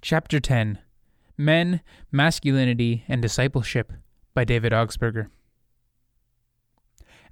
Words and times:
Chapter 0.00 0.38
10 0.38 0.78
Men, 1.36 1.80
Masculinity, 2.12 3.04
and 3.08 3.20
Discipleship 3.20 3.92
by 4.32 4.44
David 4.44 4.72
Augsburger. 4.72 5.26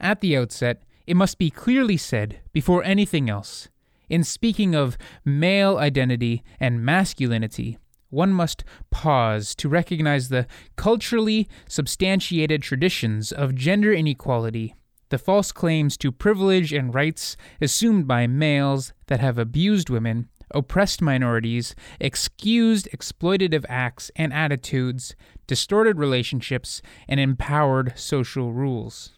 At 0.01 0.21
the 0.21 0.37
outset, 0.37 0.83
it 1.07 1.17
must 1.17 1.39
be 1.39 1.49
clearly 1.49 1.97
said, 1.97 2.41
before 2.53 2.83
anything 2.83 3.31
else, 3.31 3.69
in 4.09 4.25
speaking 4.25 4.75
of 4.75 4.99
male 5.25 5.79
identity 5.79 6.43
and 6.59 6.85
masculinity, 6.85 7.79
one 8.11 8.33
must 8.33 8.65
pause 8.91 9.55
to 9.55 9.69
recognize 9.69 10.29
the 10.29 10.47
culturally 10.75 11.49
substantiated 11.69 12.63
traditions 12.63 13.31
of 13.31 13.55
gender 13.55 13.93
inequality, 13.93 14.75
the 15.11 15.19
false 15.19 15.53
claims 15.53 15.97
to 15.97 16.11
privilege 16.11 16.73
and 16.73 16.95
rights 16.95 17.37
assumed 17.61 18.09
by 18.09 18.27
males 18.27 18.93
that 19.07 19.21
have 19.21 19.39
abused 19.39 19.89
women, 19.89 20.29
oppressed 20.57 21.03
minorities, 21.03 21.75
excused 22.01 22.89
exploitative 22.93 23.65
acts 23.69 24.11
and 24.17 24.33
attitudes, 24.33 25.15
distorted 25.47 25.99
relationships, 25.99 26.83
and 27.09 27.21
empowered 27.21 27.93
social 27.97 28.53
rules. 28.53 29.13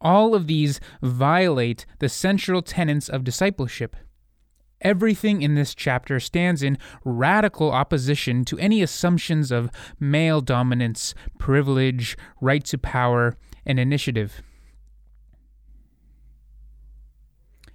All 0.00 0.34
of 0.34 0.46
these 0.46 0.80
violate 1.00 1.86
the 2.00 2.08
central 2.08 2.60
tenets 2.60 3.08
of 3.08 3.24
discipleship. 3.24 3.96
Everything 4.80 5.42
in 5.42 5.54
this 5.54 5.76
chapter 5.76 6.18
stands 6.18 6.62
in 6.62 6.76
radical 7.04 7.70
opposition 7.70 8.44
to 8.46 8.58
any 8.58 8.82
assumptions 8.82 9.52
of 9.52 9.70
male 10.00 10.40
dominance, 10.40 11.14
privilege, 11.38 12.16
right 12.40 12.64
to 12.64 12.78
power, 12.78 13.36
and 13.64 13.78
initiative. 13.78 14.42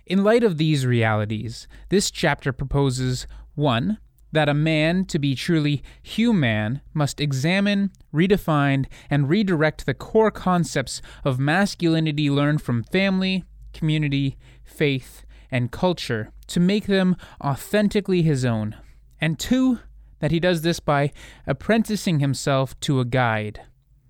In 0.08 0.24
light 0.24 0.42
of 0.42 0.56
these 0.58 0.86
realities, 0.86 1.68
this 1.90 2.10
chapter 2.10 2.54
proposes 2.54 3.28
1 3.56 3.98
that 4.32 4.48
a 4.48 4.54
man, 4.54 5.04
to 5.04 5.20
be 5.20 5.36
truly 5.36 5.84
human, 6.02 6.80
must 6.94 7.20
examine, 7.20 7.92
redefine, 8.14 8.86
and 9.10 9.28
redirect 9.28 9.86
the 9.86 9.94
core 9.94 10.32
concepts 10.32 11.02
of 11.26 11.40
masculinity 11.40 12.30
learned 12.30 12.62
from 12.62 12.84
family, 12.84 13.44
community, 13.74 14.38
faith, 14.64 15.26
and 15.52 15.72
culture 15.72 16.32
to 16.48 16.62
make 16.62 16.86
them 16.86 17.18
authentically 17.44 18.22
his 18.22 18.46
own. 18.46 18.78
And 19.20 19.38
two, 19.38 19.80
that 20.20 20.32
he 20.32 20.40
does 20.40 20.62
this 20.62 20.80
by 20.80 21.12
apprenticing 21.46 22.20
himself 22.20 22.80
to 22.82 23.02
a 23.02 23.06
guide. 23.06 23.62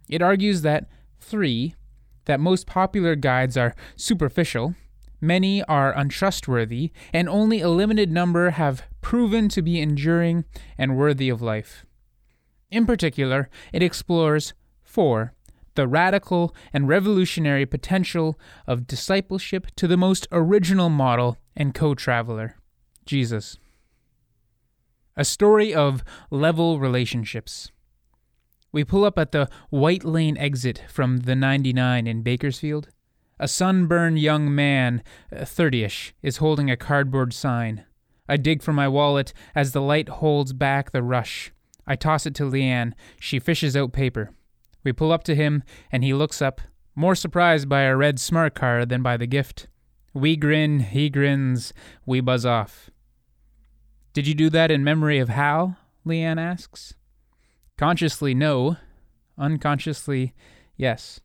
It 0.07 0.21
argues 0.21 0.61
that, 0.61 0.87
three, 1.19 1.73
that 2.25 2.39
most 2.39 2.67
popular 2.67 3.15
guides 3.15 3.57
are 3.57 3.75
superficial, 3.95 4.75
Many 5.19 5.63
are 5.63 5.97
untrustworthy, 5.97 6.91
and 7.11 7.27
only 7.27 7.61
a 7.61 7.69
limited 7.69 8.11
number 8.11 8.51
have 8.51 8.83
proven 9.01 9.49
to 9.49 9.61
be 9.61 9.81
enduring 9.81 10.45
and 10.77 10.97
worthy 10.97 11.29
of 11.29 11.41
life. 11.41 11.85
In 12.69 12.85
particular, 12.85 13.49
it 13.73 13.81
explores 13.81 14.53
4. 14.83 15.33
The 15.75 15.87
radical 15.87 16.55
and 16.73 16.87
revolutionary 16.87 17.65
potential 17.65 18.39
of 18.65 18.87
discipleship 18.87 19.67
to 19.75 19.87
the 19.87 19.97
most 19.97 20.27
original 20.31 20.89
model 20.89 21.37
and 21.55 21.73
co 21.73 21.95
traveler, 21.95 22.57
Jesus. 23.05 23.57
A 25.15 25.25
story 25.25 25.73
of 25.73 26.03
level 26.29 26.79
relationships. 26.79 27.71
We 28.71 28.83
pull 28.83 29.05
up 29.05 29.17
at 29.17 29.31
the 29.31 29.49
White 29.69 30.03
Lane 30.03 30.37
exit 30.37 30.83
from 30.89 31.21
the 31.21 31.35
99 31.35 32.05
in 32.05 32.21
Bakersfield. 32.21 32.89
A 33.39 33.47
sunburned 33.47 34.19
young 34.19 34.53
man, 34.53 35.03
uh, 35.31 35.41
thirtyish, 35.41 36.13
is 36.21 36.37
holding 36.37 36.71
a 36.71 36.77
cardboard 36.77 37.33
sign. 37.33 37.85
I 38.27 38.37
dig 38.37 38.63
for 38.63 38.73
my 38.73 38.87
wallet 38.87 39.31
as 39.53 39.71
the 39.71 39.81
light 39.81 40.09
holds 40.09 40.53
back 40.53 40.91
the 40.91 41.03
rush. 41.03 41.51
I 41.85 41.95
toss 41.95 42.25
it 42.25 42.35
to 42.35 42.43
Leanne. 42.43 42.93
She 43.19 43.39
fishes 43.39 43.77
out 43.77 43.93
paper. 43.93 44.31
We 44.83 44.91
pull 44.91 45.11
up 45.11 45.23
to 45.25 45.35
him, 45.35 45.63
and 45.91 46.03
he 46.03 46.13
looks 46.13 46.41
up, 46.41 46.61
more 46.95 47.15
surprised 47.15 47.69
by 47.69 47.85
our 47.85 47.95
red 47.95 48.19
smart 48.19 48.55
car 48.55 48.85
than 48.85 49.03
by 49.03 49.17
the 49.17 49.27
gift. 49.27 49.67
We 50.13 50.35
grin, 50.35 50.79
he 50.79 51.09
grins, 51.09 51.73
we 52.05 52.21
buzz 52.21 52.45
off. 52.45 52.89
Did 54.13 54.25
you 54.25 54.33
do 54.33 54.49
that 54.49 54.71
in 54.71 54.83
memory 54.83 55.19
of 55.19 55.29
Hal? 55.29 55.77
Leanne 56.05 56.39
asks. 56.39 56.95
Consciously, 57.77 58.33
no. 58.33 58.77
Unconsciously, 59.37 60.33
yes. 60.75 61.19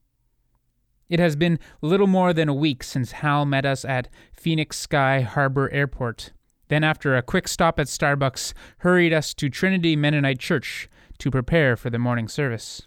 It 1.09 1.21
has 1.21 1.37
been 1.37 1.59
little 1.81 2.07
more 2.07 2.33
than 2.33 2.49
a 2.49 2.55
week 2.55 2.83
since 2.83 3.13
Hal 3.13 3.45
met 3.45 3.67
us 3.67 3.85
at 3.85 4.09
Phoenix 4.33 4.79
Sky 4.79 5.21
Harbor 5.21 5.71
Airport. 5.71 6.33
Then, 6.69 6.85
after 6.85 7.17
a 7.17 7.23
quick 7.23 7.49
stop 7.49 7.79
at 7.79 7.89
Starbucks, 7.89 8.55
hurried 8.79 9.13
us 9.13 9.35
to 9.35 9.51
Trinity 9.51 9.95
Mennonite 9.95 10.39
Church 10.39 10.89
to 11.19 11.31
prepare 11.31 11.77
for 11.77 11.91
the 11.91 11.99
morning 11.99 12.29
service. 12.29 12.87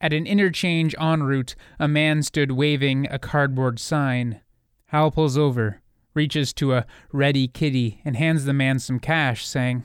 At 0.00 0.12
an 0.12 0.26
interchange 0.26 0.94
en 1.00 1.22
route, 1.22 1.54
a 1.78 1.86
man 1.86 2.22
stood 2.22 2.52
waving 2.52 3.06
a 3.10 3.18
cardboard 3.18 3.78
sign. 3.78 4.40
Hal 4.86 5.10
pulls 5.10 5.38
over, 5.38 5.80
reaches 6.12 6.52
to 6.54 6.74
a 6.74 6.86
ready 7.12 7.46
kitty, 7.48 8.00
and 8.04 8.16
hands 8.16 8.44
the 8.44 8.52
man 8.52 8.78
some 8.80 8.98
cash, 8.98 9.46
saying, 9.46 9.84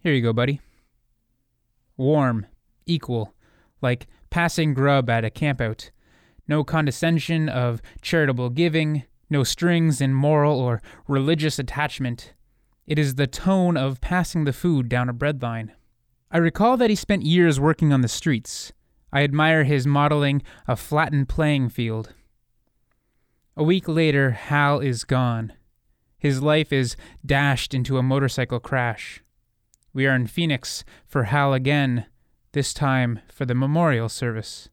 Here 0.00 0.14
you 0.14 0.22
go, 0.22 0.32
buddy. 0.32 0.60
Warm, 1.96 2.46
equal, 2.86 3.34
like 3.82 4.06
passing 4.30 4.72
grub 4.72 5.10
at 5.10 5.24
a 5.24 5.30
campout 5.30 5.90
no 6.48 6.64
condescension 6.64 7.48
of 7.48 7.80
charitable 8.02 8.50
giving, 8.50 9.04
no 9.30 9.44
strings 9.44 10.00
in 10.00 10.14
moral 10.14 10.58
or 10.58 10.82
religious 11.06 11.58
attachment. 11.58 12.32
It 12.86 12.98
is 12.98 13.14
the 13.14 13.26
tone 13.26 13.76
of 13.76 14.00
passing 14.00 14.44
the 14.44 14.52
food 14.52 14.88
down 14.88 15.08
a 15.08 15.14
breadline. 15.14 15.70
I 16.30 16.38
recall 16.38 16.76
that 16.78 16.90
he 16.90 16.96
spent 16.96 17.22
years 17.22 17.60
working 17.60 17.92
on 17.92 18.00
the 18.00 18.08
streets. 18.08 18.72
I 19.12 19.22
admire 19.22 19.64
his 19.64 19.86
modeling 19.86 20.42
a 20.66 20.76
flattened 20.76 21.28
playing 21.28 21.68
field. 21.68 22.14
A 23.56 23.62
week 23.62 23.88
later, 23.88 24.30
Hal 24.32 24.80
is 24.80 25.04
gone. 25.04 25.52
His 26.18 26.42
life 26.42 26.72
is 26.72 26.96
dashed 27.24 27.74
into 27.74 27.98
a 27.98 28.02
motorcycle 28.02 28.60
crash. 28.60 29.22
We 29.92 30.06
are 30.06 30.14
in 30.14 30.26
Phoenix 30.26 30.84
for 31.06 31.24
Hal 31.24 31.52
again, 31.54 32.06
this 32.52 32.74
time 32.74 33.20
for 33.28 33.44
the 33.44 33.54
memorial 33.54 34.08
service. 34.08 34.68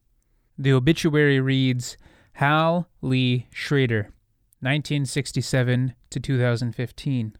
The 0.58 0.72
obituary 0.72 1.38
reads 1.38 1.98
Hal 2.34 2.88
Lee 3.02 3.46
Schrader, 3.52 4.12
1967 4.60 5.94
to 6.08 6.20
2015. 6.20 7.36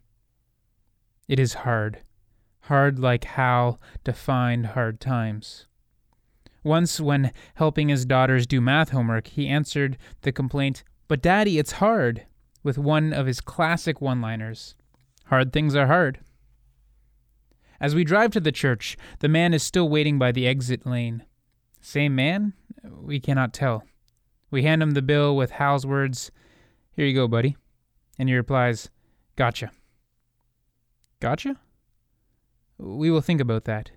It 1.27 1.39
is 1.39 1.53
hard. 1.55 2.01
Hard 2.61 2.99
like 2.99 3.23
Hal 3.23 3.81
defined 4.03 4.67
hard 4.67 4.99
times. 4.99 5.65
Once, 6.63 6.99
when 6.99 7.31
helping 7.55 7.89
his 7.89 8.05
daughters 8.05 8.45
do 8.45 8.61
math 8.61 8.89
homework, 8.89 9.27
he 9.27 9.47
answered 9.47 9.97
the 10.21 10.31
complaint, 10.31 10.83
But 11.07 11.21
Daddy, 11.21 11.57
it's 11.57 11.73
hard, 11.73 12.25
with 12.61 12.77
one 12.77 13.13
of 13.13 13.25
his 13.25 13.41
classic 13.41 13.99
one 14.01 14.21
liners 14.21 14.75
Hard 15.25 15.51
things 15.51 15.75
are 15.75 15.87
hard. 15.87 16.19
As 17.81 17.93
we 17.93 18.03
drive 18.03 18.31
to 18.31 18.39
the 18.39 18.51
church, 18.51 18.95
the 19.19 19.27
man 19.27 19.53
is 19.53 19.63
still 19.63 19.89
waiting 19.89 20.17
by 20.17 20.31
the 20.31 20.47
exit 20.47 20.85
lane. 20.85 21.23
Same 21.87 22.15
man? 22.15 22.51
We 22.83 23.21
cannot 23.21 23.53
tell. 23.53 23.81
We 24.51 24.63
hand 24.63 24.83
him 24.83 24.91
the 24.91 25.01
bill 25.01 25.37
with 25.37 25.51
Hal's 25.51 25.85
words, 25.85 26.31
Here 26.91 27.05
you 27.05 27.13
go, 27.13 27.29
buddy. 27.29 27.55
And 28.19 28.27
he 28.27 28.35
replies, 28.35 28.89
Gotcha. 29.37 29.71
Gotcha? 31.21 31.55
We 32.77 33.09
will 33.09 33.21
think 33.21 33.39
about 33.39 33.63
that. 33.63 33.91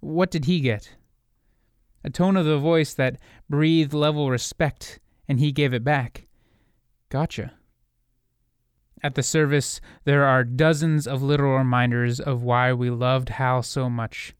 What 0.00 0.30
did 0.30 0.46
he 0.46 0.58
get? 0.60 0.96
A 2.02 2.08
tone 2.08 2.34
of 2.34 2.46
the 2.46 2.56
voice 2.56 2.94
that 2.94 3.18
breathed 3.50 3.92
level 3.92 4.30
respect, 4.30 4.98
and 5.28 5.38
he 5.38 5.52
gave 5.52 5.74
it 5.74 5.84
back. 5.84 6.26
Gotcha. 7.10 7.52
At 9.02 9.16
the 9.16 9.22
service, 9.22 9.82
there 10.04 10.24
are 10.24 10.44
dozens 10.44 11.06
of 11.06 11.22
little 11.22 11.58
reminders 11.58 12.20
of 12.20 12.42
why 12.42 12.72
we 12.72 12.88
loved 12.88 13.28
Hal 13.28 13.62
so 13.62 13.90
much. 13.90 14.34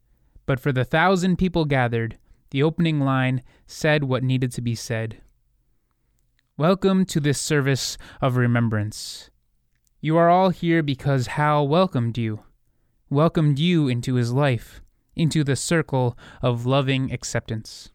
But 0.47 0.59
for 0.59 0.73
the 0.73 0.87
thousand 0.87 1.37
people 1.37 1.67
gathered, 1.67 2.17
the 2.51 2.63
opening 2.63 3.01
line 3.01 3.43
said 3.67 4.05
what 4.05 4.23
needed 4.23 4.53
to 4.53 4.61
be 4.61 4.75
said. 4.75 5.21
Welcome 6.57 7.05
to 7.07 7.21
this 7.21 7.41
service 7.41 7.99
of 8.23 8.37
remembrance. 8.37 9.31
You 10.01 10.17
are 10.17 10.31
all 10.31 10.51
here 10.51 10.83
because 10.83 11.27
Hal 11.27 11.67
welcomed 11.67 12.17
you, 12.17 12.41
welcomed 13.11 13.59
you 13.59 13.89
into 13.89 14.15
his 14.15 14.33
life, 14.33 14.81
into 15.15 15.43
the 15.43 15.57
circle 15.57 16.17
of 16.43 16.67
loving 16.67 17.13
acceptance. 17.13 17.93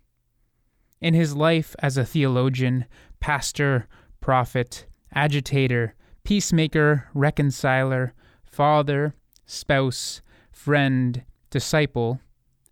In 0.99 1.13
his 1.13 1.35
life 1.35 1.75
as 1.79 1.97
a 1.97 2.05
theologian, 2.05 2.85
pastor, 3.19 3.87
prophet, 4.19 4.85
agitator, 5.13 5.95
peacemaker, 6.23 7.07
reconciler, 7.13 8.13
father, 8.43 9.15
spouse, 9.45 10.21
friend, 10.51 11.23
disciple, 11.49 12.19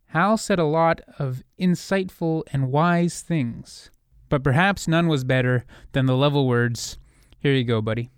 Hal 0.10 0.38
said 0.38 0.58
a 0.58 0.64
lot 0.64 1.02
of 1.20 1.44
insightful 1.60 2.42
and 2.52 2.72
wise 2.72 3.22
things, 3.22 3.92
but 4.28 4.44
perhaps 4.44 4.88
none 4.88 5.08
was 5.08 5.24
better 5.24 5.66
than 5.92 6.08
the 6.08 6.18
level 6.18 6.48
words 6.48 6.98
Here 7.40 7.54
you 7.54 7.64
go, 7.64 7.82
buddy. 7.82 8.10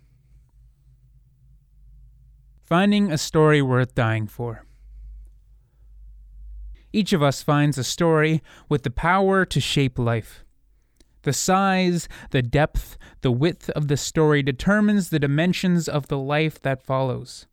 finding 2.63 3.11
a 3.11 3.17
story 3.17 3.61
worth 3.61 3.93
dying 3.93 4.25
for. 4.25 4.63
Each 6.93 7.11
of 7.11 7.21
us 7.21 7.43
finds 7.43 7.77
a 7.77 7.83
story 7.83 8.41
with 8.69 8.83
the 8.83 8.89
power 8.89 9.43
to 9.43 9.59
shape 9.59 9.99
life. 9.99 10.45
The 11.23 11.33
size, 11.33 12.07
the 12.29 12.41
depth, 12.41 12.97
the 13.19 13.31
width 13.31 13.69
of 13.71 13.89
the 13.89 13.97
story 13.97 14.41
determines 14.41 15.09
the 15.09 15.19
dimensions 15.19 15.89
of 15.89 16.07
the 16.07 16.17
life 16.17 16.61
that 16.61 16.81
follows. 16.81 17.45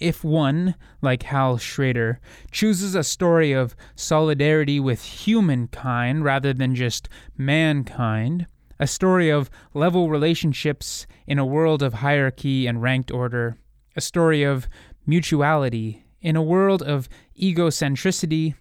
If 0.00 0.24
one, 0.24 0.74
like 1.02 1.24
Hal 1.24 1.58
Schrader, 1.58 2.20
chooses 2.50 2.94
a 2.94 3.04
story 3.04 3.52
of 3.52 3.76
solidarity 3.94 4.80
with 4.80 5.02
humankind 5.02 6.24
rather 6.24 6.54
than 6.54 6.74
just 6.74 7.08
mankind, 7.36 8.46
a 8.78 8.86
story 8.86 9.28
of 9.28 9.50
level 9.74 10.08
relationships 10.08 11.06
in 11.26 11.38
a 11.38 11.44
world 11.44 11.82
of 11.82 11.94
hierarchy 11.94 12.66
and 12.66 12.80
ranked 12.80 13.10
order, 13.10 13.58
a 13.94 14.00
story 14.00 14.42
of 14.42 14.66
mutuality 15.06 16.02
in 16.22 16.34
a 16.34 16.42
world 16.42 16.82
of 16.82 17.06
egocentricity, 17.38 18.54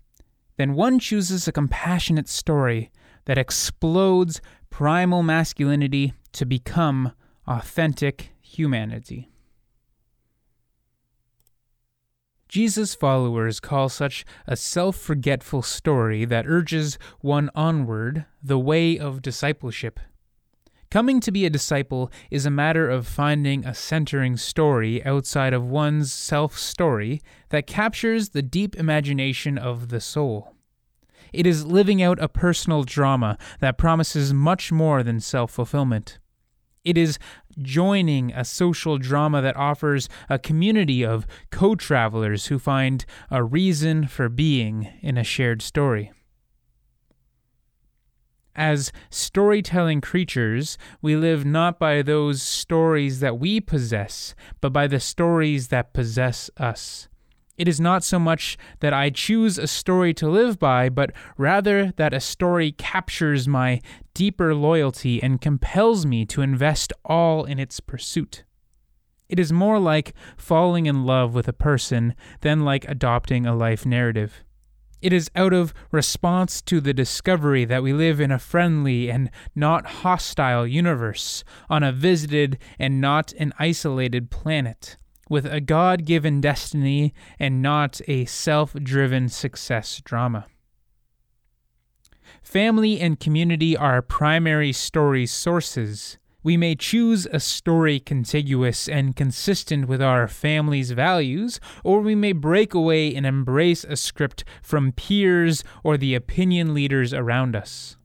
then 0.57 0.73
one 0.73 0.99
chooses 0.99 1.47
a 1.47 1.53
compassionate 1.53 2.27
story 2.27 2.91
that 3.25 3.37
explodes 3.37 4.41
primal 4.69 5.23
masculinity 5.23 6.13
to 6.33 6.45
become 6.45 7.13
authentic 7.47 8.31
humanity. 8.41 9.29
Jesus' 12.49 12.95
followers 12.95 13.59
call 13.59 13.89
such 13.89 14.25
a 14.47 14.55
self 14.55 14.95
forgetful 14.95 15.61
story 15.61 16.25
that 16.25 16.47
urges 16.47 16.97
one 17.21 17.51
onward 17.53 18.25
the 18.41 18.57
way 18.57 18.97
of 18.97 19.21
discipleship. 19.21 19.99
Coming 20.89 21.19
to 21.19 21.31
be 21.31 21.45
a 21.45 21.51
disciple 21.51 22.11
is 22.31 22.47
a 22.47 22.51
matter 22.51 22.89
of 22.89 23.07
finding 23.07 23.63
a 23.63 23.75
centering 23.75 24.35
story 24.35 25.05
outside 25.05 25.53
of 25.53 25.69
one's 25.69 26.11
self 26.11 26.57
story 26.57 27.21
that 27.49 27.67
captures 27.67 28.29
the 28.29 28.41
deep 28.41 28.75
imagination 28.75 29.59
of 29.59 29.89
the 29.89 30.01
soul. 30.01 30.55
It 31.31 31.45
is 31.45 31.67
living 31.67 32.01
out 32.01 32.17
a 32.19 32.27
personal 32.27 32.81
drama 32.81 33.37
that 33.59 33.77
promises 33.77 34.33
much 34.33 34.71
more 34.71 35.03
than 35.03 35.19
self 35.19 35.51
fulfillment. 35.51 36.17
It 36.83 36.97
is 36.97 37.19
joining 37.61 38.31
a 38.31 38.45
social 38.45 38.97
drama 38.97 39.41
that 39.41 39.57
offers 39.57 40.07
a 40.29 40.39
community 40.39 41.03
of 41.03 41.27
co 41.51 41.75
travelers 41.75 42.47
who 42.47 42.59
find 42.59 43.05
a 43.29 43.43
reason 43.43 44.07
for 44.07 44.29
being 44.29 44.89
in 45.01 45.17
a 45.17 45.23
shared 45.23 45.61
story. 45.61 46.11
As 48.55 48.91
storytelling 49.09 50.01
creatures, 50.01 50.77
we 51.01 51.15
live 51.15 51.45
not 51.45 51.79
by 51.79 52.01
those 52.01 52.41
stories 52.41 53.19
that 53.21 53.39
we 53.39 53.61
possess, 53.61 54.35
but 54.59 54.73
by 54.73 54.87
the 54.87 54.99
stories 54.99 55.69
that 55.69 55.93
possess 55.93 56.49
us. 56.57 57.07
It 57.59 57.67
is 57.67 57.81
not 57.81 58.05
so 58.05 58.19
much 58.19 58.57
that 58.79 58.93
I 58.93 59.09
choose 59.09 59.57
a 59.57 59.67
story 59.67 60.13
to 60.13 60.29
live 60.29 60.57
by, 60.57 60.87
but 60.87 61.11
rather 61.37 61.91
that 61.97 62.13
a 62.13 62.21
story 62.21 62.71
captures 62.71 63.49
my 63.49 63.81
deeper 64.13 64.55
loyalty 64.55 65.21
and 65.21 65.41
compels 65.41 66.05
me 66.05 66.25
to 66.27 66.41
invest 66.41 66.93
all 67.03 67.43
in 67.43 67.59
its 67.59 67.81
pursuit. 67.81 68.45
It 69.27 69.39
is 69.39 69.51
more 69.51 69.77
like 69.77 70.13
falling 70.37 70.85
in 70.85 71.05
love 71.05 71.33
with 71.33 71.49
a 71.49 71.53
person 71.53 72.15
than 72.39 72.63
like 72.63 72.87
adopting 72.87 73.45
a 73.45 73.53
life 73.53 73.85
narrative. 73.85 74.45
It 75.01 75.11
is 75.11 75.29
out 75.35 75.51
of 75.51 75.73
response 75.91 76.61
to 76.61 76.79
the 76.79 76.93
discovery 76.93 77.65
that 77.65 77.83
we 77.83 77.91
live 77.91 78.21
in 78.21 78.31
a 78.31 78.39
friendly 78.39 79.11
and 79.11 79.29
not 79.53 79.85
hostile 79.85 80.65
universe, 80.65 81.43
on 81.69 81.83
a 81.83 81.91
visited 81.91 82.57
and 82.79 83.01
not 83.01 83.33
an 83.33 83.51
isolated 83.59 84.31
planet, 84.31 84.97
with 85.29 85.45
a 85.45 85.61
God 85.61 86.03
given 86.03 86.41
destiny 86.41 87.13
and 87.39 87.61
not 87.61 88.01
a 88.07 88.25
self 88.25 88.73
driven 88.73 89.29
success 89.29 90.01
drama. 90.03 90.47
Family 92.41 92.99
and 92.99 93.19
community 93.19 93.77
are 93.77 94.01
primary 94.01 94.73
story 94.73 95.25
sources, 95.25 96.17
we 96.41 96.55
may 96.55 96.73
choose 96.73 97.27
a 97.33 97.39
story 97.39 97.99
contiguous 97.99 98.87
and 98.87 99.15
consistent 99.15 99.89
with 99.89 100.01
our 100.01 100.27
family's 100.27 100.91
values, 100.91 101.59
or 101.83 101.99
we 101.99 102.15
may 102.15 102.31
break 102.31 102.73
away 102.73 103.13
and 103.13 103.25
embrace 103.25 103.83
a 103.83 103.97
script 103.97 104.45
from 104.61 104.93
peers 104.93 105.65
or 105.83 105.97
the 105.97 106.15
opinion 106.15 106.73
leaders 106.73 107.13
around 107.13 107.57
us. 107.57 107.97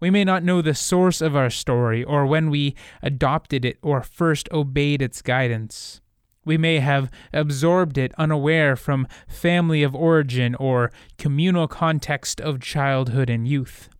We 0.00 0.10
may 0.10 0.24
not 0.24 0.42
know 0.42 0.62
the 0.62 0.74
source 0.74 1.20
of 1.20 1.36
our 1.36 1.50
story 1.50 2.02
or 2.02 2.24
when 2.24 2.48
we 2.48 2.74
adopted 3.02 3.64
it 3.64 3.78
or 3.82 4.02
first 4.02 4.48
obeyed 4.52 5.02
its 5.02 5.20
guidance. 5.20 6.00
We 6.46 6.56
may 6.56 6.78
have 6.78 7.10
absorbed 7.32 7.98
it 7.98 8.14
unaware 8.16 8.76
from 8.76 9.08
family 9.26 9.82
of 9.82 9.96
origin 9.96 10.54
or 10.54 10.92
communal 11.18 11.66
context 11.66 12.40
of 12.40 12.60
childhood 12.60 13.28
and 13.28 13.46
youth. 13.46 13.90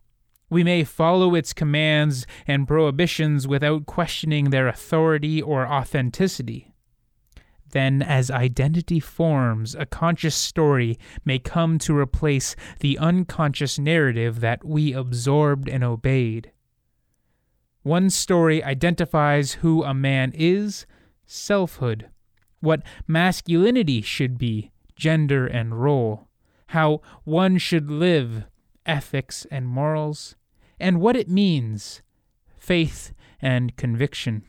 We 0.49 0.63
may 0.63 0.85
follow 0.85 1.35
its 1.35 1.51
commands 1.51 2.25
and 2.47 2.65
prohibitions 2.65 3.49
without 3.49 3.85
questioning 3.85 4.49
their 4.49 4.69
authority 4.69 5.41
or 5.41 5.67
authenticity. 5.67 6.73
Then, 7.71 8.01
as 8.01 8.31
identity 8.31 9.01
forms, 9.01 9.75
a 9.75 9.85
conscious 9.85 10.35
story 10.35 10.97
may 11.25 11.39
come 11.39 11.77
to 11.79 11.97
replace 11.97 12.55
the 12.79 12.97
unconscious 12.97 13.77
narrative 13.77 14.39
that 14.39 14.63
we 14.63 14.93
absorbed 14.93 15.67
and 15.67 15.83
obeyed. 15.83 16.53
One 17.83 18.09
story 18.09 18.63
identifies 18.63 19.55
who 19.55 19.83
a 19.83 19.93
man 19.93 20.31
is, 20.33 20.85
selfhood, 21.25 22.09
what 22.59 22.81
masculinity 23.07 24.01
should 24.01 24.37
be, 24.37 24.71
gender 24.95 25.45
and 25.45 25.81
role, 25.81 26.27
how 26.67 27.01
one 27.23 27.57
should 27.57 27.89
live, 27.89 28.45
ethics 28.85 29.45
and 29.51 29.67
morals, 29.67 30.35
and 30.79 30.99
what 30.99 31.15
it 31.15 31.29
means 31.29 32.01
faith 32.57 33.13
and 33.41 33.75
conviction. 33.75 34.43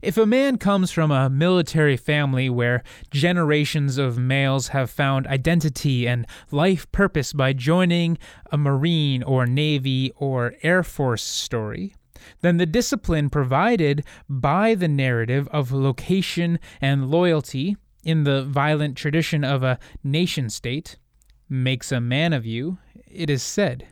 If 0.00 0.16
a 0.16 0.26
man 0.26 0.58
comes 0.58 0.90
from 0.90 1.10
a 1.10 1.30
military 1.30 1.96
family 1.96 2.48
where 2.48 2.82
generations 3.10 3.98
of 3.98 4.18
males 4.18 4.68
have 4.68 4.90
found 4.90 5.26
identity 5.26 6.06
and 6.06 6.26
life 6.50 6.90
purpose 6.92 7.32
by 7.32 7.52
joining 7.52 8.18
a 8.50 8.58
Marine 8.58 9.22
or 9.22 9.46
Navy 9.46 10.12
or 10.16 10.54
Air 10.62 10.82
Force 10.82 11.22
story, 11.22 11.94
then 12.40 12.56
the 12.56 12.66
discipline 12.66 13.30
provided 13.30 14.04
by 14.28 14.74
the 14.74 14.88
narrative 14.88 15.48
of 15.48 15.72
location 15.72 16.58
and 16.80 17.10
loyalty 17.10 17.76
in 18.04 18.24
the 18.24 18.44
violent 18.44 18.96
tradition 18.96 19.44
of 19.44 19.62
a 19.62 19.78
nation 20.02 20.50
state 20.50 20.98
makes 21.48 21.92
a 21.92 22.00
man 22.00 22.32
of 22.32 22.46
you, 22.46 22.78
it 23.06 23.30
is 23.30 23.42
said. 23.42 23.86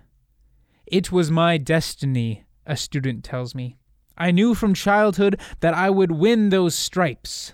It 0.86 1.12
was 1.12 1.30
my 1.30 1.58
destiny, 1.58 2.44
a 2.66 2.76
student 2.76 3.22
tells 3.22 3.54
me. 3.54 3.76
I 4.16 4.32
knew 4.32 4.54
from 4.54 4.74
childhood 4.74 5.40
that 5.60 5.74
I 5.74 5.88
would 5.90 6.12
win 6.12 6.48
those 6.48 6.74
stripes. 6.74 7.52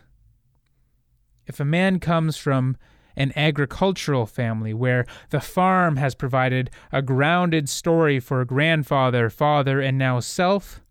If 1.46 1.60
a 1.60 1.64
man 1.64 2.00
comes 2.00 2.36
from 2.36 2.76
an 3.16 3.32
agricultural 3.36 4.26
family 4.26 4.74
where 4.74 5.06
the 5.30 5.40
farm 5.40 5.96
has 5.96 6.14
provided 6.14 6.70
a 6.92 7.02
grounded 7.02 7.68
story 7.68 8.20
for 8.20 8.44
grandfather, 8.44 9.30
father, 9.30 9.80
and 9.80 9.98
now 9.98 10.20
self, 10.20 10.82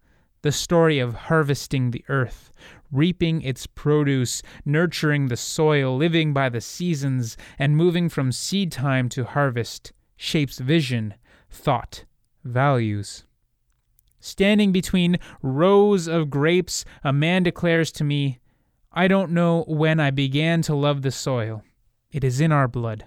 the 0.41 0.51
story 0.51 1.00
of 1.00 1.15
harvesting 1.15 1.91
the 1.91 2.03
earth, 2.10 2.51
reaping 2.91 3.41
its 3.41 3.65
produce, 3.67 4.41
nurturing 4.63 5.27
the 5.27 5.38
soil, 5.38 5.96
living 5.98 6.34
by 6.34 6.50
the 6.50 6.62
seasons, 6.62 7.36
and 7.58 7.77
moving 7.77 8.10
from 8.10 8.32
seed 8.32 8.72
time 8.72 9.10
to 9.10 9.24
harvest, 9.24 9.91
shapes 10.15 10.60
vision, 10.60 11.13
thought, 11.50 12.05
values. 12.44 13.25
Standing 14.20 14.72
between 14.72 15.17
rows 15.41 16.08
of 16.08 16.29
grapes, 16.29 16.86
a 17.03 17.13
man 17.13 17.44
declares 17.44 17.91
to 17.94 18.03
me, 18.03 18.39
I 18.91 19.08
don't 19.08 19.32
know 19.32 19.65
when 19.67 20.00
I 20.00 20.10
began 20.10 20.62
to 20.63 20.75
love 20.75 21.01
the 21.01 21.12
soil. 21.12 21.63
It 22.15 22.24
is 22.24 22.39
in 22.39 22.53
our 22.53 22.69
blood. 22.69 23.03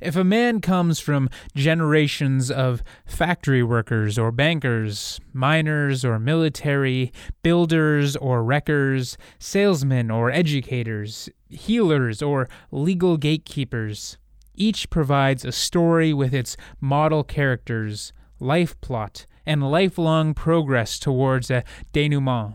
If 0.00 0.16
a 0.16 0.24
man 0.24 0.62
comes 0.62 0.98
from 0.98 1.28
generations 1.54 2.50
of 2.50 2.82
factory 3.04 3.62
workers 3.62 4.18
or 4.18 4.32
bankers, 4.32 5.20
miners 5.34 6.06
or 6.06 6.18
military, 6.18 7.12
builders 7.42 8.16
or 8.16 8.42
wreckers, 8.42 9.18
salesmen 9.38 10.10
or 10.10 10.30
educators, 10.30 11.28
healers 11.50 12.22
or 12.22 12.48
legal 12.70 13.18
gatekeepers, 13.18 14.16
each 14.54 14.88
provides 14.88 15.44
a 15.44 15.52
story 15.52 16.14
with 16.14 16.32
its 16.32 16.56
model 16.80 17.22
characters, 17.22 18.14
life 18.40 18.80
plot, 18.80 19.26
and 19.44 19.70
lifelong 19.70 20.32
progress 20.32 20.98
towards 20.98 21.50
a 21.50 21.62
denouement. 21.92 22.54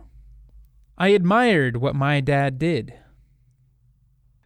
I 0.98 1.10
admired 1.10 1.78
what 1.78 1.94
my 1.94 2.22
dad 2.22 2.58
did. 2.58 2.96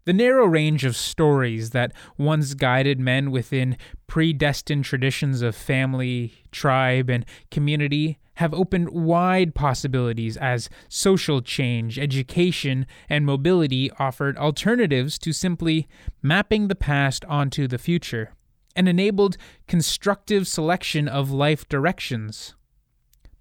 The 0.05 0.13
narrow 0.13 0.45
range 0.45 0.85
of 0.85 0.95
stories 0.95 1.71
that 1.71 1.91
once 2.15 2.53
guided 2.53 2.99
men 2.99 3.31
within 3.31 3.75
predestined 4.05 4.85
traditions 4.85 5.41
of 5.41 5.55
family, 5.55 6.45
tribe, 6.51 7.09
and 7.09 7.25
community 7.49 8.19
have 8.35 8.53
opened 8.53 8.89
wide 8.89 9.55
possibilities 9.55 10.37
as 10.37 10.69
social 10.89 11.41
change, 11.41 11.97
education, 11.97 12.85
and 13.09 13.25
mobility 13.25 13.89
offered 13.97 14.37
alternatives 14.37 15.17
to 15.17 15.33
simply 15.33 15.87
mapping 16.21 16.67
the 16.67 16.75
past 16.75 17.25
onto 17.25 17.67
the 17.67 17.79
future 17.79 18.31
and 18.75 18.87
enabled 18.87 19.37
constructive 19.67 20.47
selection 20.47 21.07
of 21.07 21.31
life 21.31 21.67
directions. 21.67 22.53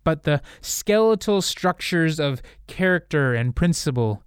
But 0.02 0.22
the 0.22 0.40
skeletal 0.62 1.42
structures 1.42 2.18
of 2.18 2.40
character 2.66 3.34
and 3.34 3.54
principle 3.54 4.22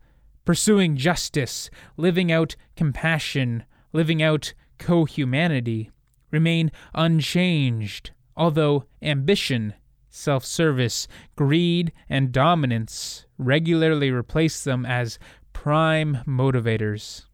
pursuing 0.48 0.96
justice, 0.96 1.70
living 1.98 2.32
out 2.32 2.56
compassion, 2.77 3.66
living 3.92 4.24
out 4.24 4.54
co 4.80 5.04
humanity, 5.04 5.92
remain 6.32 6.72
unchanged, 6.96 8.12
although 8.38 8.86
ambition, 9.01 9.74
self 10.10 10.46
service, 10.46 11.06
greed, 11.36 11.92
and 12.08 12.32
dominance 12.32 13.25
regularly 13.38 14.10
replace 14.10 14.63
them 14.63 14.86
as 14.86 15.20
prime 15.51 16.20
motivators. 16.25 17.25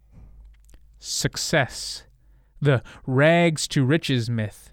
Success, 0.98 2.06
the 2.60 2.82
rags 3.06 3.68
to 3.68 3.86
riches 3.86 4.28
myth. 4.28 4.72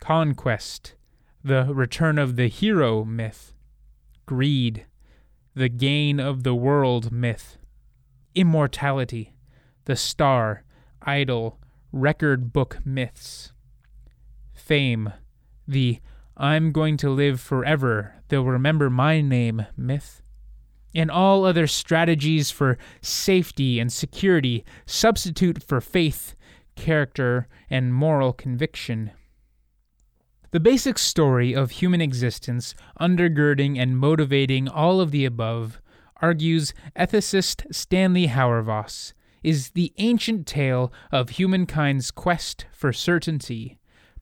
Conquest, 0.00 0.96
the 1.44 1.72
return 1.72 2.18
of 2.18 2.34
the 2.34 2.48
hero 2.48 3.04
myth. 3.04 3.54
Greed, 4.26 4.86
the 5.54 5.68
gain 5.68 6.18
of 6.18 6.42
the 6.42 6.54
world 6.54 7.12
myth, 7.12 7.58
immortality, 8.34 9.34
the 9.84 9.96
star, 9.96 10.64
idol, 11.02 11.58
record 11.92 12.52
book 12.52 12.78
myths, 12.84 13.52
fame, 14.52 15.12
the 15.68 16.00
I'm 16.36 16.72
going 16.72 16.96
to 16.98 17.10
live 17.10 17.40
forever, 17.40 18.16
they'll 18.28 18.44
remember 18.44 18.90
my 18.90 19.20
name 19.20 19.66
myth, 19.76 20.22
and 20.92 21.10
all 21.10 21.44
other 21.44 21.68
strategies 21.68 22.50
for 22.50 22.76
safety 23.00 23.78
and 23.78 23.92
security 23.92 24.64
substitute 24.86 25.62
for 25.62 25.80
faith, 25.80 26.34
character, 26.74 27.46
and 27.70 27.94
moral 27.94 28.32
conviction. 28.32 29.12
The 30.54 30.60
basic 30.60 31.00
story 31.00 31.52
of 31.52 31.72
human 31.72 32.00
existence, 32.00 32.76
undergirding 33.00 33.76
and 33.76 33.98
motivating 33.98 34.68
all 34.68 35.00
of 35.00 35.10
the 35.10 35.24
above, 35.24 35.80
argues 36.22 36.72
ethicist 36.96 37.74
Stanley 37.74 38.28
Hauerwas, 38.28 39.14
is 39.42 39.70
the 39.70 39.92
ancient 39.98 40.46
tale 40.46 40.92
of 41.10 41.30
humankind's 41.30 42.12
quest 42.12 42.66
for 42.70 42.92
certainty, 42.92 43.80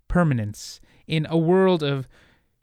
permanence, 0.09 0.81
in 1.07 1.27
a 1.29 1.37
world 1.37 1.83
of 1.83 2.09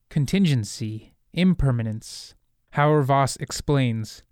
contingency, 0.09 1.13
impermanence. 1.31 2.33
Hauerwas 2.73 3.39
explains 3.39 4.23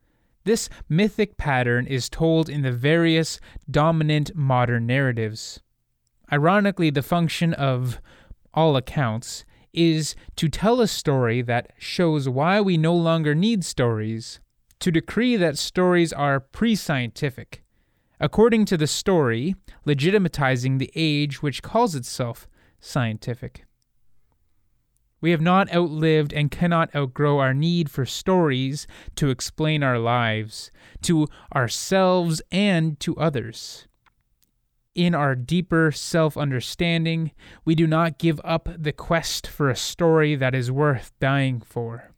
this 0.45 0.67
mythic 0.89 1.37
pattern 1.37 1.85
is 1.85 2.09
told 2.09 2.49
in 2.49 2.63
the 2.63 2.71
various 2.71 3.39
dominant 3.69 4.35
modern 4.35 4.87
narratives. 4.87 5.59
Ironically, 6.33 6.89
the 6.89 7.03
function 7.03 7.53
of 7.53 8.01
all 8.57 8.75
accounts, 8.75 9.45
is 9.71 10.15
to 10.35 10.49
tell 10.49 10.81
a 10.81 10.87
story 10.87 11.43
that 11.43 11.71
shows 11.77 12.27
why 12.27 12.59
we 12.59 12.75
no 12.75 12.95
longer 12.95 13.35
need 13.35 13.63
stories, 13.63 14.39
to 14.79 14.91
decree 14.91 15.35
that 15.35 15.59
stories 15.59 16.11
are 16.11 16.39
pre 16.39 16.75
scientific, 16.75 17.63
according 18.19 18.65
to 18.65 18.75
the 18.75 18.87
story, 18.87 19.55
legitimatizing 19.85 20.79
the 20.79 20.91
age 20.95 21.43
which 21.43 21.61
calls 21.61 21.93
itself 21.93 22.47
scientific. 22.79 23.63
We 25.21 25.29
have 25.31 25.41
not 25.41 25.71
outlived 25.73 26.33
and 26.33 26.49
cannot 26.49 26.95
outgrow 26.95 27.37
our 27.37 27.53
need 27.53 27.91
for 27.91 28.05
stories 28.05 28.87
to 29.17 29.29
explain 29.29 29.83
our 29.83 29.99
lives, 29.99 30.71
to 31.03 31.27
ourselves 31.55 32.41
and 32.51 32.99
to 33.01 33.15
others 33.17 33.87
in 34.97 35.13
our 35.13 35.35
deeper 35.35 35.91
self 35.91 36.35
understanding, 36.35 37.31
we 37.63 37.75
do 37.75 37.85
not 37.85 38.17
give 38.17 38.41
up 38.43 38.67
the 38.75 38.91
quest 38.91 39.45
for 39.45 39.69
a 39.69 39.75
story 39.75 40.35
that 40.35 40.55
is 40.55 40.71
worth 40.71 41.11
dying 41.19 41.61
for. 41.61 42.11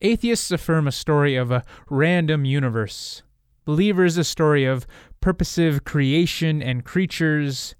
Atheists 0.00 0.52
affirm 0.52 0.86
a 0.86 0.92
story 0.92 1.34
of 1.34 1.50
a 1.50 1.64
random 1.90 2.44
universe. 2.44 3.22
Believers, 3.64 4.16
a 4.16 4.24
story 4.24 4.64
of 4.64 4.86
purposive 5.20 5.84
creation 5.84 6.62
and 6.62 6.84
creatures. 6.84 7.74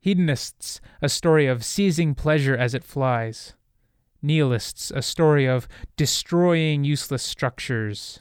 Hedonists, 0.00 0.80
a 1.00 1.08
story 1.08 1.46
of 1.46 1.64
seizing 1.64 2.14
pleasure 2.14 2.56
as 2.56 2.74
it 2.74 2.84
flies. 2.84 3.54
Nihilists, 4.20 4.90
a 4.90 5.00
story 5.00 5.46
of 5.46 5.66
destroying 5.96 6.84
useless 6.84 7.22
structures. 7.22 8.20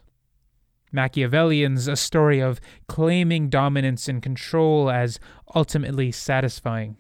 Machiavellians, 0.92 1.88
a 1.88 1.96
story 1.96 2.40
of 2.40 2.60
claiming 2.88 3.50
dominance 3.50 4.08
and 4.08 4.22
control 4.22 4.90
as 4.90 5.20
ultimately 5.56 6.12
satisfying. 6.12 6.98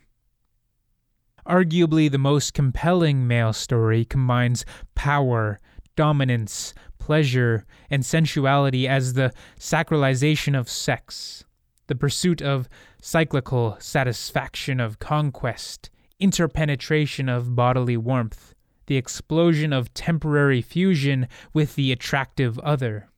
Arguably, 1.48 2.12
the 2.12 2.18
most 2.18 2.54
compelling 2.54 3.28
male 3.28 3.54
story 3.54 4.06
combines 4.06 4.66
power, 4.94 5.60
dominance, 5.96 6.74
pleasure, 7.00 7.66
and 7.90 8.06
sensuality 8.06 8.88
as 8.88 9.14
the 9.14 9.34
sacralization 9.60 10.58
of 10.58 10.70
sex, 10.70 11.44
the 11.88 11.96
pursuit 11.96 12.42
of 12.42 12.70
cyclical 13.02 13.76
satisfaction 13.80 14.80
of 14.80 15.00
conquest, 15.00 15.90
interpenetration 16.20 17.28
of 17.28 17.56
bodily 17.56 17.98
warmth, 17.98 18.54
the 18.86 18.98
explosion 18.98 19.74
of 19.74 19.94
temporary 19.94 20.62
fusion 20.62 21.28
with 21.54 21.76
the 21.76 21.92
attractive 21.92 22.60
other. 22.60 23.10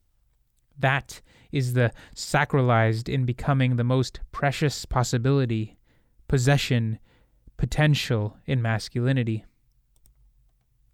That 0.82 1.22
is 1.52 1.74
the 1.74 1.92
sacralized 2.16 3.10
in 3.10 3.26
becoming 3.26 3.76
the 3.76 3.84
most 3.84 4.20
precious 4.32 4.86
possibility, 4.86 5.78
possession, 6.28 7.00
potential 7.58 8.38
in 8.46 8.62
masculinity. 8.62 9.46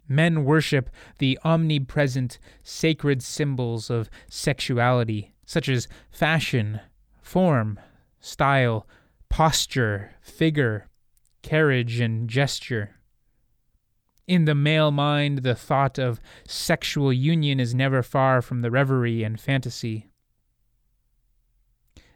Men 0.06 0.44
worship 0.44 0.90
the 1.18 1.38
omnipresent 1.44 2.38
sacred 2.62 3.22
symbols 3.22 3.90
of 3.90 4.08
sexuality, 4.28 5.34
such 5.44 5.68
as 5.68 5.88
fashion, 6.10 6.80
form, 7.20 7.78
style, 8.20 8.86
posture, 9.28 10.12
figure, 10.20 10.88
carriage, 11.42 12.00
and 12.00 12.28
gesture. 12.28 12.97
In 14.28 14.44
the 14.44 14.54
male 14.54 14.90
mind, 14.90 15.38
the 15.38 15.54
thought 15.54 15.98
of 15.98 16.20
sexual 16.46 17.10
union 17.10 17.58
is 17.58 17.74
never 17.74 18.02
far 18.02 18.42
from 18.42 18.60
the 18.60 18.70
reverie 18.70 19.24
and 19.24 19.40
fantasy. 19.40 20.10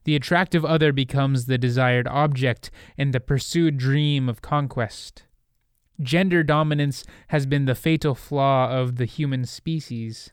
The 0.05 0.15
attractive 0.15 0.63
other 0.63 0.93
becomes 0.93 1.47
the 1.47 1.57
desired 1.57 2.07
object 2.07 2.71
and 2.99 3.15
the 3.15 3.21
pursued 3.21 3.79
dream 3.79 4.29
of 4.29 4.43
conquest. 4.43 5.23
Gender 6.03 6.43
dominance 6.43 7.03
has 7.29 7.47
been 7.47 7.65
the 7.65 7.75
fatal 7.75 8.15
flaw 8.15 8.69
of 8.71 8.97
the 8.97 9.07
human 9.07 9.47
species. 9.47 10.31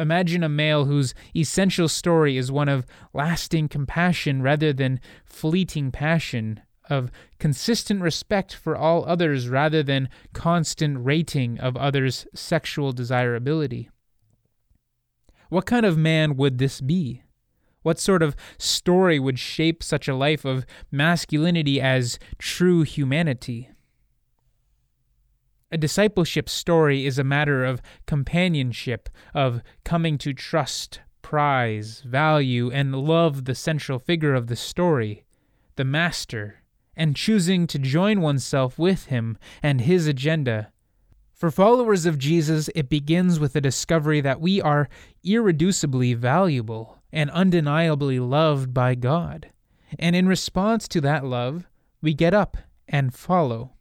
Imagine 0.00 0.42
a 0.42 0.48
male 0.48 0.86
whose 0.86 1.14
essential 1.36 1.86
story 1.86 2.36
is 2.36 2.50
one 2.50 2.68
of 2.68 2.84
lasting 3.14 3.68
compassion 3.68 4.42
rather 4.42 4.72
than 4.72 4.98
fleeting 5.24 5.92
passion, 5.92 6.62
of 6.88 7.10
consistent 7.38 8.00
respect 8.00 8.54
for 8.54 8.76
all 8.76 9.04
others 9.06 9.48
rather 9.48 9.82
than 9.82 10.08
constant 10.32 11.04
rating 11.04 11.58
of 11.58 11.76
others' 11.76 12.26
sexual 12.34 12.92
desirability. 12.92 13.90
What 15.48 15.66
kind 15.66 15.86
of 15.86 15.96
man 15.96 16.36
would 16.36 16.58
this 16.58 16.80
be? 16.80 17.22
What 17.82 18.00
sort 18.00 18.22
of 18.22 18.34
story 18.58 19.20
would 19.20 19.38
shape 19.38 19.82
such 19.82 20.08
a 20.08 20.14
life 20.14 20.44
of 20.44 20.66
masculinity 20.90 21.80
as 21.80 22.18
true 22.38 22.82
humanity? 22.82 23.70
A 25.70 25.78
discipleship 25.78 26.48
story 26.48 27.06
is 27.06 27.18
a 27.18 27.24
matter 27.24 27.64
of 27.64 27.82
companionship, 28.06 29.08
of 29.34 29.62
coming 29.84 30.18
to 30.18 30.32
trust, 30.32 31.00
prize, 31.22 32.02
value, 32.02 32.70
and 32.70 32.94
love 32.94 33.44
the 33.44 33.54
central 33.54 33.98
figure 33.98 34.34
of 34.34 34.46
the 34.46 34.56
story, 34.56 35.24
the 35.76 35.84
master, 35.84 36.62
and 36.96 37.14
choosing 37.14 37.66
to 37.66 37.78
join 37.78 38.20
oneself 38.20 38.78
with 38.78 39.06
him 39.06 39.36
and 39.62 39.82
his 39.82 40.06
agenda. 40.06 40.72
For 41.32 41.50
followers 41.50 42.06
of 42.06 42.18
Jesus, 42.18 42.70
it 42.74 42.88
begins 42.88 43.38
with 43.38 43.52
the 43.52 43.60
discovery 43.60 44.22
that 44.22 44.40
we 44.40 44.60
are 44.60 44.88
irreducibly 45.24 46.16
valuable 46.16 46.98
and 47.12 47.30
undeniably 47.30 48.18
loved 48.18 48.72
by 48.72 48.94
God. 48.94 49.50
And 49.98 50.16
in 50.16 50.26
response 50.26 50.88
to 50.88 51.00
that 51.02 51.24
love, 51.24 51.66
we 52.00 52.14
get 52.14 52.32
up 52.32 52.56
and 52.88 53.14
follow. 53.14 53.72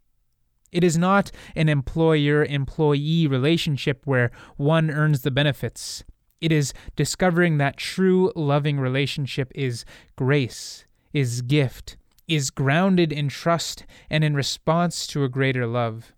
It 0.72 0.84
is 0.84 0.98
not 0.98 1.32
an 1.56 1.70
employer 1.70 2.44
employee 2.44 3.28
relationship 3.28 4.02
where 4.04 4.32
one 4.58 4.92
earns 4.92 5.22
the 5.22 5.32
benefits 5.32 6.04
It 6.42 6.52
is 6.52 6.74
discovering 6.96 7.58
that 7.58 7.78
true 7.78 8.32
loving 8.36 8.80
relationship 8.80 9.52
is 9.56 9.86
grace, 10.16 10.86
is 11.14 11.42
gift, 11.42 11.98
is 12.28 12.50
grounded 12.50 13.12
in 13.12 13.30
trust 13.30 13.86
and 14.10 14.24
in 14.24 14.36
response 14.36 15.08
to 15.08 15.24
a 15.24 15.30
greater 15.30 15.68
love. 15.68 16.14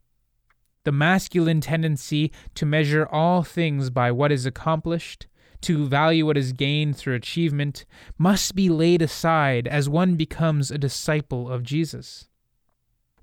The 0.83 0.91
masculine 0.91 1.59
tendency 1.59 2.31
to 2.55 2.65
measure 2.65 3.07
all 3.11 3.43
things 3.43 3.89
by 3.89 4.11
what 4.11 4.31
is 4.31 4.45
accomplished, 4.45 5.27
to 5.61 5.85
value 5.85 6.25
what 6.25 6.37
is 6.37 6.53
gained 6.53 6.95
through 6.95 7.15
achievement, 7.15 7.85
must 8.17 8.55
be 8.55 8.69
laid 8.69 9.01
aside 9.01 9.67
as 9.67 9.89
one 9.89 10.15
becomes 10.15 10.71
a 10.71 10.77
disciple 10.77 11.49
of 11.51 11.63
Jesus. 11.63 12.29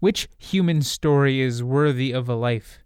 Which 0.01 0.29
human 0.37 0.83
story 0.83 1.41
is 1.41 1.63
worthy 1.63 2.13
of 2.13 2.29
a 2.29 2.35
life? 2.35 2.81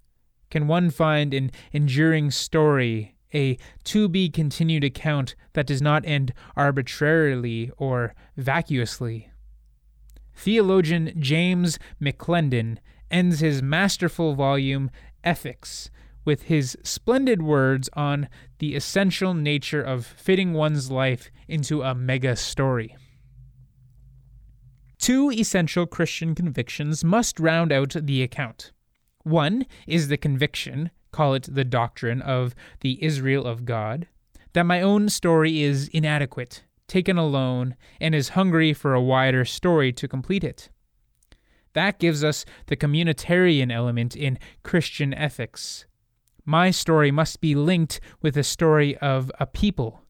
Can 0.50 0.68
one 0.68 0.90
find 0.90 1.34
an 1.34 1.50
enduring 1.72 2.30
story, 2.30 3.16
a 3.34 3.58
to 3.84 4.08
be 4.08 4.30
continued 4.30 4.84
account 4.84 5.34
that 5.54 5.66
does 5.66 5.82
not 5.82 6.06
end 6.06 6.32
arbitrarily 6.56 7.72
or 7.76 8.14
vacuously? 8.36 9.27
Theologian 10.38 11.12
James 11.18 11.80
McClendon 12.00 12.78
ends 13.10 13.40
his 13.40 13.60
masterful 13.60 14.36
volume, 14.36 14.88
Ethics, 15.24 15.90
with 16.24 16.42
his 16.44 16.78
splendid 16.84 17.42
words 17.42 17.90
on 17.94 18.28
the 18.60 18.76
essential 18.76 19.34
nature 19.34 19.82
of 19.82 20.06
fitting 20.06 20.52
one's 20.52 20.92
life 20.92 21.32
into 21.48 21.82
a 21.82 21.92
mega 21.92 22.36
story. 22.36 22.96
Two 24.98 25.32
essential 25.32 25.86
Christian 25.86 26.36
convictions 26.36 27.02
must 27.02 27.40
round 27.40 27.72
out 27.72 27.96
the 28.00 28.22
account. 28.22 28.70
One 29.24 29.66
is 29.88 30.06
the 30.06 30.16
conviction, 30.16 30.92
call 31.10 31.34
it 31.34 31.48
the 31.52 31.64
doctrine 31.64 32.22
of 32.22 32.54
the 32.80 33.02
Israel 33.02 33.44
of 33.44 33.64
God, 33.64 34.06
that 34.52 34.66
my 34.66 34.82
own 34.82 35.08
story 35.08 35.62
is 35.62 35.88
inadequate, 35.88 36.62
taken 36.88 37.16
alone, 37.16 37.76
and 38.00 38.14
is 38.14 38.30
hungry 38.30 38.72
for 38.72 38.94
a 38.94 39.02
wider 39.02 39.44
story 39.44 39.92
to 39.92 40.08
complete 40.08 40.42
it. 40.42 40.70
That 41.74 42.00
gives 42.00 42.24
us 42.24 42.44
the 42.66 42.76
communitarian 42.76 43.70
element 43.70 44.16
in 44.16 44.38
Christian 44.64 45.14
ethics. 45.14 45.84
My 46.44 46.70
story 46.70 47.10
must 47.10 47.40
be 47.40 47.54
linked 47.54 48.00
with 48.22 48.34
the 48.34 48.42
story 48.42 48.96
of 48.98 49.30
a 49.38 49.46
people. 49.46 50.00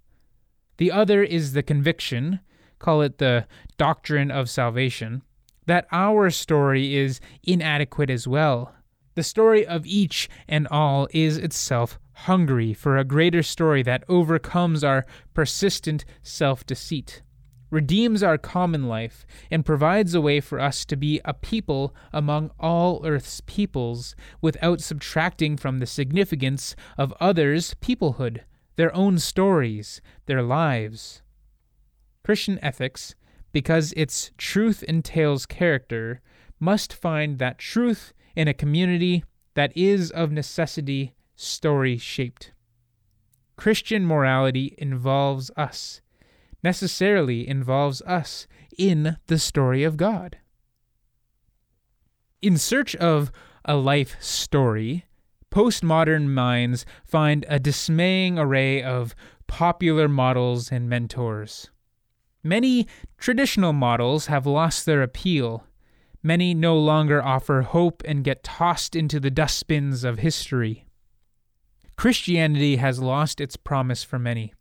The 0.79 0.93
other 0.93 1.23
is 1.23 1.53
the 1.53 1.65
conviction, 1.65 2.41
call 2.79 3.03
it 3.03 3.19
the 3.19 3.47
doctrine 3.77 4.31
of 4.31 4.49
salvation, 4.49 5.23
that 5.67 5.89
our 5.93 6.31
story 6.31 6.97
is 6.97 7.21
inadequate 7.43 8.09
as 8.09 8.27
well. 8.27 8.73
The 9.17 9.25
story 9.25 9.67
of 9.67 9.85
each 9.85 10.31
and 10.47 10.69
all 10.69 11.09
is 11.11 11.37
itself 11.39 11.99
hungry 12.27 12.73
for 12.73 12.97
a 12.97 13.05
greater 13.05 13.43
story 13.43 13.83
that 13.83 14.05
overcomes 14.09 14.83
our 14.83 15.07
persistent 15.35 16.05
self 16.23 16.65
deceit 16.67 17.23
redeems 17.71 18.23
our 18.23 18.39
common 18.39 18.89
life, 18.89 19.27
and 19.51 19.65
provides 19.65 20.15
a 20.15 20.21
way 20.21 20.41
for 20.41 20.59
us 20.59 20.85
to 20.87 20.97
be 20.97 21.21
a 21.25 21.35
people 21.35 21.95
among 22.13 22.51
all 22.59 23.05
earth's 23.05 23.41
peoples 23.43 24.17
without 24.41 24.81
subtracting 24.81 25.57
from 25.57 25.79
the 25.79 25.87
significance 25.87 26.75
of 26.97 27.13
others' 27.21 27.75
peoplehood, 27.81 28.41
their 28.77 28.95
own 28.95 29.19
stories, 29.19 30.01
their 30.27 30.43
lives. 30.43 31.23
Christian 32.25 32.59
ethics, 32.63 33.15
because 33.53 33.93
its 33.97 34.31
truth 34.39 34.83
entails 34.83 35.47
character, 35.47 36.21
must 36.61 36.93
find 36.93 37.39
that 37.39 37.59
truth 37.59 38.13
in 38.35 38.49
a 38.49 38.55
community 38.55 39.25
that 39.55 39.77
is 39.77 40.11
of 40.11 40.31
necessity 40.31 41.15
story 41.41 41.97
shaped. 41.97 42.53
Christian 43.57 44.05
morality 44.05 44.75
involves 44.79 45.51
us 45.57 46.01
necessarily 46.63 47.49
involves 47.49 48.03
us 48.03 48.47
in 48.77 49.17
the 49.27 49.39
story 49.39 49.85
of 49.85 49.97
God. 49.97 50.39
In 52.41 52.57
search 52.57 52.95
of 52.97 53.33
a 53.65 53.77
life 53.77 54.17
story, 54.21 55.07
postmodern 55.51 56.29
minds 56.29 56.87
find 57.05 57.45
a 57.49 57.59
dismaying 57.59 58.39
array 58.39 58.83
of 58.83 59.15
popular 59.47 60.09
models 60.09 60.71
and 60.71 60.89
mentors. 60.89 61.71
Many 62.45 62.87
traditional 63.19 63.73
models 63.73 64.27
have 64.27 64.47
lost 64.47 64.87
their 64.87 65.03
appeal. 65.03 65.65
Many 66.23 66.55
no 66.55 66.79
longer 66.79 67.23
offer 67.23 67.63
hope 67.63 68.03
and 68.07 68.25
get 68.25 68.45
tossed 68.45 68.95
into 68.95 69.19
the 69.19 69.31
dustbins 69.31 70.05
of 70.05 70.19
history. 70.19 70.88
Christianity 71.99 72.77
has 72.77 73.01
lost 73.01 73.41
its 73.41 73.57
promise 73.57 74.05
for 74.05 74.21
many. 74.21 74.55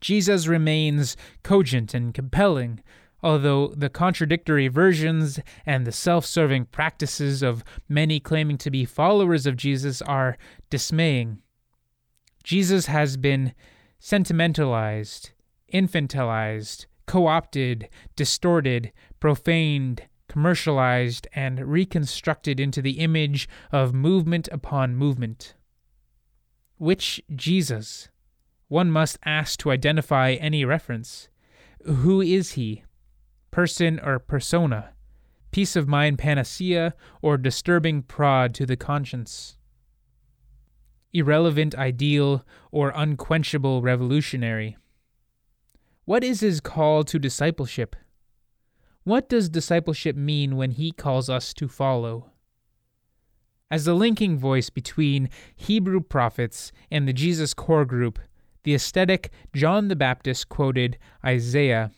Jesus 0.00 0.46
remains 0.46 1.16
cogent 1.42 1.94
and 1.94 2.14
compelling, 2.14 2.80
although 3.24 3.74
the 3.76 3.90
contradictory 3.90 4.68
versions 4.68 5.40
and 5.66 5.84
the 5.84 5.90
self 5.90 6.24
serving 6.24 6.66
practices 6.66 7.42
of 7.42 7.64
many 7.88 8.20
claiming 8.20 8.56
to 8.58 8.70
be 8.70 8.84
followers 8.84 9.46
of 9.46 9.56
Jesus 9.56 10.00
are 10.02 10.38
dismaying. 10.70 11.42
Jesus 12.44 12.86
has 12.86 13.16
been 13.16 13.52
sentimentalized, 13.98 15.32
infantilized, 15.74 16.86
co 17.04 17.26
opted, 17.26 17.88
distorted, 18.14 18.92
profaned, 19.18 20.04
commercialized, 20.28 21.26
and 21.32 21.66
reconstructed 21.66 22.60
into 22.60 22.80
the 22.80 23.00
image 23.00 23.48
of 23.72 23.92
movement 23.92 24.48
upon 24.52 24.94
movement. 24.94 25.54
Which 26.80 27.22
Jesus? 27.36 28.08
one 28.68 28.90
must 28.90 29.18
ask 29.22 29.58
to 29.58 29.70
identify 29.70 30.30
any 30.30 30.64
reference. 30.64 31.28
Who 31.84 32.22
is 32.22 32.52
he? 32.52 32.84
Person 33.50 34.00
or 34.00 34.18
persona? 34.18 34.94
Peace 35.50 35.76
of 35.76 35.86
mind 35.86 36.18
panacea 36.18 36.94
or 37.20 37.36
disturbing 37.36 38.00
prod 38.00 38.54
to 38.54 38.64
the 38.64 38.78
conscience? 38.78 39.58
Irrelevant 41.12 41.74
ideal 41.74 42.46
or 42.70 42.94
unquenchable 42.96 43.82
revolutionary? 43.82 44.78
What 46.06 46.24
is 46.24 46.40
his 46.40 46.60
call 46.60 47.04
to 47.04 47.18
discipleship? 47.18 47.94
What 49.04 49.28
does 49.28 49.50
discipleship 49.50 50.16
mean 50.16 50.56
when 50.56 50.70
he 50.70 50.92
calls 50.92 51.28
us 51.28 51.52
to 51.54 51.68
follow? 51.68 52.30
As 53.70 53.84
the 53.84 53.94
linking 53.94 54.36
voice 54.36 54.68
between 54.68 55.30
Hebrew 55.54 56.00
prophets 56.00 56.72
and 56.90 57.06
the 57.06 57.12
Jesus 57.12 57.54
core 57.54 57.84
group, 57.84 58.18
the 58.64 58.74
ascetic 58.74 59.30
John 59.54 59.88
the 59.88 59.96
Baptist 59.96 60.48
quoted 60.48 60.98
Isaiah. 61.24 61.92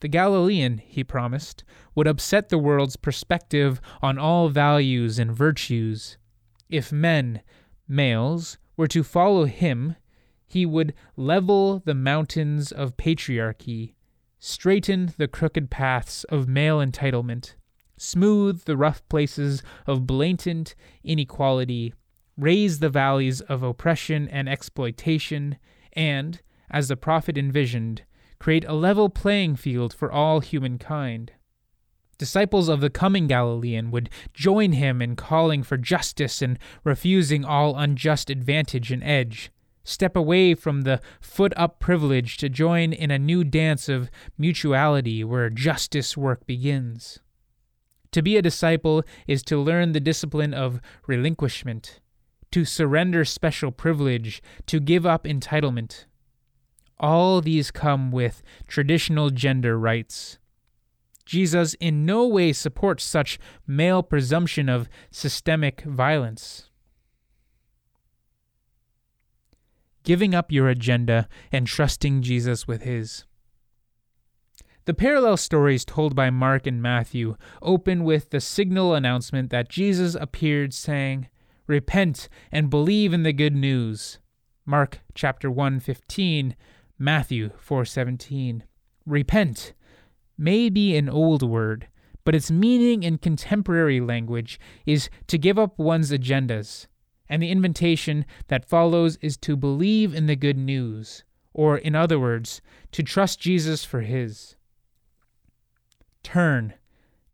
The 0.00 0.08
Galilean, 0.08 0.78
he 0.78 1.02
promised, 1.04 1.64
would 1.94 2.06
upset 2.06 2.48
the 2.48 2.58
world's 2.58 2.96
perspective 2.96 3.80
on 4.02 4.18
all 4.18 4.48
values 4.48 5.18
and 5.18 5.32
virtues. 5.32 6.18
If 6.68 6.92
men, 6.92 7.42
males, 7.88 8.58
were 8.76 8.86
to 8.88 9.02
follow 9.02 9.44
him, 9.44 9.96
he 10.46 10.64
would 10.66 10.94
level 11.16 11.80
the 11.80 11.94
mountains 11.94 12.72
of 12.72 12.96
patriarchy, 12.96 13.94
straighten 14.38 15.12
the 15.16 15.28
crooked 15.28 15.70
paths 15.70 16.24
of 16.24 16.48
male 16.48 16.78
entitlement, 16.78 17.54
smooth 17.98 18.64
the 18.64 18.76
rough 18.76 19.06
places 19.08 19.62
of 19.86 20.06
blatant 20.06 20.74
inequality, 21.04 21.92
raise 22.36 22.78
the 22.78 22.88
valleys 22.88 23.40
of 23.42 23.62
oppression 23.62 24.28
and 24.28 24.48
exploitation, 24.48 25.58
and, 25.92 26.40
as 26.70 26.88
the 26.88 26.96
prophet 26.96 27.36
envisioned, 27.36 28.02
create 28.38 28.64
a 28.64 28.74
level 28.74 29.08
playing 29.08 29.56
field 29.56 29.92
for 29.92 30.10
all 30.10 30.40
humankind. 30.40 31.32
Disciples 32.18 32.68
of 32.68 32.80
the 32.80 32.90
coming 32.90 33.28
Galilean 33.28 33.90
would 33.92 34.10
join 34.34 34.72
him 34.72 35.00
in 35.00 35.14
calling 35.14 35.62
for 35.62 35.76
justice 35.76 36.42
and 36.42 36.58
refusing 36.82 37.44
all 37.44 37.76
unjust 37.76 38.28
advantage 38.28 38.90
and 38.90 39.04
edge, 39.04 39.52
step 39.84 40.16
away 40.16 40.54
from 40.54 40.82
the 40.82 41.00
foot 41.20 41.52
up 41.56 41.78
privilege 41.78 42.36
to 42.38 42.48
join 42.48 42.92
in 42.92 43.10
a 43.10 43.18
new 43.18 43.44
dance 43.44 43.88
of 43.88 44.10
mutuality 44.36 45.22
where 45.22 45.48
justice 45.48 46.16
work 46.16 46.44
begins. 46.44 47.20
To 48.12 48.22
be 48.22 48.36
a 48.36 48.42
disciple 48.42 49.02
is 49.26 49.42
to 49.44 49.58
learn 49.58 49.92
the 49.92 50.00
discipline 50.00 50.54
of 50.54 50.80
relinquishment, 51.06 52.00
to 52.50 52.64
surrender 52.64 53.24
special 53.24 53.70
privilege, 53.70 54.42
to 54.66 54.80
give 54.80 55.04
up 55.04 55.24
entitlement. 55.24 56.06
All 56.98 57.40
these 57.40 57.70
come 57.70 58.10
with 58.10 58.42
traditional 58.66 59.30
gender 59.30 59.78
rights. 59.78 60.38
Jesus 61.26 61.74
in 61.74 62.06
no 62.06 62.26
way 62.26 62.54
supports 62.54 63.04
such 63.04 63.38
male 63.66 64.02
presumption 64.02 64.70
of 64.70 64.88
systemic 65.10 65.82
violence. 65.82 66.70
Giving 70.04 70.34
up 70.34 70.50
your 70.50 70.70
agenda 70.70 71.28
and 71.52 71.66
trusting 71.66 72.22
Jesus 72.22 72.66
with 72.66 72.82
his. 72.82 73.24
The 74.88 74.94
parallel 74.94 75.36
stories 75.36 75.84
told 75.84 76.16
by 76.16 76.30
Mark 76.30 76.66
and 76.66 76.80
Matthew 76.80 77.36
open 77.60 78.04
with 78.04 78.30
the 78.30 78.40
signal 78.40 78.94
announcement 78.94 79.50
that 79.50 79.68
Jesus 79.68 80.14
appeared 80.14 80.72
saying, 80.72 81.28
Repent 81.66 82.30
and 82.50 82.70
believe 82.70 83.12
in 83.12 83.22
the 83.22 83.34
good 83.34 83.54
news. 83.54 84.18
Mark 84.64 85.00
chapter 85.14 85.50
1 85.50 85.80
15, 85.80 86.56
Matthew 86.98 87.50
4:17. 87.62 88.62
Repent 89.04 89.74
may 90.38 90.70
be 90.70 90.96
an 90.96 91.10
old 91.10 91.42
word, 91.42 91.88
but 92.24 92.34
its 92.34 92.50
meaning 92.50 93.02
in 93.02 93.18
contemporary 93.18 94.00
language 94.00 94.58
is 94.86 95.10
to 95.26 95.36
give 95.36 95.58
up 95.58 95.78
one's 95.78 96.10
agendas, 96.10 96.86
and 97.28 97.42
the 97.42 97.50
invitation 97.50 98.24
that 98.46 98.64
follows 98.64 99.18
is 99.20 99.36
to 99.36 99.54
believe 99.54 100.14
in 100.14 100.24
the 100.24 100.34
good 100.34 100.56
news, 100.56 101.24
or, 101.52 101.76
in 101.76 101.94
other 101.94 102.18
words, 102.18 102.62
to 102.92 103.02
trust 103.02 103.38
Jesus 103.38 103.84
for 103.84 104.00
his. 104.00 104.56
Turn, 106.22 106.74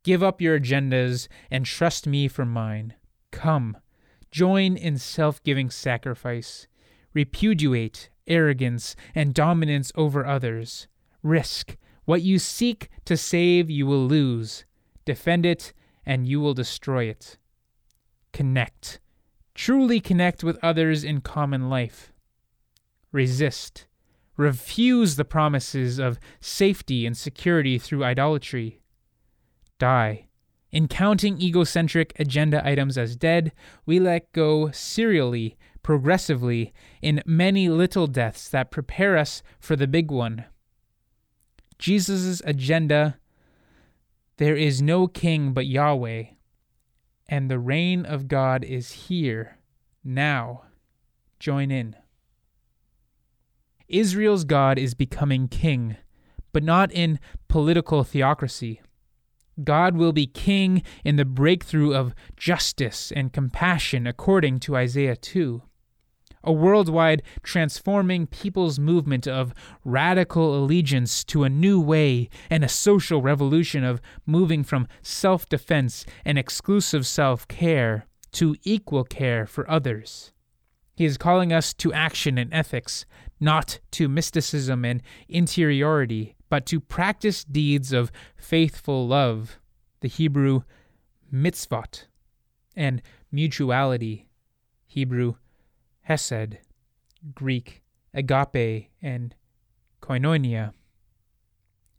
give 0.03 0.23
up 0.23 0.41
your 0.41 0.59
agendas, 0.59 1.29
and 1.51 1.67
trust 1.67 2.07
me 2.07 2.29
for 2.29 2.45
mine. 2.45 2.95
Come, 3.31 3.77
join 4.31 4.77
in 4.77 4.99
self 4.99 5.43
giving 5.43 5.71
sacrifice, 5.71 6.67
repudiate 7.13 8.11
arrogance 8.27 8.97
and 9.15 9.35
dominance 9.35 9.93
over 9.97 10.27
others, 10.27 10.89
risk 11.23 11.77
what 12.05 12.23
you 12.23 12.39
seek 12.39 12.91
to 13.07 13.17
save, 13.17 13.71
you 13.71 13.87
will 13.87 14.07
lose. 14.07 14.65
Defend 15.05 15.47
it, 15.47 15.73
and 16.05 16.29
you 16.29 16.41
will 16.41 16.55
destroy 16.55 17.05
it. 17.05 17.39
Connect. 18.33 19.01
Truly 19.55 20.01
connect 20.01 20.45
with 20.45 20.59
others 20.63 21.03
in 21.03 21.21
common 21.23 21.71
life. 21.71 22.13
Resist. 23.11 23.87
Refuse 24.37 25.17
the 25.17 25.25
promises 25.25 25.99
of 25.99 26.19
safety 26.41 27.07
and 27.07 27.17
security 27.17 27.79
through 27.79 28.05
idolatry. 28.05 28.81
Die. 29.79 30.27
In 30.73 30.89
counting 30.89 31.41
egocentric 31.41 32.13
agenda 32.19 32.67
items 32.67 32.99
as 32.99 33.15
dead, 33.15 33.53
we 33.87 34.01
let 34.01 34.33
go 34.33 34.71
serially, 34.73 35.57
progressively, 35.83 36.73
in 37.01 37.23
many 37.25 37.69
little 37.69 38.09
deaths 38.09 38.49
that 38.49 38.73
prepare 38.73 39.17
us 39.17 39.43
for 39.61 39.77
the 39.77 39.87
big 39.87 40.11
one 40.11 40.47
Jesus' 41.79 42.41
agenda 42.45 43.19
there 44.37 44.57
is 44.57 44.83
no 44.83 45.07
king 45.07 45.53
but 45.53 45.67
Yahweh, 45.67 46.25
and 47.29 47.51
the 47.51 47.59
reign 47.59 48.05
of 48.05 48.27
God 48.27 48.65
is 48.65 48.93
here, 48.93 49.59
now. 50.03 50.65
Join 51.39 51.71
in. 51.71 51.95
Israel's 53.89 54.45
God 54.45 54.79
is 54.79 54.95
becoming 54.95 55.49
king, 55.49 55.97
but 56.53 56.63
not 56.63 56.93
in 56.93 57.19
political 57.49 58.05
theocracy. 58.05 58.81
God 59.63 59.97
will 59.97 60.13
be 60.13 60.27
king 60.27 60.83
in 61.05 61.17
the 61.17 61.25
breakthrough 61.25 61.95
of 61.95 62.15
justice 62.37 63.13
and 63.15 63.33
compassion, 63.33 64.07
according 64.07 64.61
to 64.61 64.77
Isaiah 64.77 65.17
2 65.17 65.63
a 66.45 66.53
worldwide 66.53 67.23
transforming 67.43 68.27
people's 68.27 68.79
movement 68.79 69.27
of 69.27 69.55
radical 69.85 70.55
allegiance 70.55 71.25
to 71.25 71.43
a 71.43 71.49
new 71.49 71.81
way 71.81 72.29
and 72.51 72.63
a 72.63 72.69
social 72.69 73.23
revolution 73.23 73.83
of 73.83 74.01
moving 74.27 74.63
from 74.63 74.87
self 75.03 75.49
defense 75.49 76.05
and 76.25 76.39
exclusive 76.39 77.07
self 77.07 77.49
care 77.49 78.07
to 78.33 78.55
equal 78.63 79.05
care 79.05 79.47
for 79.47 79.69
others. 79.71 80.34
He 80.95 81.05
is 81.05 81.19
calling 81.19 81.53
us 81.53 81.75
to 81.75 81.93
action 81.93 82.39
and 82.39 82.53
ethics, 82.55 83.05
not 83.41 83.81
to 83.93 84.09
mysticism 84.09 84.85
and 84.85 85.03
interiority, 85.29 86.37
but 86.49 86.67
to 86.67 86.79
practice 86.79 87.43
deeds 87.43 87.93
of 87.93 88.13
faithful 88.37 89.07
love, 89.07 89.59
the 90.01 90.09
Hebrew 90.09 90.63
mitzvot, 91.33 92.05
and 92.77 93.03
mutuality, 93.33 94.29
Hebrew 94.87 95.35
hesed, 96.03 96.59
Greek 97.35 97.83
agape, 98.13 98.91
and 99.03 99.35
koinonia. 100.01 100.73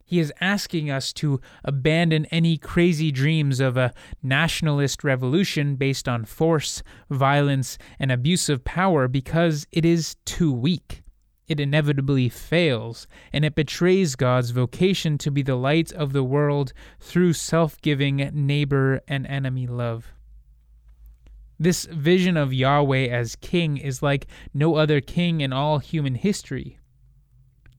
He 0.08 0.20
is 0.20 0.32
asking 0.40 0.88
us 0.88 1.12
to 1.14 1.40
abandon 1.64 2.26
any 2.26 2.58
crazy 2.58 3.10
dreams 3.10 3.58
of 3.58 3.76
a 3.76 3.92
nationalist 4.22 5.02
revolution 5.02 5.74
based 5.74 6.08
on 6.08 6.24
force, 6.24 6.84
violence, 7.10 7.76
and 7.98 8.12
abuse 8.12 8.48
of 8.48 8.62
power 8.62 9.08
because 9.08 9.66
it 9.72 9.84
is 9.84 10.14
too 10.24 10.52
weak. 10.52 11.02
It 11.48 11.58
inevitably 11.58 12.28
fails, 12.28 13.08
and 13.32 13.44
it 13.44 13.56
betrays 13.56 14.14
God's 14.14 14.50
vocation 14.50 15.18
to 15.18 15.30
be 15.32 15.42
the 15.42 15.56
light 15.56 15.92
of 15.92 16.12
the 16.12 16.24
world 16.24 16.72
through 17.00 17.32
self 17.32 17.80
giving 17.82 18.30
neighbor 18.32 19.00
and 19.08 19.26
enemy 19.26 19.66
love. 19.66 20.12
This 21.58 21.84
vision 21.86 22.36
of 22.36 22.52
Yahweh 22.52 23.08
as 23.08 23.34
king 23.34 23.76
is 23.76 24.02
like 24.02 24.28
no 24.54 24.76
other 24.76 25.00
king 25.00 25.40
in 25.40 25.52
all 25.52 25.78
human 25.78 26.14
history. 26.14 26.78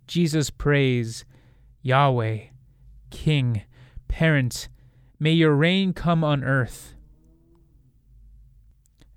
Jesus 0.08 0.50
prays, 0.50 1.26
Yahweh, 1.82 2.40
King, 3.10 3.64
Parent, 4.08 4.70
may 5.20 5.32
your 5.32 5.54
reign 5.54 5.94
come 5.94 6.24
on 6.24 6.44
earth. 6.44 6.94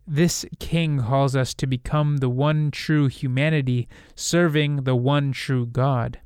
This 0.06 0.44
King 0.58 1.00
calls 1.00 1.36
us 1.36 1.54
to 1.54 1.66
become 1.66 2.18
the 2.18 2.28
one 2.28 2.70
true 2.70 3.08
humanity, 3.08 3.88
serving 4.14 4.84
the 4.84 4.96
one 4.96 5.32
true 5.32 5.66
God. 5.66 6.20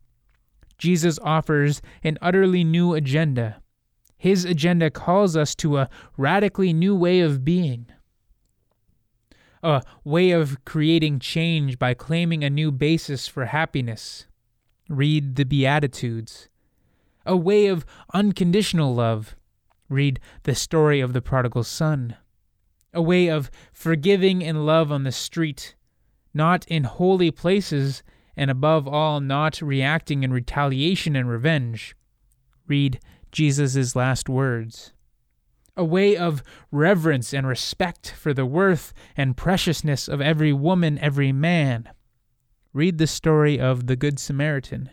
Jesus 0.78 1.18
offers 1.22 1.82
an 2.02 2.18
utterly 2.22 2.64
new 2.64 2.94
agenda. 2.94 3.60
His 4.16 4.44
agenda 4.44 4.90
calls 4.90 5.36
us 5.36 5.54
to 5.56 5.78
a 5.78 5.88
radically 6.16 6.72
new 6.72 6.96
way 6.96 7.20
of 7.20 7.44
being 7.44 7.86
a 9.64 9.82
way 10.04 10.30
of 10.30 10.62
creating 10.64 11.18
change 11.18 11.78
by 11.78 11.94
claiming 11.94 12.44
a 12.44 12.50
new 12.50 12.70
basis 12.70 13.26
for 13.26 13.46
happiness. 13.46 14.26
Read 14.88 15.36
the 15.36 15.44
Beatitudes. 15.44 16.48
A 17.24 17.36
way 17.36 17.66
of 17.66 17.86
unconditional 18.12 18.94
love. 18.94 19.34
Read 19.88 20.20
the 20.42 20.54
story 20.54 21.00
of 21.00 21.12
the 21.12 21.22
prodigal 21.22 21.64
son. 21.64 22.16
A 22.92 23.02
way 23.02 23.28
of 23.28 23.50
forgiving 23.72 24.44
and 24.44 24.66
love 24.66 24.92
on 24.92 25.04
the 25.04 25.12
street, 25.12 25.74
not 26.32 26.66
in 26.68 26.84
holy 26.84 27.30
places, 27.30 28.02
and 28.36 28.50
above 28.50 28.86
all, 28.86 29.20
not 29.20 29.60
reacting 29.60 30.22
in 30.22 30.32
retaliation 30.32 31.16
and 31.16 31.28
revenge. 31.28 31.96
Read 32.66 33.00
Jesus' 33.32 33.96
last 33.96 34.28
words 34.28 34.92
a 35.76 35.84
way 35.84 36.16
of 36.16 36.42
reverence 36.70 37.32
and 37.32 37.46
respect 37.46 38.10
for 38.10 38.32
the 38.32 38.46
worth 38.46 38.92
and 39.16 39.36
preciousness 39.36 40.08
of 40.08 40.20
every 40.20 40.52
woman, 40.52 40.98
every 40.98 41.32
man. 41.32 41.88
Read 42.74 42.98
the 42.98 43.06
story 43.06 43.60
of 43.60 43.86
the 43.86 43.94
Good 43.94 44.18
Samaritan. 44.18 44.90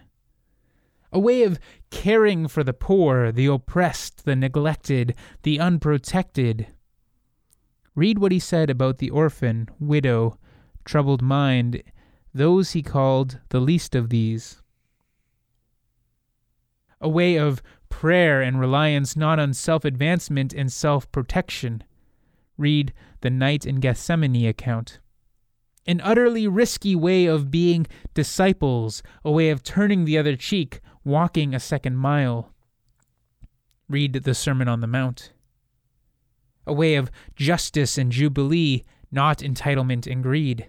A 1.12 1.20
way 1.20 1.42
of 1.42 1.60
caring 1.90 2.48
for 2.48 2.64
the 2.64 2.74
poor, 2.74 3.32
the 3.32 3.48
oppressed, 3.48 4.24
the 4.24 4.36
neglected, 4.36 5.16
the 5.42 5.60
unprotected. 5.60 6.68
Read 7.96 8.20
what 8.20 8.32
he 8.32 8.38
said 8.38 8.70
about 8.70 9.00
the 9.00 9.10
orphan, 9.10 9.68
widow, 9.80 10.38
troubled 10.86 11.24
mind, 11.24 11.82
those 12.36 12.74
he 12.74 12.84
called 12.84 13.40
the 13.50 13.60
least 13.60 13.96
of 13.96 14.10
these. 14.10 14.62
A 17.02 17.10
way 17.10 17.36
of 17.36 17.64
prayer 17.90 18.44
and 18.44 18.60
reliance 18.60 19.16
not 19.16 19.40
on 19.40 19.56
self 19.56 19.84
advancement 19.84 20.54
and 20.54 20.72
self 20.72 21.12
protection. 21.12 21.84
Read 22.60 22.94
the 23.22 23.32
night 23.32 23.66
in 23.66 23.80
Gethsemane 23.80 24.46
account. 24.46 25.00
An 25.88 26.02
utterly 26.02 26.48
risky 26.48 26.96
way 26.96 27.26
of 27.26 27.50
being 27.50 27.88
disciples, 28.14 29.02
a 29.26 29.32
way 29.32 29.50
of 29.50 29.64
turning 29.64 30.06
the 30.06 30.18
other 30.18 30.36
cheek, 30.36 30.80
walking 31.04 31.54
a 31.54 31.60
second 31.60 31.98
mile. 31.98 32.54
Read 33.90 34.14
the 34.14 34.36
Sermon 34.36 34.68
on 34.68 34.80
the 34.80 34.88
Mount. 34.88 35.34
A 36.68 36.74
way 36.74 36.96
of 36.96 37.12
justice 37.36 37.98
and 37.98 38.12
jubilee, 38.12 38.84
not 39.12 39.40
entitlement 39.40 40.10
and 40.10 40.22
greed. 40.22 40.68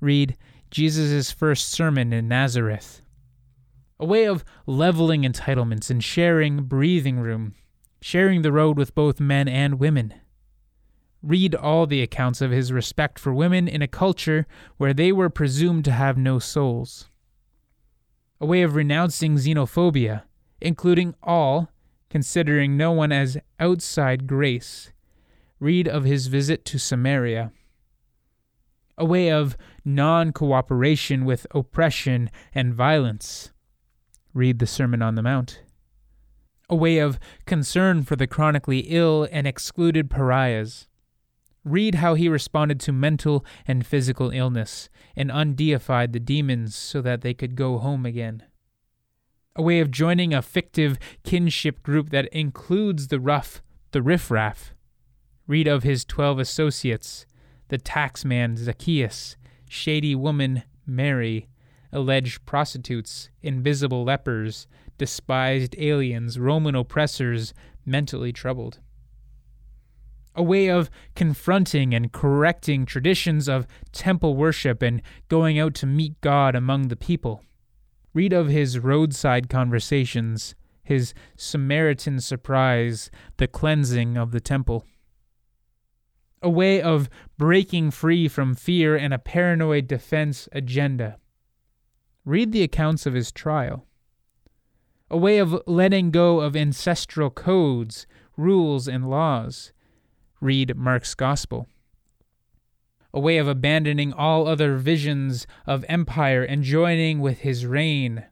Read 0.00 0.36
Jesus' 0.70 1.32
first 1.32 1.68
sermon 1.68 2.12
in 2.12 2.28
Nazareth 2.28 3.02
a 4.00 4.06
way 4.06 4.24
of 4.24 4.44
leveling 4.66 5.22
entitlements 5.22 5.90
and 5.90 6.02
sharing 6.02 6.64
breathing 6.64 7.20
room, 7.20 7.54
sharing 8.00 8.40
the 8.40 8.50
road 8.50 8.78
with 8.78 8.94
both 8.94 9.20
men 9.20 9.46
and 9.46 9.78
women. 9.78 10.14
Read 11.22 11.54
all 11.54 11.86
the 11.86 12.02
accounts 12.02 12.40
of 12.40 12.50
his 12.50 12.72
respect 12.72 13.18
for 13.18 13.32
women 13.32 13.68
in 13.68 13.82
a 13.82 13.88
culture 13.88 14.46
where 14.78 14.94
they 14.94 15.12
were 15.12 15.28
presumed 15.28 15.84
to 15.84 15.92
have 15.92 16.16
no 16.16 16.38
souls. 16.38 17.08
A 18.40 18.46
way 18.46 18.62
of 18.62 18.74
renouncing 18.74 19.36
xenophobia, 19.36 20.22
including 20.60 21.14
all, 21.22 21.70
considering 22.08 22.76
no 22.76 22.90
one 22.92 23.12
as 23.12 23.36
outside 23.58 24.26
grace. 24.26 24.92
Read 25.58 25.86
of 25.86 26.04
his 26.04 26.28
visit 26.28 26.64
to 26.64 26.78
Samaria. 26.78 27.52
A 28.96 29.04
way 29.04 29.30
of 29.30 29.56
non 29.84 30.32
cooperation 30.32 31.24
with 31.24 31.46
oppression 31.54 32.30
and 32.54 32.74
violence 32.74 33.50
Read 34.32 34.60
the 34.60 34.66
Sermon 34.66 35.02
on 35.02 35.16
the 35.16 35.22
Mount. 35.22 35.62
A 36.68 36.76
way 36.76 36.98
of 36.98 37.18
concern 37.46 38.04
for 38.04 38.14
the 38.14 38.28
chronically 38.28 38.80
ill 38.80 39.26
and 39.32 39.44
excluded 39.44 40.08
pariahs. 40.08 40.86
Read 41.64 41.96
how 41.96 42.14
he 42.14 42.28
responded 42.28 42.80
to 42.80 42.92
mental 42.92 43.44
and 43.66 43.86
physical 43.86 44.30
illness 44.30 44.88
and 45.14 45.30
undeified 45.30 46.12
the 46.12 46.20
demons 46.20 46.74
so 46.74 47.02
that 47.02 47.20
they 47.20 47.34
could 47.34 47.54
go 47.54 47.78
home 47.78 48.06
again. 48.06 48.44
A 49.56 49.62
way 49.62 49.80
of 49.80 49.90
joining 49.90 50.32
a 50.32 50.40
fictive 50.40 50.98
kinship 51.22 51.82
group 51.82 52.10
that 52.10 52.28
includes 52.28 53.08
the 53.08 53.20
rough, 53.20 53.62
the 53.90 54.00
riffraff. 54.00 54.72
Read 55.46 55.66
of 55.66 55.82
his 55.82 56.04
twelve 56.04 56.38
associates 56.38 57.26
the 57.68 57.78
taxman 57.78 58.56
Zacchaeus, 58.56 59.36
shady 59.68 60.14
woman 60.14 60.64
Mary, 60.86 61.48
alleged 61.92 62.44
prostitutes, 62.46 63.30
invisible 63.42 64.02
lepers, 64.02 64.66
despised 64.98 65.76
aliens, 65.78 66.38
Roman 66.38 66.74
oppressors, 66.74 67.54
mentally 67.84 68.32
troubled 68.32 68.80
a 70.34 70.42
way 70.42 70.68
of 70.68 70.90
confronting 71.14 71.94
and 71.94 72.12
correcting 72.12 72.86
traditions 72.86 73.48
of 73.48 73.66
temple 73.92 74.36
worship 74.36 74.82
and 74.82 75.02
going 75.28 75.58
out 75.58 75.74
to 75.74 75.86
meet 75.86 76.20
God 76.20 76.54
among 76.54 76.88
the 76.88 76.96
people. 76.96 77.42
Read 78.14 78.32
of 78.32 78.48
his 78.48 78.78
roadside 78.78 79.48
conversations, 79.48 80.54
his 80.82 81.14
Samaritan 81.36 82.20
surprise, 82.20 83.10
the 83.36 83.46
cleansing 83.46 84.16
of 84.16 84.32
the 84.32 84.40
temple. 84.40 84.84
A 86.42 86.50
way 86.50 86.80
of 86.80 87.10
breaking 87.36 87.90
free 87.90 88.26
from 88.26 88.54
fear 88.54 88.96
and 88.96 89.12
a 89.12 89.18
paranoid 89.18 89.86
defense 89.86 90.48
agenda. 90.52 91.18
Read 92.24 92.52
the 92.52 92.62
accounts 92.62 93.04
of 93.04 93.14
his 93.14 93.30
trial. 93.30 93.86
A 95.10 95.18
way 95.18 95.38
of 95.38 95.60
letting 95.66 96.10
go 96.10 96.40
of 96.40 96.56
ancestral 96.56 97.30
codes, 97.30 98.06
rules, 98.36 98.88
and 98.88 99.10
laws 99.10 99.72
read 100.40 100.76
Mark's 100.76 101.14
Gospel. 101.14 101.66
A 103.12 103.20
way 103.20 103.38
of 103.38 103.48
abandoning 103.48 104.12
all 104.12 104.46
other 104.46 104.76
visions 104.76 105.46
of 105.66 105.84
empire 105.88 106.42
and 106.42 106.62
joining 106.62 107.20
with 107.20 107.40
his 107.40 107.66
reign. 107.66 108.24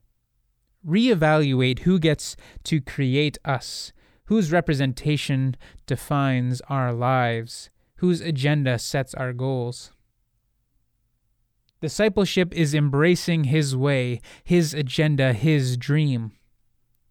Reevaluate 0.86 1.80
who 1.80 1.98
gets 1.98 2.36
to 2.64 2.80
create 2.80 3.38
us, 3.44 3.92
whose 4.26 4.52
representation 4.52 5.56
defines 5.86 6.60
our 6.68 6.92
lives, 6.92 7.70
whose 7.96 8.20
agenda 8.20 8.78
sets 8.78 9.14
our 9.14 9.32
goals. 9.32 9.90
Discipleship 11.80 12.52
is 12.54 12.74
embracing 12.74 13.44
his 13.44 13.76
way, 13.76 14.20
his 14.44 14.74
agenda, 14.74 15.32
his 15.32 15.76
dream. 15.76 16.32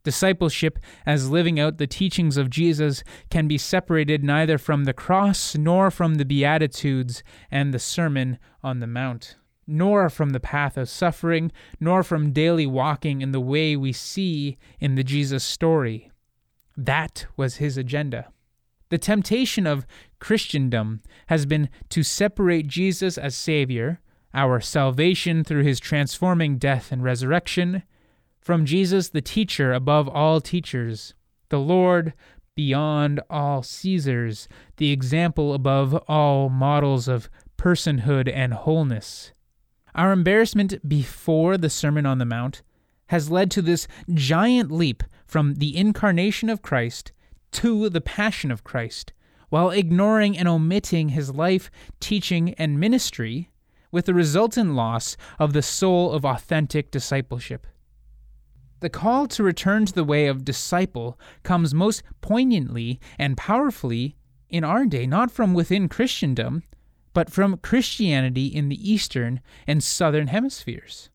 Discipleship, 0.08 0.80
as 1.06 1.30
living 1.30 1.60
out 1.60 1.80
the 1.80 1.86
teachings 1.86 2.38
of 2.38 2.50
Jesus, 2.50 3.04
can 3.30 3.46
be 3.46 3.58
separated 3.58 4.24
neither 4.24 4.58
from 4.58 4.86
the 4.86 4.94
cross 4.94 5.54
nor 5.58 5.92
from 5.92 6.16
the 6.16 6.24
Beatitudes 6.24 7.24
and 7.52 7.74
the 7.74 7.78
Sermon 7.78 8.40
on 8.64 8.80
the 8.80 8.88
Mount, 8.88 9.36
nor 9.68 10.10
from 10.10 10.30
the 10.30 10.40
path 10.40 10.78
of 10.78 10.88
suffering, 10.88 11.52
nor 11.82 12.04
from 12.04 12.32
daily 12.32 12.66
walking 12.66 13.20
in 13.20 13.34
the 13.34 13.42
way 13.42 13.76
we 13.76 13.92
see 13.92 14.58
in 14.80 14.96
the 14.96 15.04
Jesus 15.04 15.44
story. 15.44 16.10
That 16.78 17.26
was 17.36 17.58
his 17.58 17.78
agenda. 17.78 18.30
The 18.88 18.98
temptation 18.98 19.68
of 19.68 19.86
Christendom 20.20 21.02
has 21.26 21.46
been 21.46 21.68
to 21.90 22.02
separate 22.02 22.68
Jesus 22.68 23.18
as 23.18 23.36
Savior, 23.36 24.00
our 24.34 24.62
salvation 24.62 25.44
through 25.44 25.64
his 25.64 25.82
transforming 25.82 26.58
death 26.58 26.94
and 26.94 27.04
resurrection, 27.04 27.84
from 28.48 28.64
Jesus, 28.64 29.10
the 29.10 29.20
teacher 29.20 29.74
above 29.74 30.08
all 30.08 30.40
teachers, 30.40 31.14
the 31.50 31.60
Lord 31.60 32.14
beyond 32.56 33.20
all 33.30 33.62
Caesars, 33.62 34.48
the 34.78 34.90
example 34.90 35.54
above 35.54 35.94
all 36.08 36.48
models 36.48 37.10
of 37.10 37.30
personhood 37.58 38.32
and 38.34 38.54
wholeness. 38.54 39.34
Our 39.96 40.14
embarrassment 40.14 40.88
before 40.88 41.58
the 41.58 41.70
Sermon 41.70 42.06
on 42.06 42.20
the 42.20 42.26
Mount 42.26 42.62
has 43.08 43.30
led 43.30 43.52
to 43.52 43.62
this 43.62 43.86
giant 44.14 44.72
leap 44.72 45.04
from 45.26 45.56
the 45.56 45.76
incarnation 45.76 46.50
of 46.50 46.62
Christ 46.62 47.12
to 47.52 47.90
the 47.90 48.00
passion 48.00 48.50
of 48.50 48.64
Christ, 48.64 49.12
while 49.50 49.72
ignoring 49.72 50.38
and 50.38 50.48
omitting 50.48 51.10
his 51.10 51.36
life, 51.36 51.70
teaching, 52.00 52.54
and 52.54 52.80
ministry, 52.80 53.50
with 53.92 54.06
the 54.06 54.14
resultant 54.14 54.74
loss 54.74 55.18
of 55.38 55.52
the 55.52 55.62
soul 55.62 56.14
of 56.14 56.24
authentic 56.24 56.92
discipleship. 56.92 57.68
The 58.80 58.90
call 58.90 59.28
to 59.28 59.44
return 59.44 59.86
to 59.88 59.94
the 59.94 60.04
way 60.04 60.28
of 60.28 60.46
disciple 60.46 61.20
comes 61.44 61.74
most 61.74 62.04
poignantly 62.22 63.00
and 63.18 63.36
powerfully 63.36 64.16
in 64.50 64.64
our 64.64 64.86
day, 64.86 65.08
not 65.08 65.32
from 65.32 65.54
within 65.54 65.90
Christendom, 65.90 66.64
but 67.14 67.32
from 67.32 67.58
Christianity 67.58 68.46
in 68.46 68.70
the 68.70 68.92
Eastern 68.92 69.42
and 69.66 69.84
Southern 69.84 70.28
hemispheres. 70.28 71.10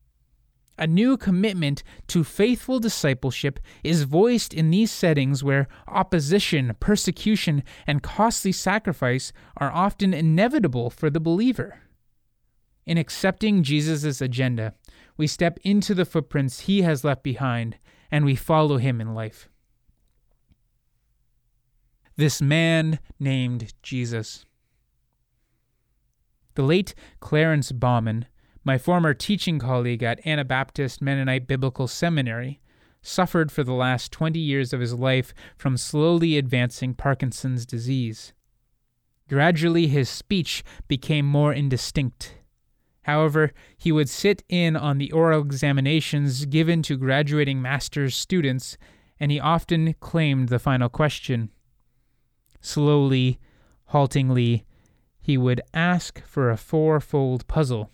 A 0.77 0.87
new 0.87 1.17
commitment 1.17 1.83
to 2.07 2.23
faithful 2.23 2.79
discipleship 2.79 3.59
is 3.83 4.03
voiced 4.03 4.53
in 4.53 4.71
these 4.71 4.91
settings 4.91 5.43
where 5.43 5.67
opposition, 5.87 6.75
persecution, 6.79 7.63
and 7.85 8.03
costly 8.03 8.51
sacrifice 8.51 9.31
are 9.57 9.71
often 9.71 10.13
inevitable 10.13 10.89
for 10.89 11.09
the 11.09 11.19
believer. 11.19 11.79
In 12.85 12.97
accepting 12.97 13.63
Jesus' 13.63 14.19
agenda, 14.19 14.73
we 15.23 15.27
step 15.27 15.57
into 15.63 15.95
the 15.95 16.03
footprints 16.03 16.59
he 16.59 16.81
has 16.81 17.05
left 17.05 17.23
behind 17.23 17.77
and 18.11 18.25
we 18.25 18.35
follow 18.35 18.75
him 18.75 18.99
in 18.99 19.15
life. 19.15 19.47
This 22.17 22.41
man 22.41 22.99
named 23.21 23.73
Jesus. 23.81 24.45
The 26.55 26.63
late 26.63 26.93
Clarence 27.21 27.71
Bauman, 27.71 28.25
my 28.65 28.77
former 28.77 29.13
teaching 29.13 29.59
colleague 29.59 30.03
at 30.03 30.27
Anabaptist 30.27 31.01
Mennonite 31.01 31.47
Biblical 31.47 31.87
Seminary, 31.87 32.59
suffered 33.01 33.49
for 33.49 33.63
the 33.63 33.71
last 33.71 34.11
20 34.11 34.37
years 34.39 34.73
of 34.73 34.81
his 34.81 34.93
life 34.93 35.33
from 35.55 35.77
slowly 35.77 36.37
advancing 36.37 36.93
Parkinson's 36.93 37.65
disease. 37.65 38.33
Gradually, 39.29 39.87
his 39.87 40.09
speech 40.09 40.65
became 40.89 41.25
more 41.25 41.53
indistinct 41.53 42.42
However, 43.03 43.51
he 43.77 43.91
would 43.91 44.09
sit 44.09 44.43
in 44.49 44.75
on 44.75 44.97
the 44.97 45.11
oral 45.11 45.41
examinations 45.41 46.45
given 46.45 46.81
to 46.83 46.97
graduating 46.97 47.61
master's 47.61 48.15
students, 48.15 48.77
and 49.19 49.31
he 49.31 49.39
often 49.39 49.93
claimed 49.99 50.49
the 50.49 50.59
final 50.59 50.89
question. 50.89 51.49
Slowly, 52.61 53.39
haltingly, 53.87 54.65
he 55.21 55.37
would 55.37 55.61
ask 55.73 56.21
for 56.25 56.49
a 56.49 56.57
fourfold 56.57 57.47
puzzle. 57.47 57.91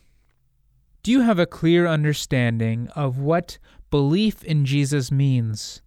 Do 1.01 1.11
you 1.11 1.21
have 1.21 1.39
a 1.39 1.45
clear 1.45 1.87
understanding 1.87 2.87
of 2.95 3.17
what 3.17 3.57
belief 3.89 4.43
in 4.43 4.65
Jesus 4.65 5.11
means? 5.11 5.81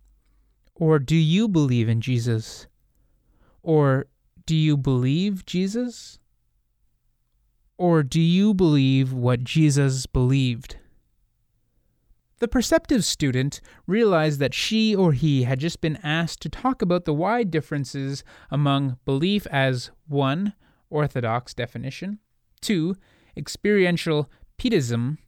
Or 0.75 0.99
do 0.99 1.17
you 1.17 1.49
believe 1.49 1.89
in 1.89 2.01
Jesus? 2.01 2.67
Or 3.63 4.07
do 4.47 4.57
you 4.57 4.77
believe 4.77 5.47
Jesus? 5.47 6.19
Or 7.83 8.05
do 8.05 8.21
you 8.21 8.55
believe 8.55 9.13
what 9.13 9.43
Jesus 9.43 10.07
believed? 10.07 10.77
The 12.39 12.47
perceptive 12.47 13.05
student 13.05 13.61
realized 13.89 14.39
that 14.39 14.55
she 14.55 14.95
or 14.95 15.11
he 15.11 15.43
had 15.43 15.59
just 15.59 15.81
been 15.81 15.97
asked 15.97 16.41
to 16.43 16.49
talk 16.49 16.81
about 16.81 17.07
the 17.07 17.13
wide 17.13 17.51
differences 17.51 18.23
among 18.53 18.99
belief 19.05 19.49
as 19.49 19.91
1. 20.07 20.55
Orthodox 20.91 21.55
definition, 21.55 22.21
2. 22.61 22.95
Experiential 23.37 24.31
pietism, 24.59 25.19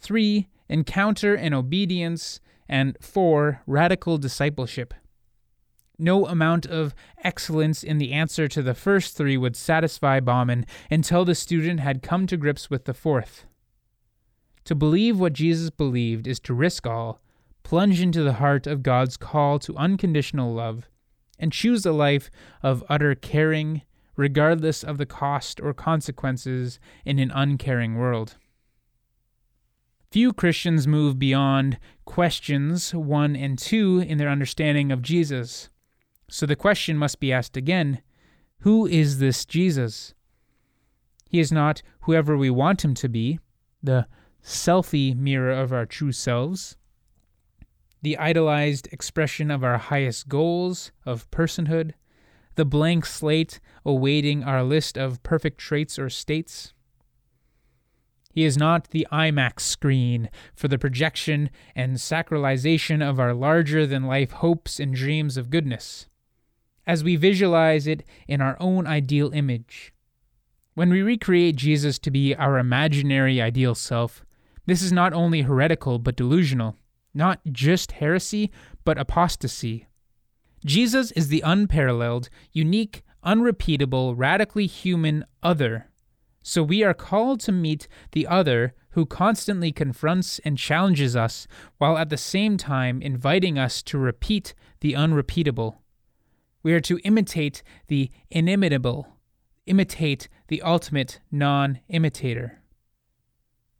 3. 0.00 0.50
Encounter 0.68 1.34
and 1.34 1.54
obedience, 1.54 2.40
and 2.68 2.94
4. 3.00 3.62
Radical 3.66 4.18
discipleship. 4.18 4.92
No 5.98 6.26
amount 6.26 6.66
of 6.66 6.94
excellence 7.22 7.82
in 7.82 7.98
the 7.98 8.12
answer 8.12 8.48
to 8.48 8.62
the 8.62 8.74
first 8.74 9.16
three 9.16 9.36
would 9.36 9.56
satisfy 9.56 10.20
Bauman 10.20 10.66
until 10.90 11.24
the 11.24 11.34
student 11.34 11.80
had 11.80 12.02
come 12.02 12.26
to 12.26 12.36
grips 12.36 12.70
with 12.70 12.84
the 12.84 12.94
fourth. 12.94 13.44
To 14.64 14.74
believe 14.74 15.18
what 15.18 15.32
Jesus 15.32 15.70
believed 15.70 16.26
is 16.26 16.40
to 16.40 16.54
risk 16.54 16.86
all, 16.86 17.20
plunge 17.62 18.00
into 18.00 18.22
the 18.22 18.34
heart 18.34 18.66
of 18.66 18.82
God's 18.82 19.16
call 19.16 19.58
to 19.60 19.76
unconditional 19.76 20.52
love, 20.52 20.88
and 21.38 21.52
choose 21.52 21.84
a 21.84 21.92
life 21.92 22.30
of 22.62 22.84
utter 22.88 23.14
caring, 23.14 23.82
regardless 24.16 24.84
of 24.84 24.98
the 24.98 25.06
cost 25.06 25.60
or 25.60 25.74
consequences 25.74 26.78
in 27.04 27.18
an 27.18 27.32
uncaring 27.34 27.96
world. 27.96 28.36
Few 30.12 30.32
Christians 30.32 30.86
move 30.86 31.18
beyond 31.18 31.78
questions 32.04 32.94
1 32.94 33.34
and 33.34 33.58
2 33.58 34.04
in 34.06 34.18
their 34.18 34.28
understanding 34.28 34.92
of 34.92 35.00
Jesus. 35.00 35.70
So 36.32 36.46
the 36.46 36.56
question 36.56 36.96
must 36.96 37.20
be 37.20 37.30
asked 37.30 37.58
again 37.58 38.00
Who 38.60 38.86
is 38.86 39.18
this 39.18 39.44
Jesus? 39.44 40.14
He 41.28 41.40
is 41.40 41.52
not 41.52 41.82
whoever 42.00 42.38
we 42.38 42.48
want 42.48 42.82
him 42.82 42.94
to 42.94 43.08
be, 43.08 43.38
the 43.82 44.06
selfie 44.42 45.14
mirror 45.14 45.52
of 45.52 45.74
our 45.74 45.84
true 45.84 46.10
selves, 46.10 46.78
the 48.00 48.16
idolized 48.16 48.88
expression 48.92 49.50
of 49.50 49.62
our 49.62 49.76
highest 49.76 50.26
goals 50.30 50.90
of 51.04 51.30
personhood, 51.30 51.92
the 52.54 52.64
blank 52.64 53.04
slate 53.04 53.60
awaiting 53.84 54.42
our 54.42 54.64
list 54.64 54.96
of 54.96 55.22
perfect 55.22 55.58
traits 55.58 55.98
or 55.98 56.08
states. 56.08 56.72
He 58.32 58.44
is 58.44 58.56
not 58.56 58.88
the 58.88 59.06
IMAX 59.12 59.60
screen 59.60 60.30
for 60.54 60.68
the 60.68 60.78
projection 60.78 61.50
and 61.76 61.96
sacralization 61.96 63.06
of 63.06 63.20
our 63.20 63.34
larger 63.34 63.86
than 63.86 64.04
life 64.06 64.30
hopes 64.30 64.80
and 64.80 64.94
dreams 64.94 65.36
of 65.36 65.50
goodness, 65.50 66.08
as 66.86 67.04
we 67.04 67.16
visualize 67.16 67.86
it 67.86 68.04
in 68.26 68.40
our 68.40 68.56
own 68.60 68.86
ideal 68.86 69.32
image. 69.32 69.92
When 70.74 70.90
we 70.90 71.02
recreate 71.02 71.56
Jesus 71.56 71.98
to 72.00 72.10
be 72.10 72.34
our 72.34 72.58
imaginary 72.58 73.40
ideal 73.40 73.74
self, 73.74 74.24
this 74.66 74.82
is 74.82 74.92
not 74.92 75.12
only 75.12 75.42
heretical 75.42 75.98
but 75.98 76.16
delusional, 76.16 76.76
not 77.14 77.40
just 77.50 77.92
heresy, 77.92 78.50
but 78.84 78.98
apostasy. 78.98 79.86
Jesus 80.64 81.10
is 81.12 81.28
the 81.28 81.42
unparalleled, 81.42 82.28
unique, 82.52 83.02
unrepeatable, 83.22 84.14
radically 84.14 84.66
human 84.66 85.24
other 85.42 85.88
so 86.42 86.62
we 86.62 86.82
are 86.82 86.94
called 86.94 87.40
to 87.40 87.52
meet 87.52 87.86
the 88.12 88.26
other 88.26 88.74
who 88.90 89.06
constantly 89.06 89.72
confronts 89.72 90.40
and 90.40 90.58
challenges 90.58 91.16
us 91.16 91.46
while 91.78 91.96
at 91.96 92.10
the 92.10 92.16
same 92.16 92.56
time 92.56 93.00
inviting 93.00 93.58
us 93.58 93.82
to 93.82 93.96
repeat 93.96 94.52
the 94.80 94.94
unrepeatable. 94.94 95.81
We 96.62 96.72
are 96.74 96.80
to 96.80 96.98
imitate 97.04 97.62
the 97.88 98.10
inimitable, 98.30 99.08
imitate 99.66 100.28
the 100.48 100.62
ultimate 100.62 101.20
non 101.30 101.80
imitator. 101.88 102.60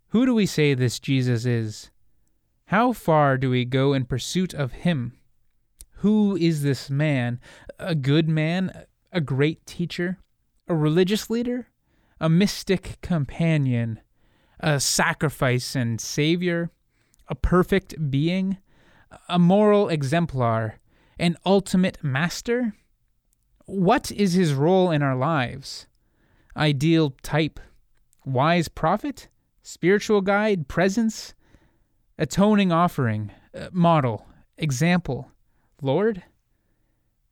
Who 0.08 0.26
do 0.26 0.34
we 0.34 0.46
say 0.46 0.74
this 0.74 0.98
Jesus 0.98 1.46
is? 1.46 1.90
How 2.66 2.92
far 2.92 3.38
do 3.38 3.50
we 3.50 3.64
go 3.64 3.92
in 3.92 4.04
pursuit 4.04 4.54
of 4.54 4.72
him? 4.72 5.18
Who 5.96 6.36
is 6.36 6.62
this 6.62 6.90
man? 6.90 7.40
A 7.78 7.94
good 7.94 8.28
man? 8.28 8.86
A 9.12 9.20
great 9.20 9.64
teacher? 9.66 10.18
A 10.68 10.74
religious 10.74 11.30
leader? 11.30 11.68
a 12.22 12.28
mystic 12.28 12.98
companion, 13.02 13.98
a 14.60 14.78
sacrifice 14.78 15.74
and 15.74 16.00
savior, 16.00 16.70
a 17.26 17.34
perfect 17.34 18.10
being, 18.12 18.58
a 19.28 19.40
moral 19.40 19.88
exemplar, 19.88 20.78
an 21.18 21.36
ultimate 21.44 22.02
master? 22.02 22.74
What 23.66 24.10
is 24.10 24.32
his 24.32 24.54
role 24.54 24.90
in 24.90 25.02
our 25.02 25.16
lives? 25.16 25.86
Ideal 26.56 27.14
type, 27.22 27.60
wise 28.24 28.68
prophet, 28.68 29.28
spiritual 29.62 30.20
guide, 30.20 30.68
presence, 30.68 31.34
atoning 32.18 32.72
offering, 32.72 33.30
uh, 33.54 33.68
model, 33.72 34.26
example, 34.58 35.30
Lord? 35.80 36.22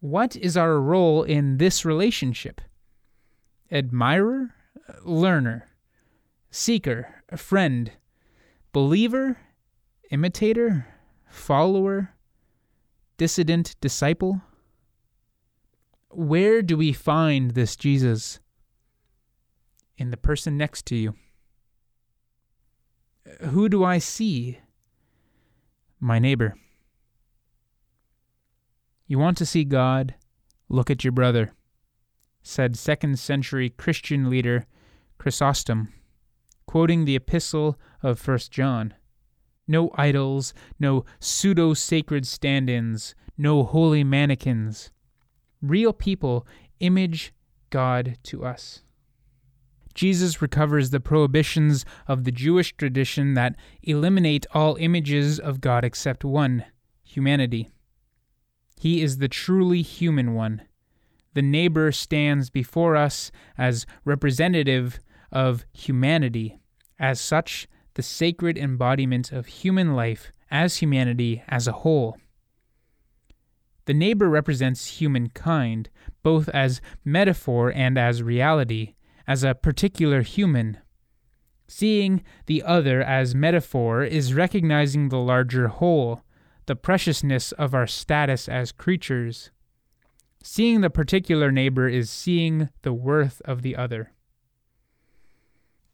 What 0.01 0.37
is 0.37 0.57
our 0.57 0.81
role 0.81 1.23
in 1.23 1.59
this 1.59 1.85
relationship? 1.85 2.61
Admirer? 3.71 4.55
learner, 5.05 5.67
seeker, 6.51 7.23
friend, 7.37 7.93
believer, 8.73 9.39
imitator, 10.11 10.87
follower, 11.29 12.15
dissident, 13.21 13.77
disciple? 13.83 14.41
Where 16.09 16.63
do 16.63 16.79
we 16.79 16.95
find 16.95 17.51
this 17.51 17.77
Jesus? 17.77 18.41
In 19.99 20.11
the 20.11 20.17
person 20.17 20.57
next 20.57 20.87
to 20.87 20.97
you. 20.97 21.15
Who 23.43 23.69
do 23.69 23.85
I 23.85 23.99
see? 23.99 24.61
My 26.01 26.19
neighbor. 26.19 26.55
You 29.07 29.19
want 29.19 29.37
to 29.37 29.45
see 29.45 29.65
God? 29.65 30.15
Look 30.71 30.89
at 30.89 31.05
your 31.05 31.13
brother, 31.13 31.53
said 32.43 32.75
second 32.75 33.19
century 33.19 33.69
Christian 33.69 34.31
leader 34.31 34.65
Chrysostom, 35.19 35.93
quoting 36.67 37.05
the 37.05 37.17
epistle 37.17 37.79
of 38.03 38.27
1 38.27 38.39
John. 38.51 38.95
No 39.71 39.93
idols, 39.95 40.53
no 40.81 41.05
pseudo 41.21 41.75
sacred 41.75 42.27
stand 42.27 42.69
ins, 42.69 43.15
no 43.39 43.63
holy 43.63 44.03
mannequins. 44.03 44.91
Real 45.63 45.93
people 45.93 46.45
image 46.81 47.33
God 47.71 48.19
to 48.25 48.45
us. 48.45 48.83
Jesus 49.95 50.43
recovers 50.43 50.91
the 50.91 50.99
prohibitions 50.99 51.85
of 52.09 52.25
the 52.25 52.33
Jewish 52.33 52.77
tradition 52.77 53.35
that 53.35 53.55
eliminate 53.81 54.45
all 54.53 54.75
images 54.81 55.39
of 55.39 55.61
God 55.61 55.85
except 55.85 56.25
one 56.25 56.65
humanity. 57.05 57.71
He 58.77 59.03
is 59.03 59.19
the 59.19 59.29
truly 59.29 59.83
human 59.83 60.35
one. 60.35 60.63
The 61.35 61.43
neighbor 61.43 61.93
stands 61.93 62.51
before 62.51 62.97
us 62.97 63.31
as 63.57 63.87
representative 64.05 64.99
of 65.31 65.65
humanity. 65.73 66.59
As 66.99 67.21
such, 67.21 67.69
the 67.95 68.03
sacred 68.03 68.57
embodiment 68.57 69.33
of 69.33 69.47
human 69.47 69.95
life 69.95 70.33
as 70.51 70.79
humanity 70.79 71.43
as 71.49 71.67
a 71.67 71.73
whole. 71.73 72.17
The 73.87 73.95
neighbor 73.95 74.29
represents 74.29 75.01
humankind, 75.01 75.91
both 76.23 76.49
as 76.51 76.81
metaphor 77.05 77.73
and 77.75 77.99
as 77.99 78.23
reality, 78.23 78.95
as 79.27 79.43
a 79.43 79.55
particular 79.55 80.23
human. 80.23 80.79
Seeing 81.67 82.23
the 82.47 82.63
other 82.63 83.03
as 83.03 83.35
metaphor 83.35 84.05
is 84.05 84.35
recognizing 84.35 85.09
the 85.09 85.19
larger 85.19 85.69
whole, 85.69 86.23
the 86.67 86.77
preciousness 86.77 87.53
of 87.53 87.75
our 87.75 87.87
status 87.87 88.49
as 88.49 88.73
creatures. 88.73 89.51
Seeing 90.43 90.81
the 90.81 90.91
particular 90.91 91.51
neighbor 91.51 91.89
is 91.89 92.11
seeing 92.11 92.71
the 92.83 92.93
worth 92.93 93.41
of 93.45 93.63
the 93.63 93.77
other. 93.77 94.13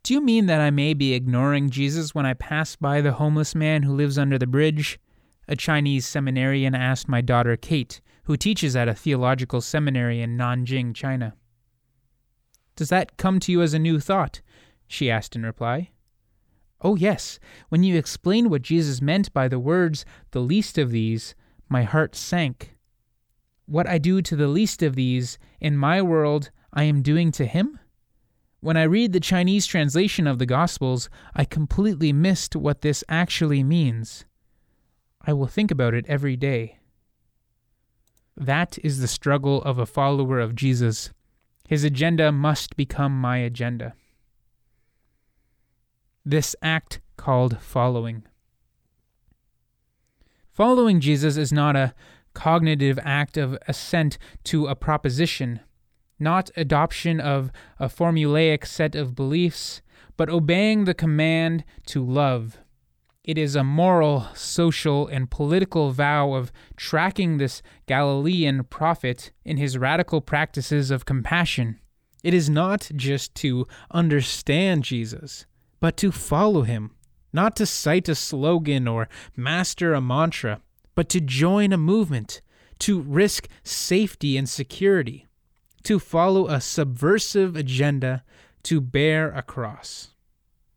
Do 0.07 0.15
you 0.15 0.21
mean 0.21 0.47
that 0.47 0.61
I 0.61 0.71
may 0.71 0.95
be 0.95 1.15
ignoring 1.15 1.69
Jesus 1.69 2.15
when 2.15 2.25
I 2.25 2.35
pass 2.35 2.77
by 2.77 3.01
the 3.01 3.15
homeless 3.15 3.57
man 3.57 3.83
who 3.83 3.93
lives 3.93 4.19
under 4.19 4.39
the 4.39 4.47
bridge? 4.47 5.01
A 5.49 5.57
Chinese 5.57 6.07
seminarian 6.07 6.77
asked 6.77 7.09
my 7.09 7.21
daughter 7.21 7.57
Kate, 7.57 8.01
who 8.23 8.37
teaches 8.37 8.77
at 8.77 8.87
a 8.87 8.95
theological 8.95 9.61
seminary 9.61 10.23
in 10.23 10.39
Nanjing, 10.39 10.95
China. 10.95 11.35
Does 12.77 12.89
that 12.89 13.17
come 13.17 13.41
to 13.41 13.51
you 13.51 13.63
as 13.63 13.75
a 13.75 13.81
new 13.81 13.99
thought? 13.99 14.43
she 14.87 15.11
asked 15.11 15.35
in 15.35 15.43
reply. 15.43 15.91
Oh, 16.83 16.95
yes. 16.95 17.41
When 17.69 17.83
you 17.83 17.97
explained 17.97 18.49
what 18.49 18.63
Jesus 18.63 19.03
meant 19.03 19.33
by 19.33 19.49
the 19.49 19.59
words, 19.59 20.05
the 20.31 20.39
least 20.39 20.79
of 20.79 20.93
these, 20.93 21.35
my 21.69 21.83
heart 21.83 22.15
sank. 22.15 22.77
What 23.65 23.89
I 23.89 23.99
do 23.99 24.23
to 24.23 24.37
the 24.37 24.47
least 24.47 24.85
of 24.85 24.95
these, 24.95 25.37
in 25.61 25.77
my 25.77 26.01
world, 26.01 26.53
I 26.73 26.85
am 26.85 27.03
doing 27.03 27.33
to 27.33 27.45
him? 27.45 27.81
When 28.67 28.77
I 28.77 28.83
read 28.83 29.13
the 29.13 29.21
Chinese 29.21 29.65
translation 29.65 30.27
of 30.27 30.41
the 30.41 30.45
Gospels, 30.45 31.09
I 31.37 31.45
completely 31.45 32.13
missed 32.13 32.57
what 32.57 32.81
this 32.81 33.05
actually 33.09 33.63
means. 33.63 34.25
I 35.25 35.35
will 35.35 35.47
think 35.47 35.71
about 35.71 35.95
it 35.95 36.05
every 36.09 36.35
day. 36.35 36.81
That 38.37 38.77
is 38.83 38.99
the 38.99 39.07
struggle 39.07 39.63
of 39.63 39.79
a 39.79 39.87
follower 39.87 40.41
of 40.41 40.57
Jesus. 40.57 41.13
His 41.69 41.85
agenda 41.85 42.33
must 42.33 42.75
become 42.75 43.13
my 43.21 43.37
agenda. 43.37 43.95
This 46.25 46.57
act 46.61 47.01
called 47.17 47.61
following. 47.61 48.25
Following 50.51 50.99
Jesus 50.99 51.37
is 51.37 51.53
not 51.53 51.77
a 51.77 51.95
cognitive 52.35 52.99
act 53.05 53.37
of 53.37 53.57
assent 53.69 54.19
to 54.43 54.67
a 54.67 54.75
proposition 54.75 55.61
not 56.19 56.51
adoption 56.57 57.21
of 57.21 57.51
a 57.79 57.87
formulaic 57.87 58.67
set 58.67 58.95
of 58.95 59.15
beliefs, 59.15 59.83
but 60.17 60.31
obeying 60.31 60.85
the 60.85 60.95
command 60.95 61.65
to 61.87 62.05
love. 62.05 62.59
It 63.23 63.37
is 63.37 63.57
a 63.57 63.65
moral, 63.65 64.29
social, 64.35 65.09
and 65.09 65.31
political 65.31 65.91
vow 65.91 66.35
of 66.35 66.53
tracking 66.77 67.39
this 67.39 67.61
Galilean 67.87 68.65
prophet 68.65 69.33
in 69.45 69.57
his 69.57 69.77
radical 69.77 70.21
practices 70.21 70.91
of 70.91 71.05
compassion. 71.05 71.81
It 72.23 72.35
is 72.35 72.49
not 72.49 72.89
just 72.95 73.35
to 73.37 73.67
understand 73.91 74.85
Jesus, 74.85 75.45
but 75.81 75.97
to 75.99 76.13
follow 76.13 76.63
him, 76.63 76.93
not 77.33 77.57
to 77.57 77.67
cite 77.67 78.09
a 78.09 78.15
slogan 78.15 78.89
or 78.89 79.09
master 79.37 79.93
a 79.93 80.01
mantra, 80.01 80.61
but 80.95 81.09
to 81.11 81.21
join 81.21 81.73
a 81.73 81.77
movement, 81.77 82.41
to 82.79 83.01
risk 83.01 83.49
safety 83.65 84.37
and 84.37 84.49
security 84.49 85.27
to 85.87 86.01
follow 86.01 86.49
a 86.49 86.61
subversive 86.61 87.55
agenda 87.55 88.25
to 88.65 88.81
bear 88.81 89.31
a 89.31 89.41
cross. 89.41 90.09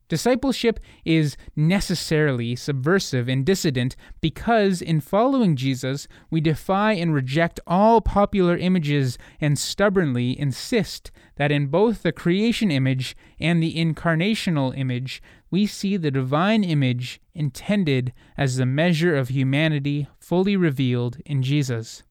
Discipleship 0.08 0.80
is 1.04 1.36
necessarily 1.56 2.56
subversive 2.56 3.28
and 3.28 3.44
dissident 3.44 3.96
because, 4.22 4.84
in 4.84 5.02
following 5.02 5.56
Jesus, 5.56 6.08
we 6.30 6.42
defy 6.42 6.94
and 6.94 7.12
reject 7.12 7.60
all 7.66 8.02
popular 8.02 8.56
images 8.56 9.18
and 9.42 9.58
stubbornly 9.58 10.40
insist 10.40 11.10
that 11.38 11.52
in 11.52 11.68
both 11.68 12.04
the 12.04 12.12
creation 12.12 12.70
image 12.70 13.18
and 13.40 13.64
the 13.64 13.76
incarnational 13.76 14.78
image, 14.78 15.24
we 15.50 15.66
see 15.66 15.98
the 15.98 16.12
divine 16.12 16.64
image 16.64 17.20
intended 17.34 18.14
as 18.38 18.58
the 18.58 18.66
measure 18.66 19.16
of 19.16 19.30
humanity 19.30 20.08
fully 20.20 20.56
revealed 20.56 21.18
in 21.26 21.42
Jesus. 21.42 22.04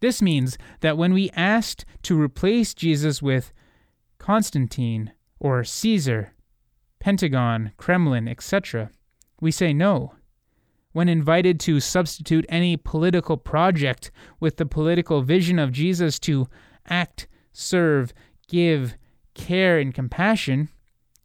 This 0.00 0.20
means 0.20 0.58
that 0.80 0.98
when 0.98 1.14
we 1.14 1.30
asked 1.30 1.84
to 2.02 2.20
replace 2.20 2.74
Jesus 2.74 3.22
with 3.22 3.52
Constantine 4.18 5.12
or 5.38 5.64
Caesar, 5.64 6.32
Pentagon, 6.98 7.72
Kremlin, 7.76 8.28
etc., 8.28 8.90
we 9.40 9.50
say 9.50 9.72
no. 9.72 10.14
When 10.92 11.08
invited 11.08 11.60
to 11.60 11.80
substitute 11.80 12.46
any 12.48 12.76
political 12.76 13.36
project 13.36 14.10
with 14.40 14.56
the 14.56 14.66
political 14.66 15.22
vision 15.22 15.58
of 15.58 15.72
Jesus 15.72 16.18
to 16.20 16.48
act, 16.88 17.28
serve, 17.52 18.14
give, 18.48 18.96
care, 19.34 19.78
and 19.78 19.94
compassion, 19.94 20.70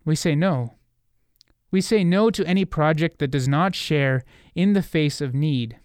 we 0.04 0.16
say 0.16 0.36
no. 0.36 0.76
We 1.72 1.80
say 1.80 2.04
no 2.04 2.30
to 2.32 2.46
any 2.46 2.66
project 2.66 3.20
that 3.20 3.32
does 3.32 3.48
not 3.48 3.76
share 3.76 4.24
in 4.56 4.74
the 4.74 4.82
face 4.82 5.22
of 5.22 5.34
need. 5.34 5.80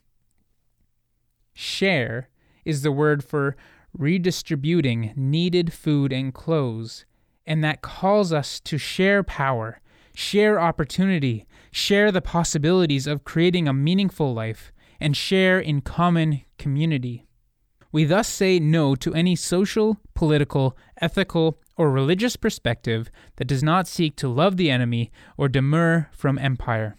Share 1.54 2.28
is 2.66 2.82
the 2.82 2.92
word 2.92 3.24
for 3.24 3.56
redistributing 3.96 5.14
needed 5.16 5.72
food 5.72 6.12
and 6.12 6.34
clothes, 6.34 7.06
and 7.46 7.64
that 7.64 7.80
calls 7.80 8.32
us 8.32 8.60
to 8.60 8.76
share 8.76 9.22
power, 9.22 9.80
share 10.14 10.60
opportunity, 10.60 11.46
share 11.70 12.12
the 12.12 12.20
possibilities 12.20 13.06
of 13.06 13.24
creating 13.24 13.66
a 13.66 13.72
meaningful 13.72 14.34
life, 14.34 14.72
and 15.00 15.16
share 15.16 15.58
in 15.58 15.80
common 15.80 16.42
community. 16.58 17.26
We 17.92 18.04
thus 18.04 18.28
say 18.28 18.58
no 18.58 18.94
to 18.96 19.14
any 19.14 19.36
social, 19.36 19.98
political, 20.14 20.76
ethical, 21.00 21.58
or 21.76 21.90
religious 21.90 22.36
perspective 22.36 23.10
that 23.36 23.46
does 23.46 23.62
not 23.62 23.86
seek 23.86 24.16
to 24.16 24.28
love 24.28 24.56
the 24.56 24.70
enemy 24.70 25.10
or 25.36 25.48
demur 25.48 26.08
from 26.12 26.38
empire. 26.38 26.96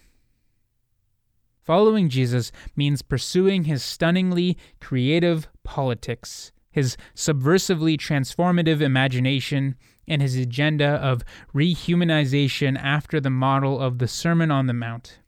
Following 1.68 2.08
Jesus 2.08 2.50
means 2.74 3.02
pursuing 3.02 3.64
his 3.64 3.82
stunningly 3.82 4.56
creative 4.80 5.48
politics, 5.68 6.50
his 6.70 6.96
subversively 7.14 7.98
transformative 7.98 8.80
imagination, 8.80 9.74
and 10.08 10.22
his 10.22 10.34
agenda 10.34 10.86
of 10.86 11.22
rehumanization 11.54 12.82
after 12.82 13.20
the 13.20 13.28
model 13.28 13.78
of 13.78 13.98
the 13.98 14.08
Sermon 14.08 14.50
on 14.50 14.66
the 14.66 14.72
Mount. 14.72 15.18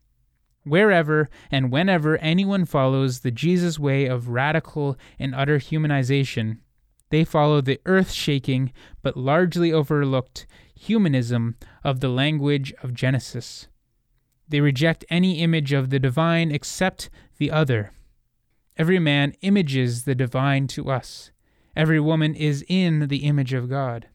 Wherever 0.63 1.29
and 1.51 1.71
whenever 1.71 2.17
anyone 2.17 2.65
follows 2.65 3.19
the 3.19 3.29
Jesus 3.29 3.77
way 3.77 4.07
of 4.07 4.29
radical 4.29 4.97
and 5.19 5.35
utter 5.35 5.59
humanization, 5.59 6.57
they 7.11 7.23
follow 7.23 7.61
the 7.61 7.79
earth 7.85 8.11
shaking 8.11 8.73
but 9.03 9.15
largely 9.15 9.71
overlooked 9.71 10.47
humanism 10.73 11.55
of 11.83 11.99
the 11.99 12.09
language 12.09 12.73
of 12.81 12.95
Genesis. 12.95 13.67
They 14.47 14.59
reject 14.59 15.05
any 15.11 15.39
image 15.39 15.71
of 15.71 15.91
the 15.91 15.99
divine 15.99 16.51
except 16.51 17.11
the 17.37 17.51
other. 17.51 17.91
Every 18.81 18.97
man 18.97 19.35
images 19.41 20.05
the 20.05 20.15
divine 20.15 20.65
to 20.69 20.89
us. 20.89 21.29
Every 21.75 21.99
woman 21.99 22.33
is 22.33 22.65
in 22.67 23.09
the 23.09 23.25
image 23.25 23.53
of 23.53 23.69
God. 23.69 24.07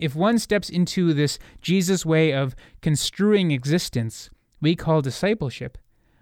If 0.00 0.16
one 0.16 0.40
steps 0.40 0.68
into 0.68 1.14
this 1.14 1.38
Jesus 1.60 2.04
way 2.04 2.32
of 2.32 2.56
construing 2.80 3.52
existence, 3.52 4.30
we 4.60 4.74
call 4.74 5.00
discipleship, 5.00 5.78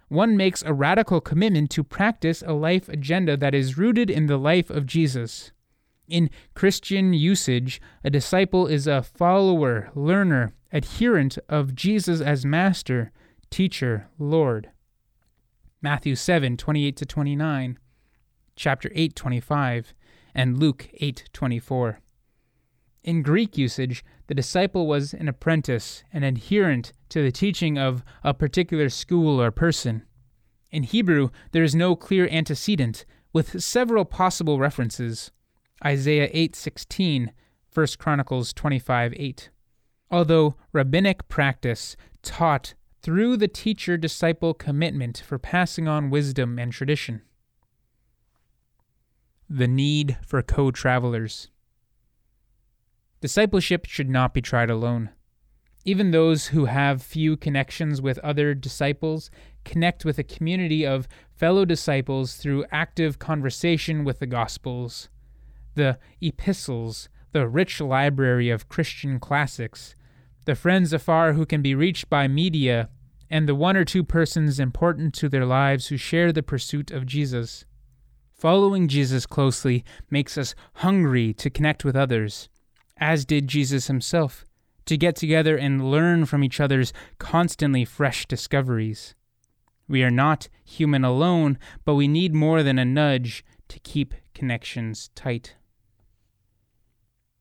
one 0.07 0.37
makes 0.37 0.61
a 0.61 0.71
radical 0.71 1.19
commitment 1.19 1.71
to 1.71 1.83
practice 1.83 2.43
a 2.45 2.53
life 2.53 2.87
agenda 2.87 3.35
that 3.37 3.55
is 3.55 3.75
rooted 3.75 4.11
in 4.11 4.27
the 4.27 4.37
life 4.37 4.69
of 4.69 4.85
Jesus. 4.85 5.51
In 6.07 6.29
Christian 6.53 7.11
usage, 7.11 7.81
a 8.03 8.11
disciple 8.11 8.67
is 8.67 8.85
a 8.85 9.01
follower, 9.01 9.89
learner, 9.95 10.53
adherent 10.71 11.39
of 11.49 11.73
Jesus 11.73 12.21
as 12.21 12.45
master, 12.45 13.11
teacher, 13.49 14.09
Lord. 14.19 14.69
Matthew 15.81 16.15
7 16.15 16.57
28 16.57 16.95
to 16.97 17.05
29, 17.05 17.79
chapter 18.55 18.91
8 18.93 19.15
25, 19.15 19.93
and 20.35 20.59
Luke 20.59 20.89
8 20.93 21.29
24. 21.33 21.99
In 23.03 23.23
Greek 23.23 23.57
usage, 23.57 24.05
the 24.27 24.35
disciple 24.35 24.85
was 24.85 25.13
an 25.15 25.27
apprentice, 25.27 26.03
an 26.13 26.23
adherent 26.23 26.93
to 27.09 27.23
the 27.23 27.31
teaching 27.31 27.79
of 27.79 28.03
a 28.23 28.33
particular 28.33 28.89
school 28.89 29.41
or 29.41 29.49
person. 29.49 30.03
In 30.69 30.83
Hebrew, 30.83 31.29
there 31.51 31.63
is 31.63 31.73
no 31.73 31.95
clear 31.95 32.27
antecedent, 32.29 33.05
with 33.33 33.63
several 33.63 34.05
possible 34.05 34.59
references. 34.59 35.31
Isaiah 35.83 36.29
8:16, 36.31 37.31
1 37.73 37.97
Chronicles 37.97 38.53
25:8. 38.53 39.49
Although 40.11 40.57
rabbinic 40.73 41.27
practice 41.27 41.97
taught 42.21 42.75
through 43.01 43.37
the 43.37 43.47
teacher-disciple 43.47 44.53
commitment 44.55 45.23
for 45.25 45.39
passing 45.39 45.87
on 45.87 46.09
wisdom 46.09 46.59
and 46.59 46.71
tradition. 46.71 47.21
The 49.49 49.67
need 49.67 50.17
for 50.25 50.41
co-travelers. 50.41 51.49
Discipleship 53.19 53.85
should 53.85 54.09
not 54.09 54.33
be 54.33 54.41
tried 54.41 54.69
alone. 54.69 55.09
Even 55.83 56.11
those 56.11 56.47
who 56.47 56.65
have 56.65 57.01
few 57.01 57.35
connections 57.35 58.01
with 58.01 58.19
other 58.19 58.53
disciples 58.53 59.31
connect 59.65 60.05
with 60.05 60.19
a 60.19 60.23
community 60.23 60.85
of 60.85 61.07
fellow 61.35 61.65
disciples 61.65 62.35
through 62.35 62.65
active 62.71 63.17
conversation 63.17 64.03
with 64.03 64.19
the 64.19 64.27
Gospels 64.27 65.09
the 65.75 65.97
epistles, 66.19 67.09
the 67.31 67.47
rich 67.47 67.79
library 67.79 68.49
of 68.49 68.69
Christian 68.69 69.19
classics, 69.19 69.95
the 70.45 70.55
friends 70.55 70.93
afar 70.93 71.33
who 71.33 71.45
can 71.45 71.61
be 71.61 71.75
reached 71.75 72.09
by 72.09 72.27
media, 72.27 72.89
and 73.29 73.47
the 73.47 73.55
one 73.55 73.77
or 73.77 73.85
two 73.85 74.03
persons 74.03 74.59
important 74.59 75.13
to 75.15 75.29
their 75.29 75.45
lives 75.45 75.87
who 75.87 75.97
share 75.97 76.31
the 76.31 76.43
pursuit 76.43 76.91
of 76.91 77.05
Jesus. 77.05 77.65
Following 78.33 78.87
Jesus 78.87 79.25
closely 79.25 79.85
makes 80.09 80.37
us 80.37 80.55
hungry 80.75 81.33
to 81.35 81.49
connect 81.49 81.85
with 81.85 81.95
others, 81.95 82.49
as 82.97 83.23
did 83.23 83.47
Jesus 83.47 83.87
himself, 83.87 84.45
to 84.85 84.97
get 84.97 85.15
together 85.15 85.55
and 85.55 85.91
learn 85.91 86.25
from 86.25 86.43
each 86.43 86.59
other's 86.59 86.91
constantly 87.19 87.85
fresh 87.85 88.25
discoveries. 88.25 89.15
We 89.87 90.03
are 90.03 90.11
not 90.11 90.49
human 90.65 91.05
alone, 91.05 91.59
but 91.85 91.95
we 91.95 92.07
need 92.07 92.33
more 92.33 92.63
than 92.63 92.79
a 92.79 92.85
nudge 92.85 93.45
to 93.67 93.79
keep 93.79 94.13
connections 94.33 95.09
tight. 95.15 95.55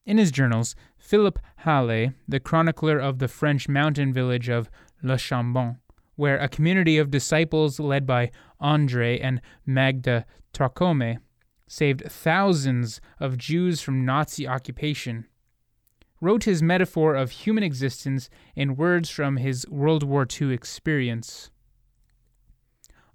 In 0.04 0.18
his 0.18 0.30
journals, 0.30 0.74
Philip 1.00 1.38
Hallie, 1.64 2.12
the 2.28 2.38
chronicler 2.38 2.98
of 2.98 3.18
the 3.18 3.26
French 3.26 3.68
mountain 3.68 4.12
village 4.12 4.48
of 4.48 4.70
Le 5.02 5.16
Chambon, 5.16 5.78
where 6.14 6.38
a 6.38 6.48
community 6.48 6.98
of 6.98 7.10
disciples 7.10 7.80
led 7.80 8.06
by 8.06 8.30
Andre 8.60 9.18
and 9.18 9.40
Magda 9.64 10.26
Trocmé 10.52 11.18
saved 11.66 12.02
thousands 12.06 13.00
of 13.18 13.38
Jews 13.38 13.80
from 13.80 14.04
Nazi 14.04 14.46
occupation, 14.46 15.26
wrote 16.20 16.44
his 16.44 16.62
metaphor 16.62 17.14
of 17.14 17.30
human 17.30 17.64
existence 17.64 18.28
in 18.54 18.76
words 18.76 19.08
from 19.08 19.38
his 19.38 19.66
World 19.68 20.02
War 20.02 20.26
II 20.40 20.52
experience. 20.52 21.50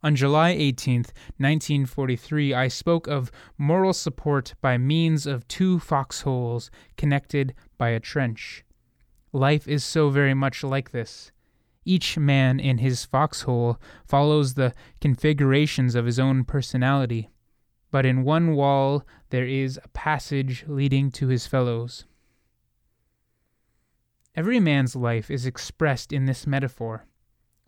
On 0.05 0.15
July 0.15 0.49
18, 0.49 0.97
1943, 1.39 2.53
I 2.53 2.67
spoke 2.67 3.07
of 3.07 3.31
moral 3.57 3.91
support 3.91 4.53
by 4.61 4.77
means 4.77 5.25
of 5.25 5.47
two 5.47 5.79
foxholes 5.79 6.69
connected 6.95 7.55
by 7.79 7.89
a 7.89 7.99
trench. 7.99 8.63
Life 9.33 9.67
is 9.67 9.83
so 9.83 10.11
very 10.11 10.35
much 10.35 10.63
like 10.63 10.91
this. 10.91 11.31
Each 11.85 12.19
man 12.19 12.59
in 12.59 12.77
his 12.77 13.03
foxhole 13.03 13.81
follows 14.05 14.53
the 14.53 14.75
configurations 15.01 15.95
of 15.95 16.05
his 16.05 16.19
own 16.19 16.43
personality, 16.43 17.31
but 17.89 18.05
in 18.05 18.23
one 18.23 18.53
wall 18.53 19.07
there 19.31 19.47
is 19.47 19.79
a 19.83 19.89
passage 19.89 20.65
leading 20.67 21.09
to 21.13 21.29
his 21.29 21.47
fellows. 21.47 22.05
Every 24.35 24.59
man's 24.59 24.95
life 24.95 25.31
is 25.31 25.47
expressed 25.47 26.13
in 26.13 26.25
this 26.25 26.45
metaphor. 26.45 27.07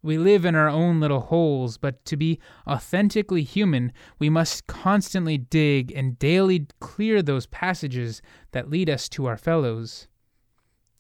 We 0.02 0.18
live 0.18 0.46
in 0.46 0.56
our 0.56 0.70
own 0.70 1.00
little 1.00 1.22
holes, 1.22 1.78
but 1.78 2.06
to 2.06 2.16
be 2.16 2.40
authentically 2.68 3.44
human, 3.44 3.92
we 4.20 4.30
must 4.30 4.68
constantly 4.68 5.38
dig 5.38 5.92
and 5.92 6.20
daily 6.20 6.68
clear 6.80 7.22
those 7.22 7.48
passages 7.48 8.22
that 8.52 8.70
lead 8.70 8.90
us 8.90 9.10
to 9.10 9.26
our 9.26 9.38
fellows. 9.38 10.08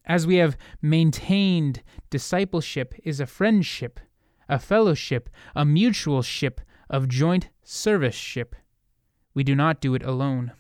As 0.05 0.25
we 0.25 0.37
have 0.37 0.57
maintained, 0.81 1.83
discipleship 2.09 2.95
is 3.03 3.19
a 3.19 3.25
friendship, 3.25 3.99
a 4.49 4.57
fellowship, 4.57 5.29
a 5.55 5.65
mutual 5.65 6.21
ship 6.21 6.61
of 6.89 7.07
joint 7.07 7.49
service 7.63 8.15
ship. 8.15 8.55
We 9.33 9.43
do 9.43 9.53
not 9.53 9.81
do 9.81 9.93
it 9.93 10.03
alone. 10.03 10.53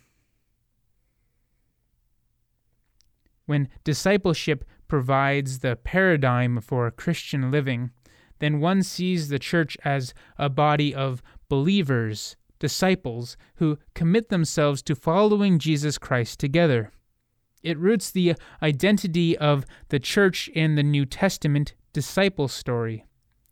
When 3.45 3.69
discipleship 3.85 4.65
provides 4.89 5.59
the 5.59 5.77
paradigm 5.77 6.59
for 6.59 6.91
Christian 6.91 7.49
living, 7.49 7.91
then 8.39 8.59
one 8.59 8.83
sees 8.83 9.29
the 9.29 9.39
church 9.39 9.77
as 9.83 10.13
a 10.37 10.49
body 10.49 10.93
of 10.93 11.21
believers, 11.49 12.35
disciples, 12.59 13.37
who 13.55 13.77
commit 13.93 14.29
themselves 14.29 14.81
to 14.83 14.95
following 14.95 15.59
Jesus 15.59 15.97
Christ 15.97 16.39
together. 16.39 16.91
It 17.63 17.77
roots 17.77 18.11
the 18.11 18.35
identity 18.61 19.37
of 19.37 19.65
the 19.89 19.99
church 19.99 20.47
in 20.49 20.75
the 20.75 20.83
New 20.83 21.05
Testament 21.05 21.73
disciple 21.93 22.47
story. 22.47 23.03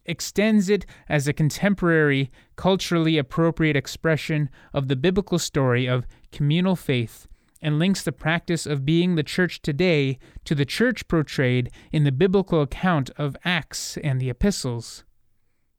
extends 0.06 0.70
it 0.70 0.86
as 1.10 1.28
a 1.28 1.34
contemporary, 1.34 2.32
culturally 2.56 3.18
appropriate 3.18 3.76
expression 3.76 4.50
of 4.74 4.88
the 4.88 4.96
biblical 4.96 5.40
story 5.40 5.88
of 5.88 6.06
communal 6.32 6.76
faith 6.76 7.28
and 7.66 7.80
links 7.80 8.04
the 8.04 8.12
practice 8.12 8.68
of 8.68 8.86
being 8.86 9.16
the 9.16 9.24
church 9.24 9.60
today 9.60 10.20
to 10.44 10.54
the 10.54 10.66
church 10.66 11.08
portrayed 11.08 11.72
in 11.92 12.04
the 12.04 12.12
biblical 12.12 12.62
account 12.62 13.10
of 13.18 13.36
Acts 13.44 13.98
and 14.04 14.22
the 14.22 14.30
epistles. 14.30 15.04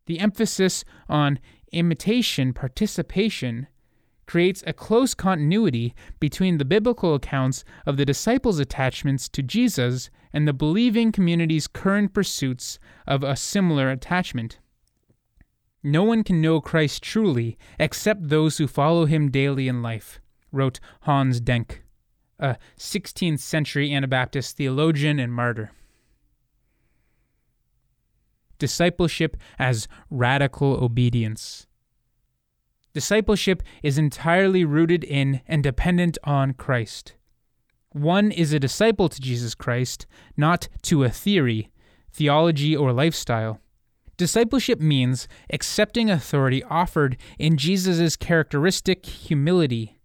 The 0.06 0.18
emphasis 0.18 0.84
on 1.08 1.38
imitation 1.70 2.52
participation 2.52 3.68
creates 4.26 4.64
a 4.66 4.72
close 4.72 5.14
continuity 5.14 5.94
between 6.18 6.58
the 6.58 6.64
biblical 6.64 7.14
accounts 7.14 7.62
of 7.86 7.96
the 7.96 8.04
disciples' 8.04 8.58
attachments 8.58 9.28
to 9.28 9.40
Jesus 9.40 10.10
and 10.32 10.48
the 10.48 10.52
believing 10.52 11.12
community's 11.12 11.68
current 11.68 12.12
pursuits 12.12 12.80
of 13.06 13.22
a 13.22 13.36
similar 13.36 13.92
attachment. 13.92 14.58
No 15.84 16.02
one 16.02 16.24
can 16.24 16.40
know 16.40 16.60
Christ 16.60 17.04
truly 17.04 17.56
except 17.78 18.28
those 18.28 18.58
who 18.58 18.66
follow 18.66 19.04
him 19.04 19.30
daily 19.30 19.68
in 19.68 19.82
life, 19.82 20.20
wrote 20.56 20.80
Hans 21.02 21.40
Denck, 21.40 21.82
a 22.38 22.56
16th 22.78 23.40
century 23.40 23.92
Anabaptist 23.92 24.56
theologian 24.56 25.18
and 25.18 25.32
martyr. 25.32 25.70
Discipleship 28.58 29.36
as 29.58 29.86
radical 30.10 30.82
obedience. 30.82 31.66
Discipleship 32.94 33.62
is 33.82 33.98
entirely 33.98 34.64
rooted 34.64 35.04
in 35.04 35.42
and 35.46 35.62
dependent 35.62 36.16
on 36.24 36.54
Christ. 36.54 37.12
One 37.90 38.30
is 38.30 38.52
a 38.52 38.58
disciple 38.58 39.10
to 39.10 39.20
Jesus 39.20 39.54
Christ, 39.54 40.06
not 40.36 40.68
to 40.82 41.04
a 41.04 41.10
theory, 41.10 41.70
theology, 42.12 42.74
or 42.74 42.92
lifestyle. 42.92 43.60
Discipleship 44.16 44.80
means 44.80 45.28
accepting 45.50 46.10
authority 46.10 46.62
offered 46.64 47.18
in 47.38 47.58
Jesus' 47.58 48.16
characteristic 48.16 49.04
humility, 49.04 49.95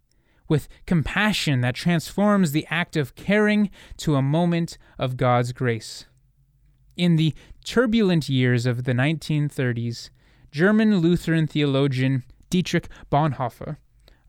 with 0.52 0.68
compassion 0.84 1.62
that 1.62 1.74
transforms 1.74 2.52
the 2.52 2.66
act 2.68 2.94
of 2.94 3.14
caring 3.14 3.70
to 3.96 4.16
a 4.16 4.20
moment 4.20 4.76
of 4.98 5.16
God's 5.16 5.50
grace. 5.50 6.04
In 6.94 7.16
the 7.16 7.32
turbulent 7.64 8.28
years 8.28 8.66
of 8.66 8.84
the 8.84 8.92
1930s, 8.92 10.10
German 10.50 10.98
Lutheran 10.98 11.46
theologian 11.46 12.22
Dietrich 12.50 12.88
Bonhoeffer, 13.10 13.78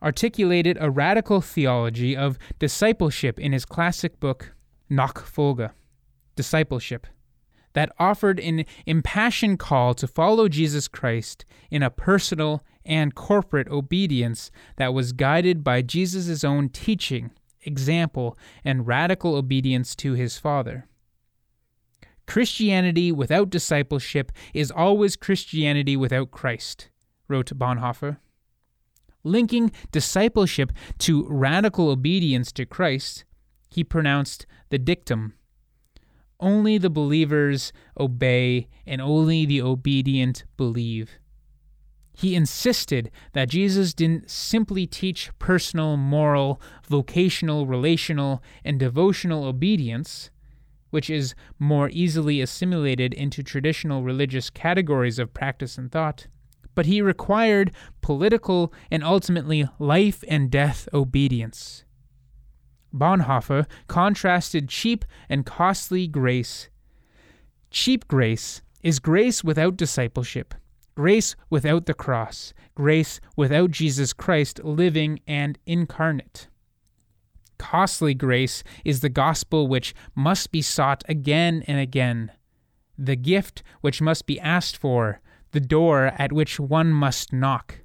articulated 0.01 0.77
a 0.79 0.89
radical 0.89 1.41
theology 1.41 2.15
of 2.15 2.37
discipleship 2.57 3.37
in 3.37 3.51
his 3.51 3.65
classic 3.65 4.21
book, 4.21 4.55
Nachfolge, 4.89 5.71
Discipleship, 6.37 7.05
that 7.73 7.91
offered 7.99 8.39
an 8.39 8.65
impassioned 8.85 9.59
call 9.59 9.93
to 9.95 10.07
follow 10.07 10.47
Jesus 10.47 10.87
Christ 10.87 11.45
in 11.69 11.83
a 11.83 11.89
personal 11.89 12.63
and 12.85 13.15
corporate 13.15 13.67
obedience 13.69 14.51
that 14.77 14.93
was 14.93 15.13
guided 15.13 15.63
by 15.63 15.81
Jesus' 15.81 16.43
own 16.43 16.69
teaching, 16.69 17.31
example, 17.61 18.37
and 18.63 18.87
radical 18.87 19.35
obedience 19.35 19.95
to 19.97 20.13
his 20.13 20.37
Father. 20.37 20.87
Christianity 22.25 23.11
without 23.11 23.49
discipleship 23.49 24.31
is 24.53 24.71
always 24.71 25.15
Christianity 25.15 25.97
without 25.97 26.31
Christ 26.31 26.89
wrote 27.27 27.57
Bonhoeffer. 27.57 28.17
Linking 29.23 29.71
discipleship 29.91 30.71
to 30.99 31.25
radical 31.29 31.89
obedience 31.89 32.51
to 32.53 32.65
Christ, 32.65 33.23
he 33.69 33.83
pronounced 33.83 34.45
the 34.69 34.77
dictum 34.77 35.33
Only 36.39 36.77
the 36.77 36.89
believers 36.89 37.71
obey, 37.99 38.67
and 38.85 39.01
only 39.01 39.45
the 39.45 39.61
obedient 39.61 40.43
believe. 40.57 41.19
He 42.15 42.35
insisted 42.35 43.09
that 43.33 43.49
Jesus 43.49 43.93
didn't 43.93 44.29
simply 44.29 44.85
teach 44.85 45.31
personal, 45.39 45.97
moral, 45.97 46.61
vocational, 46.87 47.65
relational, 47.65 48.43
and 48.63 48.79
devotional 48.79 49.45
obedience, 49.45 50.29
which 50.91 51.09
is 51.09 51.33
more 51.57 51.89
easily 51.91 52.39
assimilated 52.39 53.13
into 53.13 53.41
traditional 53.41 54.03
religious 54.03 54.49
categories 54.49 55.17
of 55.17 55.33
practice 55.33 55.77
and 55.77 55.91
thought 55.91 56.27
but 56.75 56.85
he 56.85 57.01
required 57.01 57.71
political 58.01 58.73
and 58.89 59.03
ultimately 59.03 59.67
life 59.79 60.23
and 60.27 60.49
death 60.49 60.87
obedience. 60.93 61.82
Bonhoeffer 62.93 63.65
contrasted 63.87 64.69
cheap 64.69 65.05
and 65.29 65.45
costly 65.45 66.07
grace. 66.07 66.69
Cheap 67.71 68.07
grace 68.07 68.61
is 68.83 68.99
grace 68.99 69.43
without 69.43 69.77
discipleship, 69.77 70.53
grace 70.95 71.35
without 71.49 71.85
the 71.85 71.93
cross, 71.93 72.53
grace 72.75 73.19
without 73.35 73.71
Jesus 73.71 74.13
Christ 74.13 74.63
living 74.63 75.19
and 75.25 75.57
incarnate. 75.65 76.47
Costly 77.57 78.13
grace 78.13 78.63
is 78.83 78.99
the 78.99 79.09
gospel 79.09 79.67
which 79.67 79.95
must 80.15 80.51
be 80.51 80.61
sought 80.61 81.03
again 81.07 81.63
and 81.65 81.79
again, 81.79 82.31
the 82.97 83.15
gift 83.15 83.63
which 83.81 84.01
must 84.01 84.25
be 84.25 84.39
asked 84.39 84.77
for, 84.77 85.21
the 85.51 85.61
door 85.61 86.11
at 86.17 86.33
which 86.33 86.59
one 86.59 86.91
must 86.91 87.31
knock. 87.31 87.82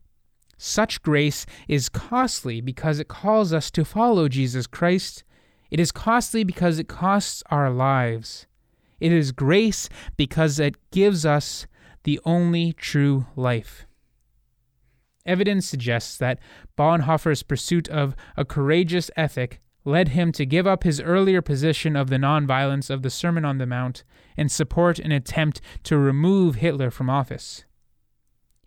Such 0.59 1.03
grace 1.03 1.47
is 1.69 1.89
costly 1.89 2.61
because 2.61 2.99
it 2.99 3.07
calls 3.07 3.53
us 3.53 3.71
to 3.71 3.85
follow 3.85 4.29
Jesus 4.29 4.67
Christ. 4.67 5.23
It 5.71 5.79
is 5.79 5.93
costly 5.93 6.43
because 6.43 6.79
it 6.79 6.89
costs 6.89 7.45
our 7.49 7.71
lives. 7.71 8.47
It 9.01 9.13
is 9.13 9.31
grace 9.31 9.89
because 10.17 10.59
it 10.59 10.77
gives 10.91 11.25
us 11.25 11.67
the 12.03 12.21
only 12.25 12.73
true 12.73 13.27
life. 13.37 13.87
Evidence 15.25 15.69
suggests 15.69 16.17
that 16.17 16.41
Bonhoeffer's 16.77 17.43
pursuit 17.43 17.89
of 17.89 18.17
a 18.37 18.45
courageous 18.45 19.11
ethic 19.17 19.61
led 19.85 20.09
him 20.09 20.33
to 20.33 20.45
give 20.45 20.67
up 20.67 20.83
his 20.83 21.01
earlier 21.01 21.41
position 21.41 21.95
of 21.95 22.09
the 22.09 22.17
nonviolence 22.17 22.91
of 22.91 23.03
the 23.03 23.11
Sermon 23.11 23.45
on 23.45 23.59
the 23.59 23.67
Mount 23.67 24.03
and 24.37 24.51
support 24.51 24.99
an 24.99 25.13
attempt 25.13 25.61
to 25.85 25.97
remove 25.97 26.57
Hitler 26.57 26.91
from 26.91 27.09
office. 27.09 27.65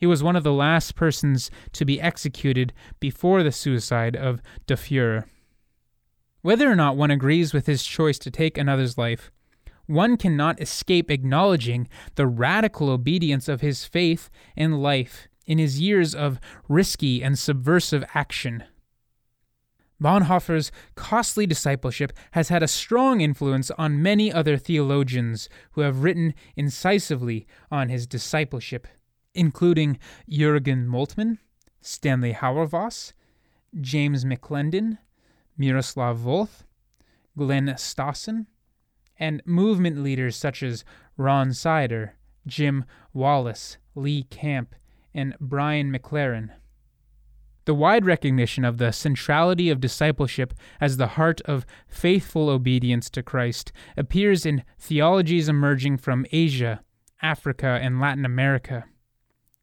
He 0.02 0.08
was 0.08 0.24
one 0.24 0.36
of 0.36 0.44
the 0.44 0.52
last 0.52 0.96
persons 0.96 1.52
to 1.74 1.86
be 1.86 2.02
executed 2.02 2.74
before 3.00 3.44
the 3.44 3.52
suicide 3.52 4.16
of 4.16 4.42
Der 4.66 4.76
Fuhrer. 4.76 5.26
Whether 6.42 6.72
or 6.72 6.76
not 6.76 6.98
one 6.98 7.12
agrees 7.12 7.54
with 7.54 7.68
his 7.68 7.84
choice 7.84 8.18
to 8.18 8.32
take 8.32 8.58
another's 8.58 8.98
life, 8.98 9.32
one 9.86 10.18
cannot 10.18 10.60
escape 10.60 11.12
acknowledging 11.12 11.88
the 12.16 12.26
radical 12.26 12.90
obedience 12.90 13.48
of 13.48 13.62
his 13.62 13.86
faith 13.86 14.32
and 14.58 14.82
life 14.82 15.28
in 15.46 15.60
his 15.60 15.80
years 15.80 16.16
of 16.16 16.40
risky 16.68 17.24
and 17.24 17.38
subversive 17.38 18.04
action. 18.16 18.64
Bonhoeffer's 20.02 20.72
costly 20.96 21.46
discipleship 21.46 22.12
has 22.32 22.50
had 22.50 22.64
a 22.64 22.68
strong 22.68 23.22
influence 23.22 23.70
on 23.78 24.02
many 24.02 24.34
other 24.34 24.58
theologians 24.58 25.48
who 25.74 25.82
have 25.82 26.02
written 26.02 26.34
incisively 26.56 27.46
on 27.70 27.90
his 27.90 28.08
discipleship, 28.08 28.88
including 29.34 29.98
Jürgen 30.30 30.88
Moltmann, 30.88 31.38
Stanley 31.82 32.34
Hauerwas, 32.34 33.14
James 33.80 34.26
McClendon, 34.26 34.98
Miroslav 35.58 36.20
Volf, 36.20 36.64
Glenn 37.38 37.68
Stassen, 37.78 38.48
and 39.18 39.42
movement 39.46 40.02
leaders 40.04 40.36
such 40.36 40.64
as 40.64 40.84
Ron 41.18 41.54
Sider, 41.54 42.16
Jim 42.48 42.86
Wallis, 43.14 43.78
Lee 43.96 44.24
Camp, 44.24 44.76
and 45.14 45.36
Brian 45.40 45.92
McLaren. 45.92 46.50
The 47.66 47.76
wide 47.76 48.06
recognition 48.06 48.66
of 48.66 48.80
the 48.80 48.92
centrality 48.92 49.70
of 49.70 49.80
discipleship 49.80 50.54
as 50.80 50.98
the 50.98 51.08
heart 51.08 51.42
of 51.42 51.66
faithful 51.88 52.50
obedience 52.50 53.10
to 53.12 53.22
Christ 53.22 53.72
appears 53.96 54.46
in 54.46 54.64
theologies 54.80 55.48
emerging 55.48 55.98
from 55.98 56.26
Asia, 56.32 56.82
Africa, 57.22 57.80
and 57.82 58.02
Latin 58.02 58.26
America. 58.26 58.86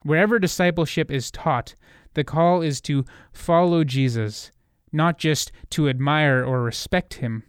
Wherever 0.08 0.38
discipleship 0.38 1.10
is 1.10 1.30
taught, 1.30 1.74
the 2.14 2.24
call 2.24 2.62
is 2.62 2.80
to 2.80 3.04
follow 3.30 3.84
Jesus, 3.84 4.50
not 4.90 5.18
just 5.18 5.52
to 5.68 5.86
admire 5.86 6.42
or 6.42 6.62
respect 6.62 7.14
him. 7.16 7.42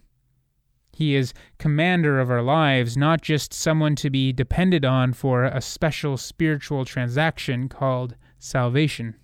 He 0.92 1.14
is 1.14 1.32
commander 1.56 2.20
of 2.20 2.30
our 2.30 2.42
lives, 2.42 2.98
not 2.98 3.22
just 3.22 3.54
someone 3.54 3.94
to 3.96 4.10
be 4.10 4.30
depended 4.34 4.84
on 4.84 5.14
for 5.14 5.44
a 5.44 5.62
special 5.62 6.18
spiritual 6.18 6.84
transaction 6.84 7.70
called 7.70 8.14
salvation. 8.38 9.14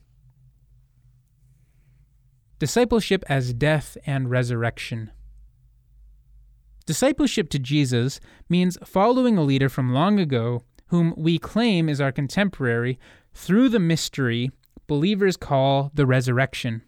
Discipleship 2.58 3.22
as 3.28 3.52
death 3.52 3.98
and 4.06 4.30
resurrection. 4.30 5.10
Discipleship 6.86 7.50
to 7.50 7.58
Jesus 7.58 8.18
means 8.48 8.78
following 8.82 9.36
a 9.36 9.44
leader 9.44 9.68
from 9.68 9.92
long 9.92 10.18
ago 10.18 10.62
whom 10.88 11.14
we 11.16 11.38
claim 11.38 11.88
is 11.88 12.00
our 12.00 12.12
contemporary 12.12 12.98
through 13.36 13.68
the 13.68 13.78
mystery 13.78 14.50
believers 14.86 15.36
call 15.36 15.90
the 15.94 16.06
resurrection. 16.06 16.82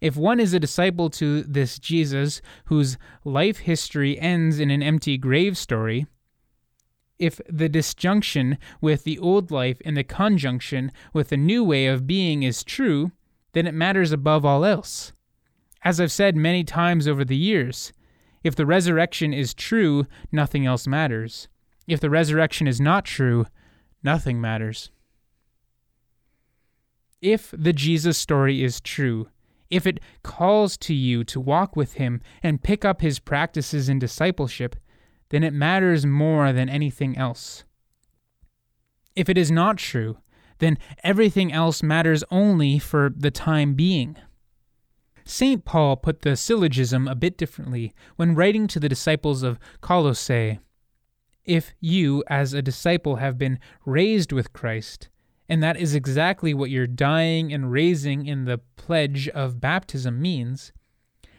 If 0.00 0.16
one 0.16 0.40
is 0.40 0.54
a 0.54 0.60
disciple 0.60 1.10
to 1.10 1.42
this 1.42 1.78
Jesus, 1.78 2.40
whose 2.66 2.96
life 3.24 3.58
history 3.58 4.18
ends 4.18 4.58
in 4.58 4.70
an 4.70 4.82
empty 4.82 5.18
grave 5.18 5.58
story, 5.58 6.06
If 7.18 7.40
the 7.48 7.68
disjunction 7.68 8.58
with 8.80 9.04
the 9.04 9.18
old 9.18 9.50
life 9.50 9.80
and 9.84 9.96
the 9.96 10.04
conjunction 10.04 10.92
with 11.12 11.30
the 11.30 11.36
new 11.36 11.64
way 11.64 11.86
of 11.86 12.06
being 12.06 12.42
is 12.42 12.62
true, 12.62 13.12
then 13.52 13.66
it 13.66 13.74
matters 13.74 14.12
above 14.12 14.44
all 14.44 14.64
else. 14.64 15.12
As 15.82 16.00
I've 16.00 16.12
said 16.12 16.36
many 16.36 16.62
times 16.64 17.08
over 17.08 17.24
the 17.24 17.36
years, 17.36 17.92
if 18.44 18.54
the 18.54 18.66
resurrection 18.66 19.32
is 19.32 19.54
true, 19.54 20.06
nothing 20.30 20.66
else 20.66 20.86
matters. 20.86 21.48
If 21.86 22.00
the 22.00 22.10
resurrection 22.10 22.66
is 22.66 22.80
not 22.80 23.04
true, 23.04 23.46
nothing 24.02 24.40
matters. 24.40 24.90
If 27.20 27.54
the 27.56 27.72
Jesus 27.72 28.18
story 28.18 28.62
is 28.62 28.80
true, 28.80 29.28
if 29.70 29.86
it 29.86 30.00
calls 30.22 30.76
to 30.78 30.94
you 30.94 31.24
to 31.24 31.40
walk 31.40 31.74
with 31.74 31.94
him 31.94 32.20
and 32.42 32.62
pick 32.62 32.84
up 32.84 33.00
his 33.00 33.18
practices 33.18 33.88
in 33.88 33.98
discipleship, 33.98 34.76
then 35.30 35.42
it 35.42 35.52
matters 35.52 36.06
more 36.06 36.52
than 36.52 36.68
anything 36.68 37.16
else. 37.16 37.64
If 39.16 39.28
it 39.28 39.38
is 39.38 39.50
not 39.50 39.78
true, 39.78 40.18
then 40.58 40.78
everything 41.02 41.52
else 41.52 41.82
matters 41.82 42.22
only 42.30 42.78
for 42.78 43.10
the 43.14 43.30
time 43.30 43.74
being. 43.74 44.16
St. 45.24 45.64
Paul 45.64 45.96
put 45.96 46.22
the 46.22 46.36
syllogism 46.36 47.08
a 47.08 47.16
bit 47.16 47.36
differently 47.36 47.92
when 48.14 48.36
writing 48.36 48.68
to 48.68 48.78
the 48.78 48.88
disciples 48.88 49.42
of 49.42 49.58
Colossae. 49.80 50.60
If 51.44 51.74
you, 51.80 52.22
as 52.28 52.52
a 52.52 52.62
disciple, 52.62 53.16
have 53.16 53.36
been 53.36 53.58
raised 53.84 54.32
with 54.32 54.52
Christ, 54.52 55.08
and 55.48 55.62
that 55.62 55.76
is 55.76 55.94
exactly 55.94 56.52
what 56.52 56.70
your 56.70 56.86
dying 56.86 57.52
and 57.52 57.70
raising 57.70 58.26
in 58.26 58.44
the 58.44 58.58
pledge 58.76 59.28
of 59.28 59.60
baptism 59.60 60.20
means, 60.20 60.72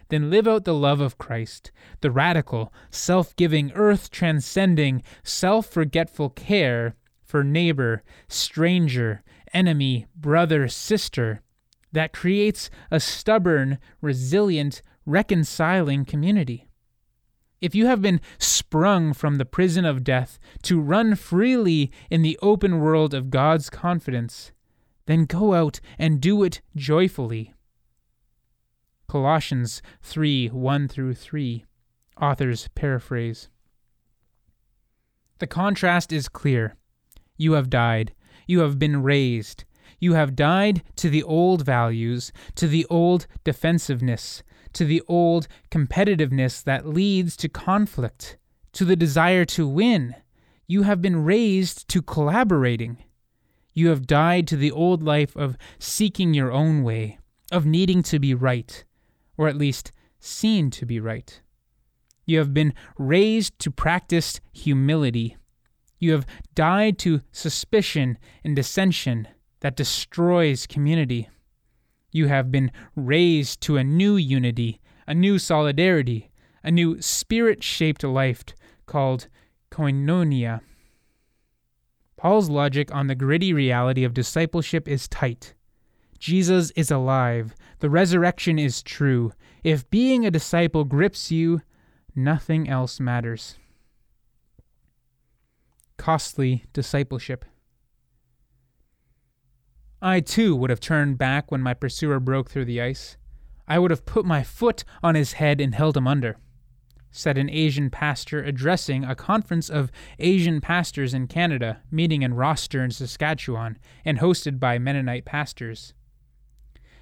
then 0.09 0.29
live 0.29 0.47
out 0.47 0.63
the 0.63 0.73
love 0.73 1.01
of 1.01 1.17
Christ, 1.17 1.71
the 2.01 2.11
radical, 2.11 2.71
self 2.89 3.35
giving, 3.35 3.71
earth 3.73 4.09
transcending, 4.09 5.03
self 5.23 5.67
forgetful 5.67 6.29
care 6.29 6.95
for 7.23 7.43
neighbor, 7.43 8.03
stranger, 8.29 9.23
enemy, 9.53 10.07
brother, 10.15 10.67
sister 10.67 11.41
that 11.91 12.13
creates 12.13 12.69
a 12.91 12.99
stubborn, 12.99 13.79
resilient, 14.01 14.81
reconciling 15.05 16.05
community. 16.05 16.66
If 17.59 17.73
you 17.73 17.87
have 17.87 18.01
been 18.01 18.21
sprung 18.37 19.13
from 19.13 19.35
the 19.35 19.45
prison 19.45 19.83
of 19.83 20.03
death 20.03 20.39
to 20.63 20.79
run 20.79 21.15
freely 21.15 21.91
in 22.09 22.21
the 22.21 22.37
open 22.41 22.79
world 22.79 23.13
of 23.13 23.31
God's 23.31 23.69
confidence, 23.69 24.51
then 25.07 25.25
go 25.25 25.53
out 25.53 25.79
and 25.97 26.21
do 26.21 26.43
it 26.43 26.61
joyfully. 26.75 27.53
Colossians 29.07 29.81
3 30.03 30.47
1 30.49 30.87
through 30.87 31.15
3, 31.15 31.65
author's 32.21 32.67
paraphrase. 32.75 33.49
The 35.39 35.47
contrast 35.47 36.11
is 36.11 36.27
clear. 36.27 36.75
You 37.37 37.53
have 37.53 37.69
died, 37.69 38.13
you 38.47 38.59
have 38.59 38.77
been 38.77 39.01
raised, 39.01 39.63
you 39.99 40.13
have 40.13 40.35
died 40.35 40.83
to 40.97 41.09
the 41.09 41.23
old 41.23 41.65
values, 41.65 42.31
to 42.55 42.67
the 42.67 42.85
old 42.89 43.27
defensiveness, 43.43 44.43
to 44.77 44.85
the 44.85 45.01
old 45.07 45.47
competitiveness 45.71 46.63
that 46.63 46.87
leads 46.87 47.35
to 47.37 47.49
conflict, 47.49 48.37
to 48.73 48.85
the 48.85 48.95
desire 48.95 49.43
to 49.45 49.67
win. 49.67 50.15
You 50.67 50.83
have 50.83 51.01
been 51.01 51.23
raised 51.23 51.87
to 51.89 52.01
collaborating. 52.01 53.03
You 53.73 53.89
have 53.89 54.05
died 54.05 54.47
to 54.47 54.55
the 54.55 54.71
old 54.71 55.01
life 55.01 55.35
of 55.35 55.57
seeking 55.79 56.33
your 56.33 56.51
own 56.51 56.83
way, 56.83 57.17
of 57.51 57.65
needing 57.65 58.03
to 58.03 58.19
be 58.19 58.33
right, 58.33 58.83
or 59.35 59.47
at 59.47 59.57
least 59.57 59.91
seen 60.19 60.69
to 60.71 60.85
be 60.85 60.99
right. 60.99 61.41
You 62.25 62.37
have 62.37 62.53
been 62.53 62.73
raised 62.97 63.57
to 63.59 63.71
practice 63.71 64.39
humility. 64.51 65.37
You 65.97 66.11
have 66.11 66.27
died 66.53 66.99
to 66.99 67.21
suspicion 67.31 68.17
and 68.43 68.55
dissension 68.55 69.27
that 69.61 69.75
destroys 69.75 70.67
community. 70.67 71.29
You 72.11 72.27
have 72.27 72.51
been 72.51 72.71
raised 72.95 73.61
to 73.61 73.77
a 73.77 73.83
new 73.83 74.15
unity, 74.15 74.79
a 75.05 75.13
new 75.13 75.39
solidarity, 75.39 76.31
a 76.63 76.71
new 76.71 77.01
spirit 77.01 77.63
shaped 77.63 78.03
life 78.03 78.43
called 78.85 79.27
koinonia. 79.71 80.61
Paul's 82.17 82.49
logic 82.49 82.93
on 82.93 83.07
the 83.07 83.15
gritty 83.15 83.53
reality 83.53 84.03
of 84.03 84.13
discipleship 84.13 84.87
is 84.87 85.07
tight. 85.07 85.53
Jesus 86.17 86.71
is 86.71 86.89
alive. 86.89 87.53
The 87.79 87.89
resurrection 87.89 88.57
is 88.57 88.81
true. 88.81 89.31
If 89.63 89.87
being 89.89 90.25
a 90.25 90.31
disciple 90.31 90.83
grips 90.83 91.31
you, 91.31 91.61
nothing 92.15 92.67
else 92.67 92.99
matters. 92.99 93.55
Costly 95.97 96.63
discipleship. 96.73 97.45
I 100.01 100.19
too 100.19 100.55
would 100.55 100.69
have 100.69 100.79
turned 100.79 101.17
back 101.17 101.51
when 101.51 101.61
my 101.61 101.73
pursuer 101.73 102.19
broke 102.19 102.51
through 102.51 102.65
the 102.65 102.81
ice. 102.81 103.17
I 103.67 103.79
would 103.79 103.91
have 103.91 104.05
put 104.05 104.25
my 104.25 104.43
foot 104.43 104.83
on 105.01 105.15
his 105.15 105.33
head 105.33 105.59
and 105.59 105.73
held 105.73 105.97
him 105.97 106.07
under, 106.07 106.37
said 107.11 107.37
an 107.37 107.49
Asian 107.49 107.89
pastor 107.89 108.43
addressing 108.43 109.03
a 109.03 109.15
conference 109.15 109.69
of 109.69 109.91
Asian 110.19 110.61
pastors 110.61 111.13
in 111.13 111.27
Canada, 111.27 111.81
meeting 111.89 112.21
in 112.21 112.35
Rosthern, 112.35 112.93
Saskatchewan, 112.93 113.79
and 114.05 114.19
hosted 114.19 114.59
by 114.59 114.77
Mennonite 114.77 115.25
pastors. 115.25 115.93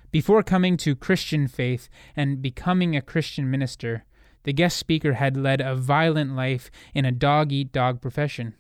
Before 0.10 0.42
coming 0.42 0.78
to 0.78 0.96
Christian 0.96 1.48
faith 1.48 1.90
and 2.16 2.42
becoming 2.42 2.96
a 2.96 3.02
Christian 3.02 3.52
minister, 3.52 4.06
the 4.44 4.54
guest 4.54 4.78
speaker 4.78 5.14
had 5.14 5.36
led 5.36 5.60
a 5.60 5.76
violent 5.76 6.36
life 6.36 6.72
in 6.94 7.04
a 7.04 7.12
dog 7.12 7.52
eat 7.52 7.74
dog 7.74 8.00
profession. 8.00 8.56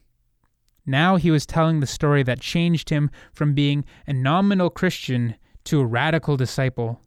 Now 0.85 1.15
he 1.15 1.31
was 1.31 1.45
telling 1.45 1.79
the 1.79 1.87
story 1.87 2.21
that 2.23 2.39
changed 2.39 2.89
him 2.89 3.09
from 3.33 3.53
being 3.53 3.85
a 4.05 4.13
nominal 4.13 4.69
Christian 4.69 5.35
to 5.65 5.79
a 5.79 5.85
radical 5.85 6.37
disciple. 6.37 7.01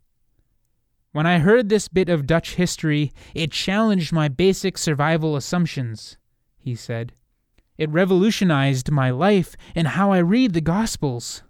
When 1.12 1.26
I 1.26 1.38
heard 1.38 1.68
this 1.68 1.88
bit 1.88 2.08
of 2.08 2.26
Dutch 2.26 2.56
history, 2.56 3.12
it 3.34 3.52
challenged 3.52 4.12
my 4.12 4.28
basic 4.28 4.76
survival 4.76 5.36
assumptions, 5.36 6.18
he 6.56 6.74
said. 6.74 7.12
It 7.76 7.90
revolutionized 7.90 8.90
my 8.90 9.10
life 9.10 9.54
and 9.74 9.88
how 9.88 10.10
I 10.12 10.18
read 10.18 10.52
the 10.52 10.60
Gospels. 10.60 11.44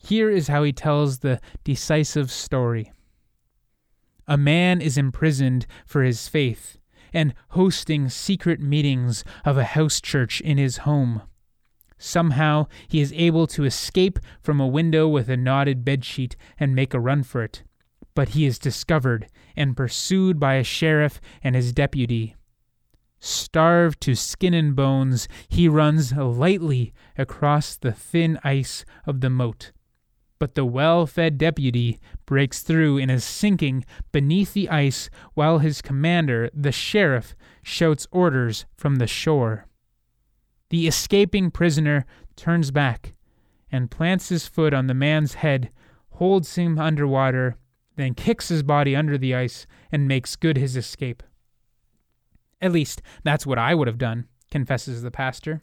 Here 0.00 0.30
is 0.30 0.46
how 0.46 0.62
he 0.62 0.72
tells 0.72 1.18
the 1.18 1.40
decisive 1.64 2.30
story. 2.30 2.92
A 4.28 4.36
man 4.36 4.80
is 4.80 4.96
imprisoned 4.96 5.66
for 5.84 6.02
his 6.02 6.28
faith 6.28 6.78
and 7.16 7.32
hosting 7.50 8.10
secret 8.10 8.60
meetings 8.60 9.24
of 9.42 9.56
a 9.56 9.64
house 9.64 10.02
church 10.02 10.42
in 10.42 10.58
his 10.58 10.78
home. 10.78 11.22
Somehow 11.96 12.66
he 12.88 13.00
is 13.00 13.12
able 13.14 13.46
to 13.46 13.64
escape 13.64 14.18
from 14.42 14.60
a 14.60 14.66
window 14.66 15.08
with 15.08 15.30
a 15.30 15.36
knotted 15.36 15.82
bedsheet 15.82 16.36
and 16.60 16.74
make 16.74 16.92
a 16.92 17.00
run 17.00 17.22
for 17.22 17.42
it. 17.42 17.62
But 18.14 18.30
he 18.30 18.44
is 18.44 18.58
discovered 18.58 19.28
and 19.56 19.74
pursued 19.74 20.38
by 20.38 20.54
a 20.54 20.62
sheriff 20.62 21.18
and 21.42 21.56
his 21.56 21.72
deputy. 21.72 22.36
Starved 23.18 23.98
to 24.02 24.14
skin 24.14 24.52
and 24.52 24.76
bones, 24.76 25.26
he 25.48 25.70
runs 25.70 26.12
lightly 26.12 26.92
across 27.16 27.76
the 27.76 27.92
thin 27.92 28.38
ice 28.44 28.84
of 29.06 29.22
the 29.22 29.30
moat 29.30 29.72
but 30.38 30.54
the 30.54 30.64
well 30.64 31.06
fed 31.06 31.38
deputy 31.38 31.98
breaks 32.26 32.62
through 32.62 32.98
and 32.98 33.10
is 33.10 33.24
sinking 33.24 33.84
beneath 34.12 34.52
the 34.52 34.68
ice 34.68 35.08
while 35.34 35.58
his 35.58 35.82
commander, 35.82 36.50
the 36.52 36.72
sheriff, 36.72 37.34
shouts 37.62 38.06
orders 38.10 38.66
from 38.76 38.96
the 38.96 39.06
shore. 39.06 39.66
The 40.70 40.86
escaping 40.86 41.50
prisoner 41.50 42.04
turns 42.34 42.70
back 42.70 43.14
and 43.70 43.90
plants 43.90 44.28
his 44.28 44.46
foot 44.46 44.74
on 44.74 44.86
the 44.86 44.94
man's 44.94 45.34
head, 45.34 45.70
holds 46.10 46.54
him 46.56 46.78
under 46.78 47.06
water, 47.06 47.56
then 47.96 48.14
kicks 48.14 48.48
his 48.48 48.62
body 48.62 48.94
under 48.94 49.16
the 49.16 49.34
ice 49.34 49.66
and 49.90 50.08
makes 50.08 50.36
good 50.36 50.56
his 50.56 50.76
escape. 50.76 51.22
At 52.60 52.72
least, 52.72 53.02
that's 53.22 53.46
what 53.46 53.58
I 53.58 53.74
would 53.74 53.86
have 53.86 53.98
done, 53.98 54.26
confesses 54.50 55.02
the 55.02 55.10
pastor. 55.10 55.62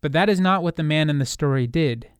But 0.00 0.12
that 0.12 0.28
is 0.28 0.40
not 0.40 0.62
what 0.62 0.76
the 0.76 0.82
man 0.82 1.08
in 1.08 1.18
the 1.18 1.26
story 1.26 1.66
did. 1.66 2.10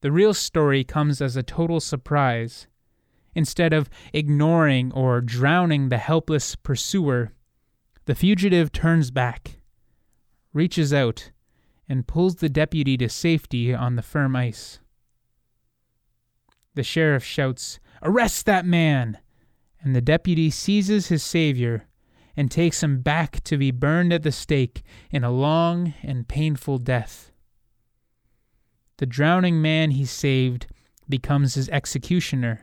The 0.00 0.12
real 0.12 0.32
story 0.32 0.84
comes 0.84 1.20
as 1.20 1.36
a 1.36 1.42
total 1.42 1.80
surprise. 1.80 2.66
Instead 3.34 3.72
of 3.72 3.90
ignoring 4.12 4.92
or 4.92 5.20
drowning 5.20 5.88
the 5.88 5.98
helpless 5.98 6.54
pursuer, 6.56 7.32
the 8.06 8.14
fugitive 8.14 8.72
turns 8.72 9.10
back, 9.10 9.60
reaches 10.52 10.94
out, 10.94 11.30
and 11.88 12.06
pulls 12.06 12.36
the 12.36 12.48
deputy 12.48 12.96
to 12.96 13.08
safety 13.08 13.74
on 13.74 13.96
the 13.96 14.02
firm 14.02 14.36
ice. 14.36 14.78
The 16.74 16.82
sheriff 16.82 17.24
shouts, 17.24 17.80
Arrest 18.02 18.46
that 18.46 18.64
man! 18.64 19.18
And 19.80 19.94
the 19.94 20.00
deputy 20.00 20.50
seizes 20.50 21.08
his 21.08 21.22
savior 21.22 21.86
and 22.36 22.50
takes 22.50 22.82
him 22.82 23.00
back 23.00 23.42
to 23.44 23.56
be 23.56 23.72
burned 23.72 24.12
at 24.12 24.22
the 24.22 24.32
stake 24.32 24.82
in 25.10 25.24
a 25.24 25.30
long 25.30 25.94
and 26.02 26.28
painful 26.28 26.78
death. 26.78 27.27
The 28.98 29.06
drowning 29.06 29.62
man 29.62 29.92
he 29.92 30.04
saved 30.04 30.66
becomes 31.08 31.54
his 31.54 31.68
executioner. 31.70 32.60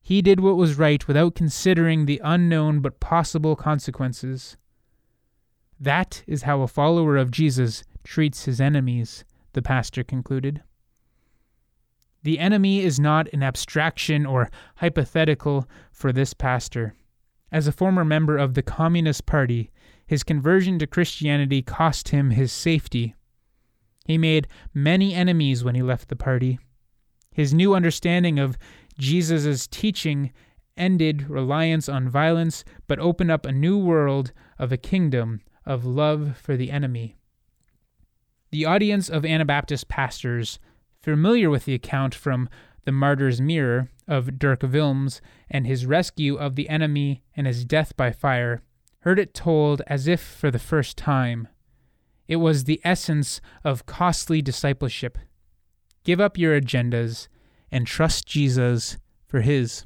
He 0.00 0.22
did 0.22 0.40
what 0.40 0.56
was 0.56 0.78
right 0.78 1.06
without 1.06 1.34
considering 1.34 2.06
the 2.06 2.20
unknown 2.24 2.80
but 2.80 3.00
possible 3.00 3.54
consequences. 3.54 4.56
That 5.78 6.22
is 6.26 6.42
how 6.42 6.62
a 6.62 6.68
follower 6.68 7.16
of 7.16 7.30
Jesus 7.30 7.84
treats 8.04 8.44
his 8.44 8.60
enemies, 8.60 9.24
the 9.52 9.62
pastor 9.62 10.02
concluded. 10.02 10.62
The 12.22 12.38
enemy 12.38 12.80
is 12.80 13.00
not 13.00 13.28
an 13.32 13.42
abstraction 13.42 14.26
or 14.26 14.50
hypothetical 14.76 15.68
for 15.90 16.12
this 16.12 16.34
pastor. 16.34 16.94
As 17.50 17.66
a 17.66 17.72
former 17.72 18.04
member 18.04 18.36
of 18.36 18.54
the 18.54 18.62
Communist 18.62 19.26
Party, 19.26 19.70
his 20.06 20.22
conversion 20.22 20.78
to 20.78 20.86
Christianity 20.86 21.62
cost 21.62 22.10
him 22.10 22.30
his 22.30 22.52
safety. 22.52 23.14
He 24.04 24.18
made 24.18 24.48
many 24.74 25.14
enemies 25.14 25.62
when 25.62 25.74
he 25.74 25.82
left 25.82 26.08
the 26.08 26.16
party. 26.16 26.58
His 27.32 27.54
new 27.54 27.74
understanding 27.74 28.38
of 28.38 28.58
Jesus' 28.98 29.66
teaching 29.66 30.32
ended 30.76 31.28
reliance 31.28 31.88
on 31.88 32.08
violence 32.08 32.64
but 32.86 32.98
opened 32.98 33.30
up 33.30 33.44
a 33.44 33.52
new 33.52 33.78
world 33.78 34.32
of 34.58 34.72
a 34.72 34.76
kingdom 34.76 35.40
of 35.66 35.84
love 35.84 36.36
for 36.36 36.56
the 36.56 36.70
enemy. 36.70 37.16
The 38.50 38.64
audience 38.64 39.08
of 39.08 39.24
Anabaptist 39.24 39.88
pastors, 39.88 40.58
familiar 41.00 41.48
with 41.50 41.66
the 41.66 41.74
account 41.74 42.14
from 42.14 42.48
The 42.84 42.92
Martyr's 42.92 43.40
Mirror 43.40 43.90
of 44.08 44.38
Dirk 44.38 44.62
Willems 44.62 45.20
and 45.48 45.66
his 45.66 45.86
rescue 45.86 46.36
of 46.36 46.56
the 46.56 46.68
enemy 46.68 47.22
and 47.36 47.46
his 47.46 47.64
death 47.64 47.96
by 47.96 48.10
fire, 48.10 48.62
heard 49.00 49.18
it 49.18 49.34
told 49.34 49.82
as 49.86 50.08
if 50.08 50.20
for 50.20 50.50
the 50.50 50.58
first 50.58 50.96
time. 50.96 51.46
It 52.30 52.36
was 52.36 52.62
the 52.62 52.80
essence 52.84 53.40
of 53.64 53.86
costly 53.86 54.40
discipleship. 54.40 55.18
Give 56.04 56.20
up 56.20 56.38
your 56.38 56.58
agendas 56.58 57.26
and 57.72 57.88
trust 57.88 58.24
Jesus 58.24 58.98
for 59.26 59.40
his. 59.40 59.84